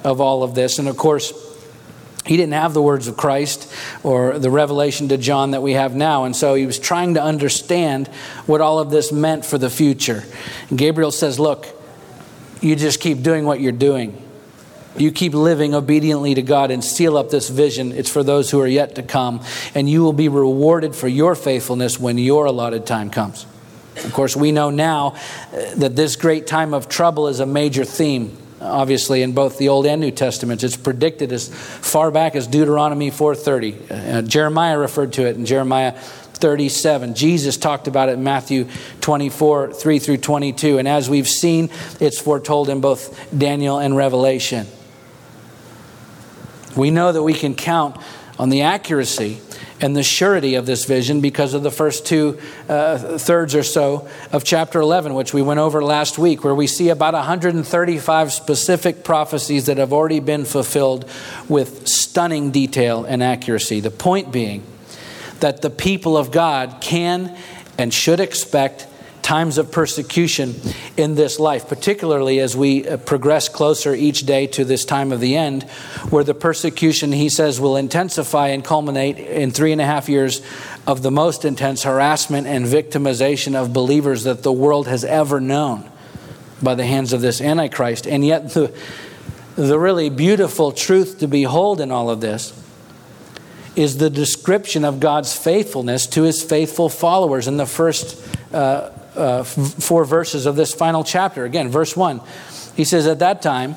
of 0.05 0.21
all 0.21 0.41
of 0.41 0.55
this. 0.55 0.79
And 0.79 0.87
of 0.87 0.95
course, 0.95 1.33
he 2.25 2.37
didn't 2.37 2.53
have 2.53 2.73
the 2.73 2.81
words 2.81 3.07
of 3.07 3.15
Christ 3.15 3.71
or 4.03 4.39
the 4.39 4.49
revelation 4.49 5.09
to 5.09 5.17
John 5.17 5.51
that 5.51 5.61
we 5.61 5.73
have 5.73 5.95
now. 5.95 6.23
And 6.23 6.35
so 6.35 6.55
he 6.55 6.65
was 6.65 6.79
trying 6.79 7.13
to 7.13 7.23
understand 7.23 8.07
what 8.47 8.61
all 8.61 8.79
of 8.79 8.89
this 8.89 9.11
meant 9.11 9.45
for 9.45 9.59
the 9.59 9.69
future. 9.69 10.23
And 10.69 10.77
Gabriel 10.77 11.11
says, 11.11 11.39
Look, 11.39 11.67
you 12.61 12.75
just 12.75 12.99
keep 12.99 13.21
doing 13.21 13.45
what 13.45 13.59
you're 13.59 13.71
doing. 13.71 14.21
You 14.97 15.11
keep 15.11 15.33
living 15.33 15.75
obediently 15.75 16.33
to 16.35 16.41
God 16.41 16.71
and 16.71 16.83
seal 16.83 17.17
up 17.17 17.29
this 17.29 17.49
vision. 17.49 17.91
It's 17.91 18.09
for 18.09 18.23
those 18.23 18.49
who 18.49 18.59
are 18.61 18.67
yet 18.67 18.95
to 18.95 19.03
come. 19.03 19.43
And 19.75 19.89
you 19.89 20.01
will 20.01 20.13
be 20.13 20.29
rewarded 20.29 20.95
for 20.95 21.07
your 21.07 21.35
faithfulness 21.35 21.99
when 21.99 22.17
your 22.17 22.45
allotted 22.45 22.85
time 22.85 23.09
comes. 23.09 23.45
Of 23.97 24.13
course, 24.13 24.35
we 24.35 24.51
know 24.51 24.71
now 24.71 25.15
that 25.75 25.95
this 25.95 26.15
great 26.15 26.47
time 26.47 26.73
of 26.73 26.89
trouble 26.89 27.27
is 27.27 27.39
a 27.39 27.45
major 27.45 27.85
theme 27.85 28.37
obviously 28.61 29.21
in 29.21 29.33
both 29.33 29.57
the 29.57 29.69
Old 29.69 29.85
and 29.85 30.01
New 30.01 30.11
Testaments. 30.11 30.63
It's 30.63 30.77
predicted 30.77 31.31
as 31.31 31.49
far 31.49 32.11
back 32.11 32.35
as 32.35 32.47
Deuteronomy 32.47 33.11
4:30. 33.11 33.75
Uh, 33.89 34.21
Jeremiah 34.21 34.77
referred 34.77 35.13
to 35.13 35.25
it 35.25 35.35
in 35.35 35.45
Jeremiah 35.45 35.93
37. 36.35 37.15
Jesus 37.15 37.57
talked 37.57 37.87
about 37.87 38.09
it 38.09 38.13
in 38.13 38.23
Matthew 38.23 38.67
24, 39.01 39.73
3 39.73 39.99
through 39.99 40.17
22. 40.17 40.77
And 40.77 40.87
as 40.87 41.09
we've 41.09 41.27
seen, 41.27 41.69
it's 41.99 42.19
foretold 42.19 42.69
in 42.69 42.81
both 42.81 43.17
Daniel 43.37 43.79
and 43.79 43.95
Revelation. 43.95 44.67
We 46.75 46.91
know 46.91 47.11
that 47.11 47.23
we 47.23 47.33
can 47.33 47.55
count 47.55 47.97
on 48.37 48.49
the 48.49 48.61
accuracy 48.61 49.39
and 49.81 49.95
the 49.95 50.03
surety 50.03 50.55
of 50.55 50.65
this 50.65 50.85
vision 50.85 51.19
because 51.21 51.53
of 51.53 51.63
the 51.63 51.71
first 51.71 52.05
two 52.05 52.39
uh, 52.69 53.17
thirds 53.17 53.55
or 53.55 53.63
so 53.63 54.07
of 54.31 54.43
chapter 54.43 54.79
11, 54.79 55.13
which 55.13 55.33
we 55.33 55.41
went 55.41 55.59
over 55.59 55.83
last 55.83 56.17
week, 56.17 56.43
where 56.43 56.55
we 56.55 56.67
see 56.67 56.89
about 56.89 57.13
135 57.13 58.31
specific 58.31 59.03
prophecies 59.03 59.65
that 59.65 59.77
have 59.77 59.91
already 59.91 60.19
been 60.19 60.45
fulfilled 60.45 61.09
with 61.49 61.87
stunning 61.87 62.51
detail 62.51 63.03
and 63.03 63.21
accuracy. 63.21 63.79
The 63.79 63.91
point 63.91 64.31
being 64.31 64.63
that 65.41 65.61
the 65.61 65.69
people 65.69 66.15
of 66.17 66.31
God 66.31 66.77
can 66.79 67.37
and 67.77 67.93
should 67.93 68.21
expect 68.21 68.87
times 69.25 69.57
of 69.57 69.71
persecution 69.71 70.53
in 70.97 71.15
this 71.15 71.39
life, 71.39 71.67
particularly 71.67 72.39
as 72.39 72.55
we 72.55 72.87
uh, 72.87 72.95
progress 72.95 73.49
closer 73.49 73.95
each 73.95 74.23
day 74.27 74.45
to 74.45 74.63
this 74.63 74.85
time 74.85 75.11
of 75.11 75.19
the 75.19 75.35
end, 75.35 75.63
where 76.11 76.23
the 76.23 76.35
persecution, 76.35 77.11
he 77.11 77.27
says, 77.27 77.59
will 77.59 77.75
intensify 77.75 78.49
and 78.49 78.63
culminate 78.63 79.17
in 79.17 79.49
three 79.49 79.71
and 79.71 79.81
a 79.81 79.85
half 79.85 80.07
years 80.07 80.43
of 80.85 81.01
the 81.01 81.09
most 81.09 81.43
intense 81.43 81.81
harassment 81.81 82.45
and 82.45 82.67
victimization 82.67 83.55
of 83.55 83.73
believers 83.73 84.25
that 84.25 84.43
the 84.43 84.53
world 84.53 84.87
has 84.87 85.03
ever 85.03 85.41
known 85.41 85.89
by 86.61 86.75
the 86.75 86.85
hands 86.85 87.11
of 87.11 87.21
this 87.21 87.41
Antichrist. 87.41 88.05
And 88.05 88.23
yet, 88.23 88.51
the, 88.51 88.71
the 89.55 89.79
really 89.79 90.11
beautiful 90.11 90.71
truth 90.71 91.17
to 91.19 91.27
behold 91.27 91.81
in 91.81 91.91
all 91.91 92.11
of 92.11 92.21
this 92.21 92.53
is 93.75 93.97
the 93.97 94.11
description 94.11 94.85
of 94.85 94.99
God's 94.99 95.35
faithfulness 95.35 96.05
to 96.07 96.21
his 96.21 96.43
faithful 96.43 96.89
followers 96.89 97.47
in 97.47 97.57
the 97.57 97.65
first 97.65 98.23
uh, 98.53 98.91
uh, 99.17 99.43
four 99.43 100.05
verses 100.05 100.45
of 100.45 100.55
this 100.55 100.73
final 100.73 101.03
chapter. 101.03 101.45
Again, 101.45 101.69
verse 101.69 101.95
1. 101.95 102.21
He 102.75 102.83
says, 102.83 103.07
At 103.07 103.19
that 103.19 103.41
time 103.41 103.75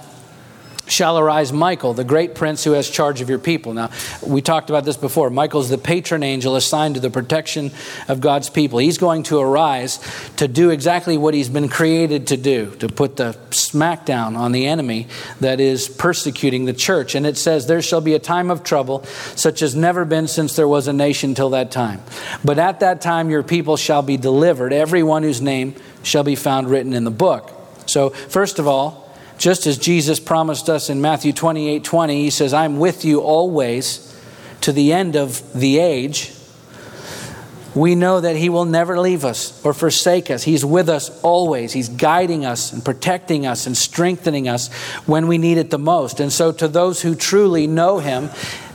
shall 0.89 1.19
arise 1.19 1.53
Michael, 1.53 1.95
the 1.95 2.05
great 2.05 2.35
prince 2.35 2.65
who 2.65 2.73
has 2.73 2.89
charge 2.89 3.21
of 3.21 3.29
your 3.29 3.39
people. 3.39 3.75
Now, 3.75 3.91
we 4.27 4.43
talked 4.43 4.71
about 4.71 4.85
this 4.85 4.97
before. 4.97 5.31
Michael's 5.31 5.69
the 5.69 5.79
patron 5.79 6.23
angel 6.23 6.57
assigned 6.57 6.95
to 6.97 7.01
the 7.01 7.11
protection 7.11 7.71
of 8.09 8.21
God's 8.21 8.51
people. 8.51 8.79
He's 8.79 8.99
going 8.99 9.23
to 9.25 9.39
arise 9.39 10.01
to 10.37 10.49
do 10.49 10.71
exactly 10.71 11.19
what 11.19 11.35
he's 11.35 11.49
been 11.49 11.69
created 11.69 12.29
to 12.29 12.37
do, 12.37 12.71
to 12.77 12.89
put 12.89 13.17
the 13.17 13.37
smackdown 13.51 14.37
on 14.37 14.53
the 14.53 14.67
enemy 14.67 15.07
that 15.41 15.61
is 15.61 15.89
persecuting 15.89 16.65
the 16.65 16.73
church. 16.73 17.15
And 17.15 17.27
it 17.27 17.37
says, 17.37 17.67
There 17.67 17.83
shall 17.83 18.01
be 18.01 18.15
a 18.15 18.19
time 18.19 18.51
of 18.51 18.63
trouble, 18.63 19.05
such 19.37 19.63
as 19.63 19.75
never 19.75 20.05
been 20.05 20.27
since 20.29 20.57
there 20.57 20.69
was 20.69 20.89
a 20.89 20.93
nation 20.93 21.35
till 21.35 21.51
that 21.51 21.71
time. 21.71 22.03
But 22.45 22.59
at 22.59 22.81
that 22.81 23.01
time 23.01 23.31
your 23.31 23.43
people 23.43 23.77
shall 23.77 24.03
be 24.03 24.17
delivered, 24.17 24.73
everyone 24.73 25.23
whose 25.23 25.41
name 25.41 25.75
shall 26.03 26.25
be 26.25 26.37
found 26.37 26.71
written 26.71 26.93
in 26.95 27.05
the 27.05 27.11
book. 27.11 27.53
So, 27.87 28.11
first 28.11 28.59
of 28.59 28.69
all, 28.69 29.08
just 29.39 29.67
as 29.67 29.79
Jesus 29.79 30.21
promised 30.21 30.69
us 30.69 30.91
in 30.91 31.01
Matthew 31.01 31.33
28 31.33 31.85
20, 31.85 32.23
he 32.23 32.31
says, 32.31 32.53
I'm 32.53 32.79
with 32.79 33.05
you 33.05 33.21
always 33.21 34.05
to 34.63 34.73
the 34.73 34.93
end 34.93 35.17
of 35.17 35.53
the 35.53 35.79
age. 35.79 36.35
We 37.75 37.95
know 37.95 38.21
that 38.21 38.35
he 38.35 38.49
will 38.49 38.65
never 38.65 38.99
leave 38.99 39.25
us 39.25 39.65
or 39.65 39.73
forsake 39.73 40.31
us. 40.31 40.43
He's 40.43 40.65
with 40.65 40.89
us 40.89 41.23
always. 41.23 41.73
He's 41.73 41.89
guiding 41.89 42.45
us 42.45 42.73
and 42.73 42.85
protecting 42.85 43.47
us 43.47 43.67
and 43.67 43.77
strengthening 43.77 44.49
us 44.49 44.73
when 45.07 45.29
we 45.29 45.39
need 45.39 45.59
it 45.59 45.71
the 45.71 45.79
most. 45.79 46.19
And 46.19 46.33
so, 46.33 46.51
to 46.51 46.67
those 46.67 47.03
who 47.03 47.15
truly 47.15 47.69
know 47.69 47.99
him, 47.99 48.31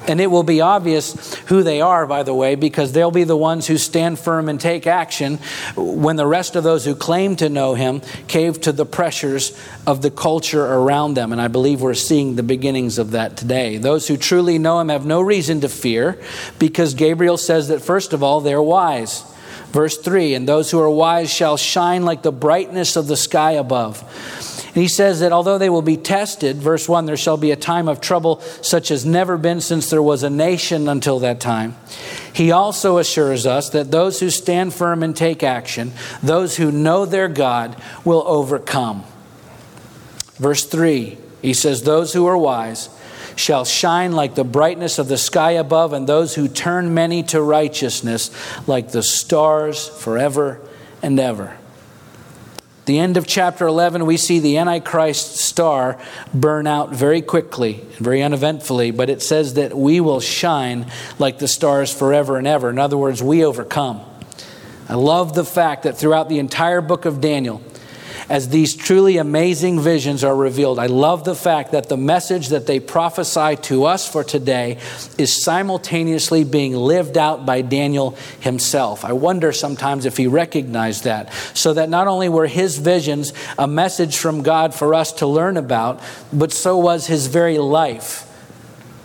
and 0.08 0.20
it 0.20 0.28
will 0.28 0.44
be 0.44 0.62
obvious 0.62 1.36
who 1.46 1.64
they 1.64 1.82
are, 1.82 2.06
by 2.06 2.24
the 2.24 2.34
way, 2.34 2.56
because 2.56 2.92
they'll 2.92 3.12
be 3.12 3.24
the 3.24 3.38
ones 3.38 3.68
who 3.68 3.78
stand 3.78 4.20
firm 4.20 4.50
and 4.50 4.60
take 4.60 4.86
action 4.86 5.38
when 5.76 6.16
the 6.16 6.28
rest 6.28 6.56
of 6.56 6.64
those 6.64 6.86
who 6.86 6.96
claim 6.96 7.36
to 7.38 7.50
know 7.50 7.74
him 7.74 8.02
cave 8.28 8.60
to 8.62 8.72
the 8.72 8.86
pressures 8.86 9.58
of 9.88 10.02
the 10.02 10.12
culture 10.12 10.66
around 10.66 11.14
them. 11.16 11.32
And 11.32 11.42
I 11.42 11.48
believe 11.48 11.82
we're 11.82 11.94
seeing 11.94 12.36
the 12.36 12.44
beginnings 12.44 12.98
of 12.98 13.12
that 13.12 13.38
today. 13.38 13.78
Those 13.78 14.08
who 14.08 14.18
truly 14.18 14.60
know 14.60 14.80
him 14.80 14.90
have 14.90 15.06
no 15.06 15.22
reason 15.22 15.62
to 15.62 15.70
fear 15.70 16.22
because 16.60 16.94
Gabriel 16.94 17.38
says 17.38 17.70
that, 17.70 17.82
first 17.82 18.14
of 18.14 18.24
all, 18.24 18.42
they're 18.42 18.62
wise. 18.62 19.24
Verse 19.72 19.98
3 19.98 20.36
And 20.36 20.48
those 20.48 20.70
who 20.70 20.80
are 20.80 20.90
wise 20.90 21.34
shall 21.34 21.58
shine 21.58 22.04
like 22.04 22.22
the 22.22 22.32
brightness 22.32 22.96
of 22.96 23.08
the 23.08 23.18
sky 23.18 23.54
above. 23.54 24.04
And 24.74 24.82
he 24.82 24.88
says 24.88 25.20
that 25.20 25.32
although 25.32 25.60
they 25.60 25.70
will 25.70 25.84
be 25.84 25.98
tested, 25.98 26.58
verse 26.58 26.90
1, 26.90 27.06
there 27.06 27.16
shall 27.16 27.38
be 27.38 27.52
a 27.52 27.56
time 27.56 27.88
of 27.88 28.02
trouble 28.02 28.42
such 28.62 28.90
as 28.90 29.06
never 29.06 29.38
been 29.38 29.62
since 29.62 29.90
there 29.90 30.02
was 30.02 30.24
a 30.24 30.32
nation 30.32 30.88
until 30.88 31.20
that 31.20 31.40
time. 31.40 31.76
He 32.34 32.52
also 32.52 32.98
assures 32.98 33.46
us 33.46 33.70
that 33.70 33.92
those 33.92 34.20
who 34.20 34.32
stand 34.32 34.74
firm 34.74 35.04
and 35.04 35.16
take 35.16 35.44
action, 35.44 35.92
those 36.24 36.58
who 36.58 36.72
know 36.72 37.06
their 37.06 37.28
God, 37.28 37.80
will 38.04 38.24
overcome. 38.26 39.04
Verse 40.38 40.66
3, 40.66 41.20
he 41.44 41.54
says, 41.54 41.84
Those 41.84 42.14
who 42.14 42.26
are 42.26 42.38
wise 42.38 42.90
shall 43.36 43.66
shine 43.66 44.14
like 44.14 44.34
the 44.34 44.44
brightness 44.44 44.98
of 44.98 45.08
the 45.08 45.18
sky 45.20 45.52
above, 45.52 45.94
and 45.94 46.08
those 46.08 46.34
who 46.34 46.48
turn 46.48 46.96
many 46.96 47.22
to 47.22 47.40
righteousness 47.40 48.32
like 48.68 48.92
the 48.92 49.04
stars 49.04 49.88
forever 49.88 50.60
and 51.04 51.20
ever. 51.20 51.58
The 52.86 53.00
end 53.00 53.16
of 53.16 53.26
chapter 53.26 53.66
11, 53.66 54.06
we 54.06 54.18
see 54.18 54.40
the 54.40 54.58
Antichrist 54.58 55.38
star 55.38 55.98
burn 56.34 56.68
out 56.68 56.94
very 56.94 57.22
quickly 57.22 57.80
and 57.80 58.00
very 58.00 58.22
uneventfully, 58.22 58.92
but 58.92 59.10
it 59.10 59.22
says 59.22 59.54
that 59.54 59.78
we 59.78 60.02
will 60.02 60.20
shine 60.20 60.92
like 61.18 61.40
the 61.40 61.48
stars 61.48 61.94
forever 61.94 62.38
and 62.38 62.46
ever. 62.46 62.70
In 62.70 62.80
other 62.80 62.98
words, 62.98 63.24
we 63.24 63.46
overcome. 63.46 64.02
I 64.90 64.96
love 64.96 65.34
the 65.34 65.46
fact 65.46 65.84
that 65.84 65.98
throughout 65.98 66.28
the 66.28 66.40
entire 66.40 66.82
book 66.82 67.06
of 67.06 67.22
Daniel, 67.22 67.62
as 68.30 68.50
these 68.50 68.76
truly 68.76 69.18
amazing 69.18 69.80
visions 69.80 70.24
are 70.24 70.36
revealed. 70.36 70.80
I 70.80 70.88
love 70.88 71.24
the 71.24 71.36
fact 71.36 71.72
that 71.72 71.90
the 71.90 71.98
message 71.98 72.50
that 72.50 72.68
they 72.68 72.80
prophesy 72.80 73.56
to 73.64 73.86
us 73.86 74.08
for 74.08 74.24
today 74.24 74.78
is 75.18 75.44
simultaneously 75.44 76.44
being 76.44 76.74
lived 76.74 77.18
out 77.18 77.46
by 77.46 77.62
Daniel 77.62 78.18
himself. 78.40 79.06
I 79.06 79.14
wonder 79.14 79.52
sometimes 79.52 80.06
if 80.06 80.18
he 80.18 80.28
recognized 80.28 81.04
that, 81.06 81.34
so 81.54 81.74
that 81.74 81.90
not 81.90 82.08
only 82.08 82.30
were 82.30 82.48
his 82.48 82.78
visions 82.78 83.34
a 83.58 83.68
message 83.68 84.18
from 84.18 84.44
God 84.44 84.74
for 84.74 84.94
us 84.94 85.12
to 85.14 85.28
learn 85.28 85.58
about, 85.58 86.02
but 86.32 86.52
so 86.52 86.78
was 86.78 87.08
his 87.08 87.28
very 87.28 87.58
life. 87.58 88.30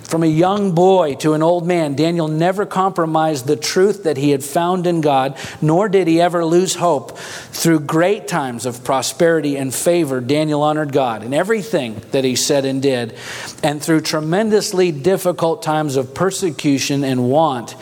From 0.09 0.23
a 0.23 0.27
young 0.27 0.73
boy 0.73 1.17
to 1.17 1.35
an 1.35 1.43
old 1.43 1.67
man, 1.67 1.95
Daniel 1.95 2.29
never 2.29 2.65
compromised 2.65 3.47
the 3.47 3.57
truth 3.57 4.05
that 4.05 4.17
he 4.17 4.31
had 4.31 4.43
found 4.43 4.87
in 4.87 5.03
God, 5.03 5.37
nor 5.61 5.91
did 5.91 6.09
he 6.09 6.19
ever 6.19 6.47
lose 6.47 6.77
hope. 6.77 7.19
Through 7.19 7.81
great 7.81 8.27
times 8.27 8.65
of 8.65 8.83
prosperity 8.83 9.59
and 9.59 9.73
favor, 9.73 10.23
Daniel 10.23 10.63
honored 10.63 10.95
God 10.95 11.23
in 11.23 11.35
everything 11.35 12.01
that 12.13 12.25
he 12.25 12.37
said 12.37 12.65
and 12.65 12.81
did. 12.81 13.17
And 13.63 13.83
through 13.83 14.01
tremendously 14.01 14.93
difficult 14.93 15.63
times 15.63 15.97
of 15.97 16.15
persecution 16.15 17.05
and 17.05 17.29
want, 17.29 17.73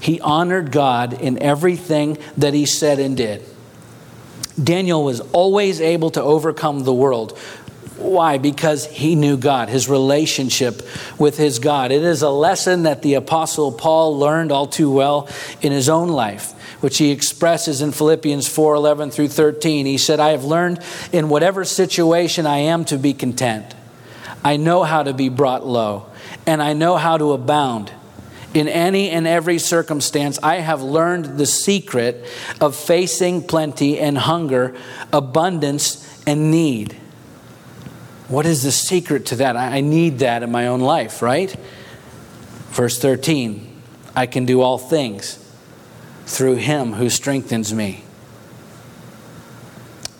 he 0.00 0.20
honored 0.20 0.72
God 0.72 1.12
in 1.12 1.40
everything 1.40 2.18
that 2.36 2.52
he 2.52 2.66
said 2.66 2.98
and 2.98 3.16
did. 3.16 3.44
Daniel 4.60 5.04
was 5.04 5.20
always 5.32 5.80
able 5.80 6.10
to 6.10 6.22
overcome 6.22 6.82
the 6.82 6.94
world 6.94 7.38
why? 7.98 8.38
Because 8.38 8.86
he 8.86 9.14
knew 9.14 9.36
God, 9.36 9.68
his 9.68 9.88
relationship 9.88 10.82
with 11.18 11.38
his 11.38 11.58
God. 11.58 11.90
It 11.90 12.02
is 12.02 12.22
a 12.22 12.30
lesson 12.30 12.82
that 12.82 13.02
the 13.02 13.14
Apostle 13.14 13.72
Paul 13.72 14.18
learned 14.18 14.52
all 14.52 14.66
too 14.66 14.90
well 14.90 15.28
in 15.62 15.72
his 15.72 15.88
own 15.88 16.08
life, 16.08 16.52
which 16.82 16.98
he 16.98 17.10
expresses 17.10 17.80
in 17.80 17.92
Philippians 17.92 18.46
4 18.48 18.74
11 18.74 19.10
through 19.10 19.28
13. 19.28 19.86
He 19.86 19.98
said, 19.98 20.20
I 20.20 20.30
have 20.30 20.44
learned 20.44 20.80
in 21.10 21.28
whatever 21.28 21.64
situation 21.64 22.46
I 22.46 22.58
am 22.58 22.84
to 22.86 22.98
be 22.98 23.14
content. 23.14 23.74
I 24.44 24.58
know 24.58 24.84
how 24.84 25.02
to 25.02 25.14
be 25.14 25.28
brought 25.28 25.66
low, 25.66 26.06
and 26.46 26.62
I 26.62 26.74
know 26.74 26.96
how 26.96 27.16
to 27.16 27.32
abound. 27.32 27.90
In 28.52 28.68
any 28.68 29.10
and 29.10 29.26
every 29.26 29.58
circumstance, 29.58 30.38
I 30.42 30.56
have 30.56 30.82
learned 30.82 31.38
the 31.38 31.46
secret 31.46 32.26
of 32.60 32.76
facing 32.76 33.42
plenty 33.42 33.98
and 33.98 34.16
hunger, 34.16 34.74
abundance 35.12 36.06
and 36.26 36.50
need. 36.50 36.96
What 38.28 38.44
is 38.44 38.62
the 38.62 38.72
secret 38.72 39.26
to 39.26 39.36
that? 39.36 39.56
I 39.56 39.80
need 39.80 40.18
that 40.18 40.42
in 40.42 40.50
my 40.50 40.66
own 40.66 40.80
life, 40.80 41.22
right? 41.22 41.54
Verse 42.70 42.98
13 42.98 43.72
I 44.14 44.26
can 44.26 44.46
do 44.46 44.62
all 44.62 44.78
things 44.78 45.38
through 46.24 46.56
him 46.56 46.94
who 46.94 47.10
strengthens 47.10 47.72
me. 47.72 48.02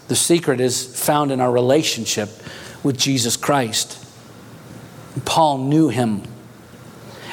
The 0.08 0.16
secret 0.16 0.60
is 0.60 0.84
found 1.04 1.32
in 1.32 1.40
our 1.40 1.50
relationship 1.50 2.28
with 2.82 2.96
Jesus 2.96 3.36
Christ. 3.36 4.02
Paul 5.24 5.58
knew 5.58 5.88
him, 5.88 6.22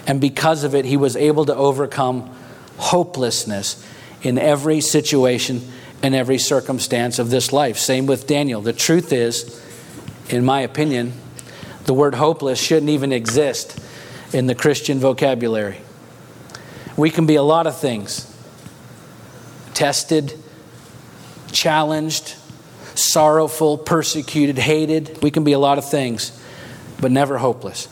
and 0.08 0.20
because 0.20 0.64
of 0.64 0.74
it, 0.74 0.86
he 0.86 0.98
was 0.98 1.16
able 1.16 1.46
to 1.46 1.56
overcome 1.56 2.34
hopelessness 2.78 3.86
in 4.24 4.38
every 4.38 4.82
situation 4.82 5.62
and 6.02 6.16
every 6.16 6.38
circumstance 6.38 7.20
of 7.20 7.30
this 7.30 7.54
life. 7.54 7.78
Same 7.78 8.06
with 8.06 8.26
Daniel. 8.26 8.62
The 8.62 8.74
truth 8.74 9.14
is, 9.14 9.63
in 10.30 10.46
my 10.46 10.62
opinion, 10.62 11.14
the 11.86 11.94
word 11.94 12.16
hopeless 12.16 12.60
shouldn't 12.60 12.90
even 12.90 13.12
exist 13.12 13.80
in 14.34 14.48
the 14.48 14.56
Christian 14.56 15.00
vocabulary. 15.00 15.80
We 16.96 17.10
can 17.10 17.26
be 17.26 17.36
a 17.36 17.44
lot 17.44 17.68
of 17.68 17.78
things 17.78 18.30
tested, 19.74 20.34
challenged, 21.52 22.36
sorrowful, 22.96 23.78
persecuted, 23.78 24.58
hated. 24.58 25.22
We 25.24 25.32
can 25.32 25.44
be 25.44 25.54
a 25.54 25.60
lot 25.60 25.78
of 25.78 25.90
things, 25.90 26.40
but 27.02 27.12
never 27.12 27.38
hopeless. 27.38 27.88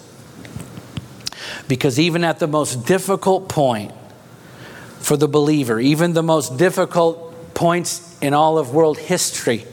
Because 1.67 1.99
even 1.99 2.23
at 2.23 2.39
the 2.39 2.47
most 2.47 2.85
difficult 2.85 3.49
point 3.49 3.93
for 4.99 5.17
the 5.17 5.27
believer, 5.27 5.79
even 5.79 6.13
the 6.13 6.23
most 6.23 6.57
difficult 6.57 7.53
points 7.53 8.17
in 8.21 8.33
all 8.33 8.57
of 8.57 8.73
world 8.73 8.97
history, 8.97 9.65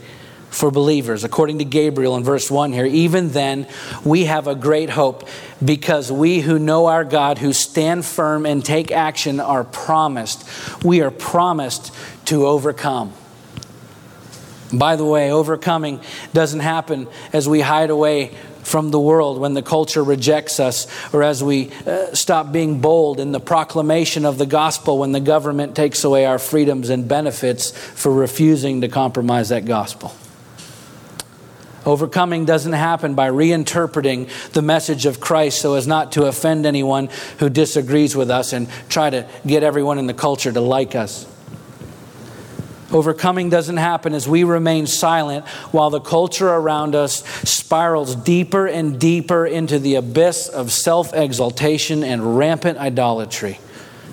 for 0.49 0.71
believers. 0.71 1.23
According 1.23 1.59
to 1.59 1.65
Gabriel 1.65 2.15
in 2.15 2.23
verse 2.23 2.49
1 2.49 2.73
here, 2.73 2.85
even 2.85 3.29
then 3.29 3.67
we 4.03 4.25
have 4.25 4.47
a 4.47 4.55
great 4.55 4.89
hope 4.89 5.27
because 5.63 6.11
we 6.11 6.39
who 6.39 6.59
know 6.59 6.87
our 6.87 7.03
God, 7.03 7.37
who 7.37 7.53
stand 7.53 8.05
firm 8.05 8.45
and 8.45 8.63
take 8.63 8.91
action, 8.91 9.39
are 9.39 9.63
promised. 9.63 10.47
We 10.83 11.01
are 11.01 11.11
promised 11.11 11.93
to 12.25 12.47
overcome. 12.47 13.13
By 14.71 14.95
the 14.95 15.05
way, 15.05 15.31
overcoming 15.31 15.99
doesn't 16.33 16.59
happen 16.59 17.07
as 17.33 17.49
we 17.49 17.61
hide 17.61 17.89
away 17.89 18.35
from 18.61 18.91
the 18.91 18.99
world 18.99 19.39
when 19.39 19.55
the 19.55 19.63
culture 19.63 20.03
rejects 20.03 20.59
us, 20.59 20.85
or 21.11 21.23
as 21.23 21.43
we 21.43 21.71
uh, 21.87 22.13
stop 22.13 22.51
being 22.51 22.79
bold 22.79 23.19
in 23.19 23.31
the 23.31 23.39
proclamation 23.39 24.25
of 24.25 24.37
the 24.37 24.45
gospel 24.45 24.99
when 24.99 25.11
the 25.11 25.19
government 25.19 25.75
takes 25.75 26.03
away 26.03 26.25
our 26.25 26.37
freedoms 26.37 26.89
and 26.89 27.07
benefits 27.07 27.71
for 27.71 28.13
refusing 28.13 28.81
to 28.81 28.87
compromise 28.87 29.49
that 29.49 29.65
gospel. 29.65 30.13
Overcoming 31.89 32.45
doesn't 32.45 32.73
happen 32.73 33.15
by 33.15 33.31
reinterpreting 33.31 34.29
the 34.51 34.61
message 34.61 35.07
of 35.07 35.19
Christ 35.19 35.59
so 35.59 35.73
as 35.73 35.87
not 35.87 36.11
to 36.11 36.25
offend 36.25 36.67
anyone 36.67 37.09
who 37.39 37.49
disagrees 37.49 38.15
with 38.15 38.29
us 38.29 38.53
and 38.53 38.69
try 38.89 39.09
to 39.09 39.27
get 39.47 39.63
everyone 39.63 39.97
in 39.97 40.05
the 40.05 40.13
culture 40.13 40.51
to 40.51 40.61
like 40.61 40.93
us. 40.93 41.25
Overcoming 42.91 43.49
doesn't 43.49 43.77
happen 43.77 44.13
as 44.13 44.27
we 44.27 44.43
remain 44.43 44.85
silent 44.85 45.47
while 45.71 45.89
the 45.89 45.99
culture 45.99 46.47
around 46.47 46.93
us 46.93 47.27
spirals 47.49 48.13
deeper 48.13 48.67
and 48.67 48.99
deeper 48.99 49.47
into 49.47 49.79
the 49.79 49.95
abyss 49.95 50.47
of 50.47 50.71
self 50.71 51.11
exaltation 51.15 52.03
and 52.03 52.37
rampant 52.37 52.77
idolatry. 52.77 53.59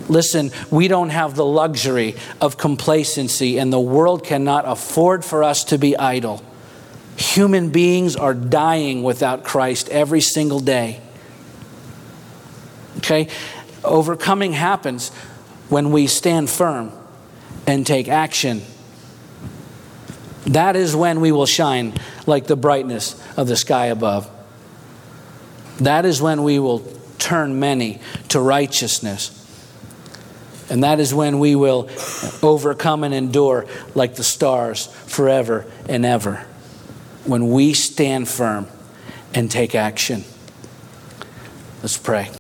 Listen, 0.09 0.51
we 0.71 0.89
don't 0.89 1.11
have 1.11 1.37
the 1.37 1.45
luxury 1.45 2.17
of 2.41 2.57
complacency, 2.57 3.59
and 3.59 3.71
the 3.71 3.79
world 3.79 4.25
cannot 4.25 4.65
afford 4.67 5.27
for 5.27 5.45
us 5.45 5.65
to 5.65 5.77
be 5.77 5.95
idle. 5.95 6.43
Human 7.17 7.71
beings 7.71 8.15
are 8.17 8.35
dying 8.35 9.03
without 9.03 9.45
Christ 9.45 9.89
every 9.89 10.21
single 10.21 10.61
day. 10.61 11.01
Okay? 12.99 13.29
Overcoming 13.85 14.53
happens 14.53 15.11
when 15.69 15.91
we 15.93 16.07
stand 16.07 16.51
firm 16.51 16.93
and 17.67 17.87
take 17.87 18.09
action. 18.09 18.63
That 20.47 20.77
is 20.77 20.95
when 20.95 21.21
we 21.21 21.33
will 21.33 21.47
shine 21.47 21.95
like 22.27 22.47
the 22.47 22.57
brightness 22.57 23.21
of 23.37 23.49
the 23.49 23.57
sky 23.57 23.87
above. 23.87 24.31
That 25.79 26.05
is 26.05 26.23
when 26.23 26.43
we 26.43 26.59
will 26.59 26.81
turn 27.19 27.59
many 27.59 28.01
to 28.29 28.41
righteousness. 28.41 29.33
And 30.69 30.85
that 30.85 31.01
is 31.01 31.15
when 31.15 31.39
we 31.39 31.55
will 31.55 31.89
overcome 32.43 33.05
and 33.05 33.15
endure 33.15 33.67
like 33.95 34.17
the 34.17 34.25
stars 34.25 34.87
forever 34.87 35.67
and 35.89 36.05
ever. 36.05 36.47
When 37.27 37.51
we 37.51 37.75
stand 37.75 38.29
firm 38.29 38.69
and 39.35 39.51
take 39.51 39.75
action. 39.75 40.25
Let's 41.83 41.99
pray. 41.99 42.31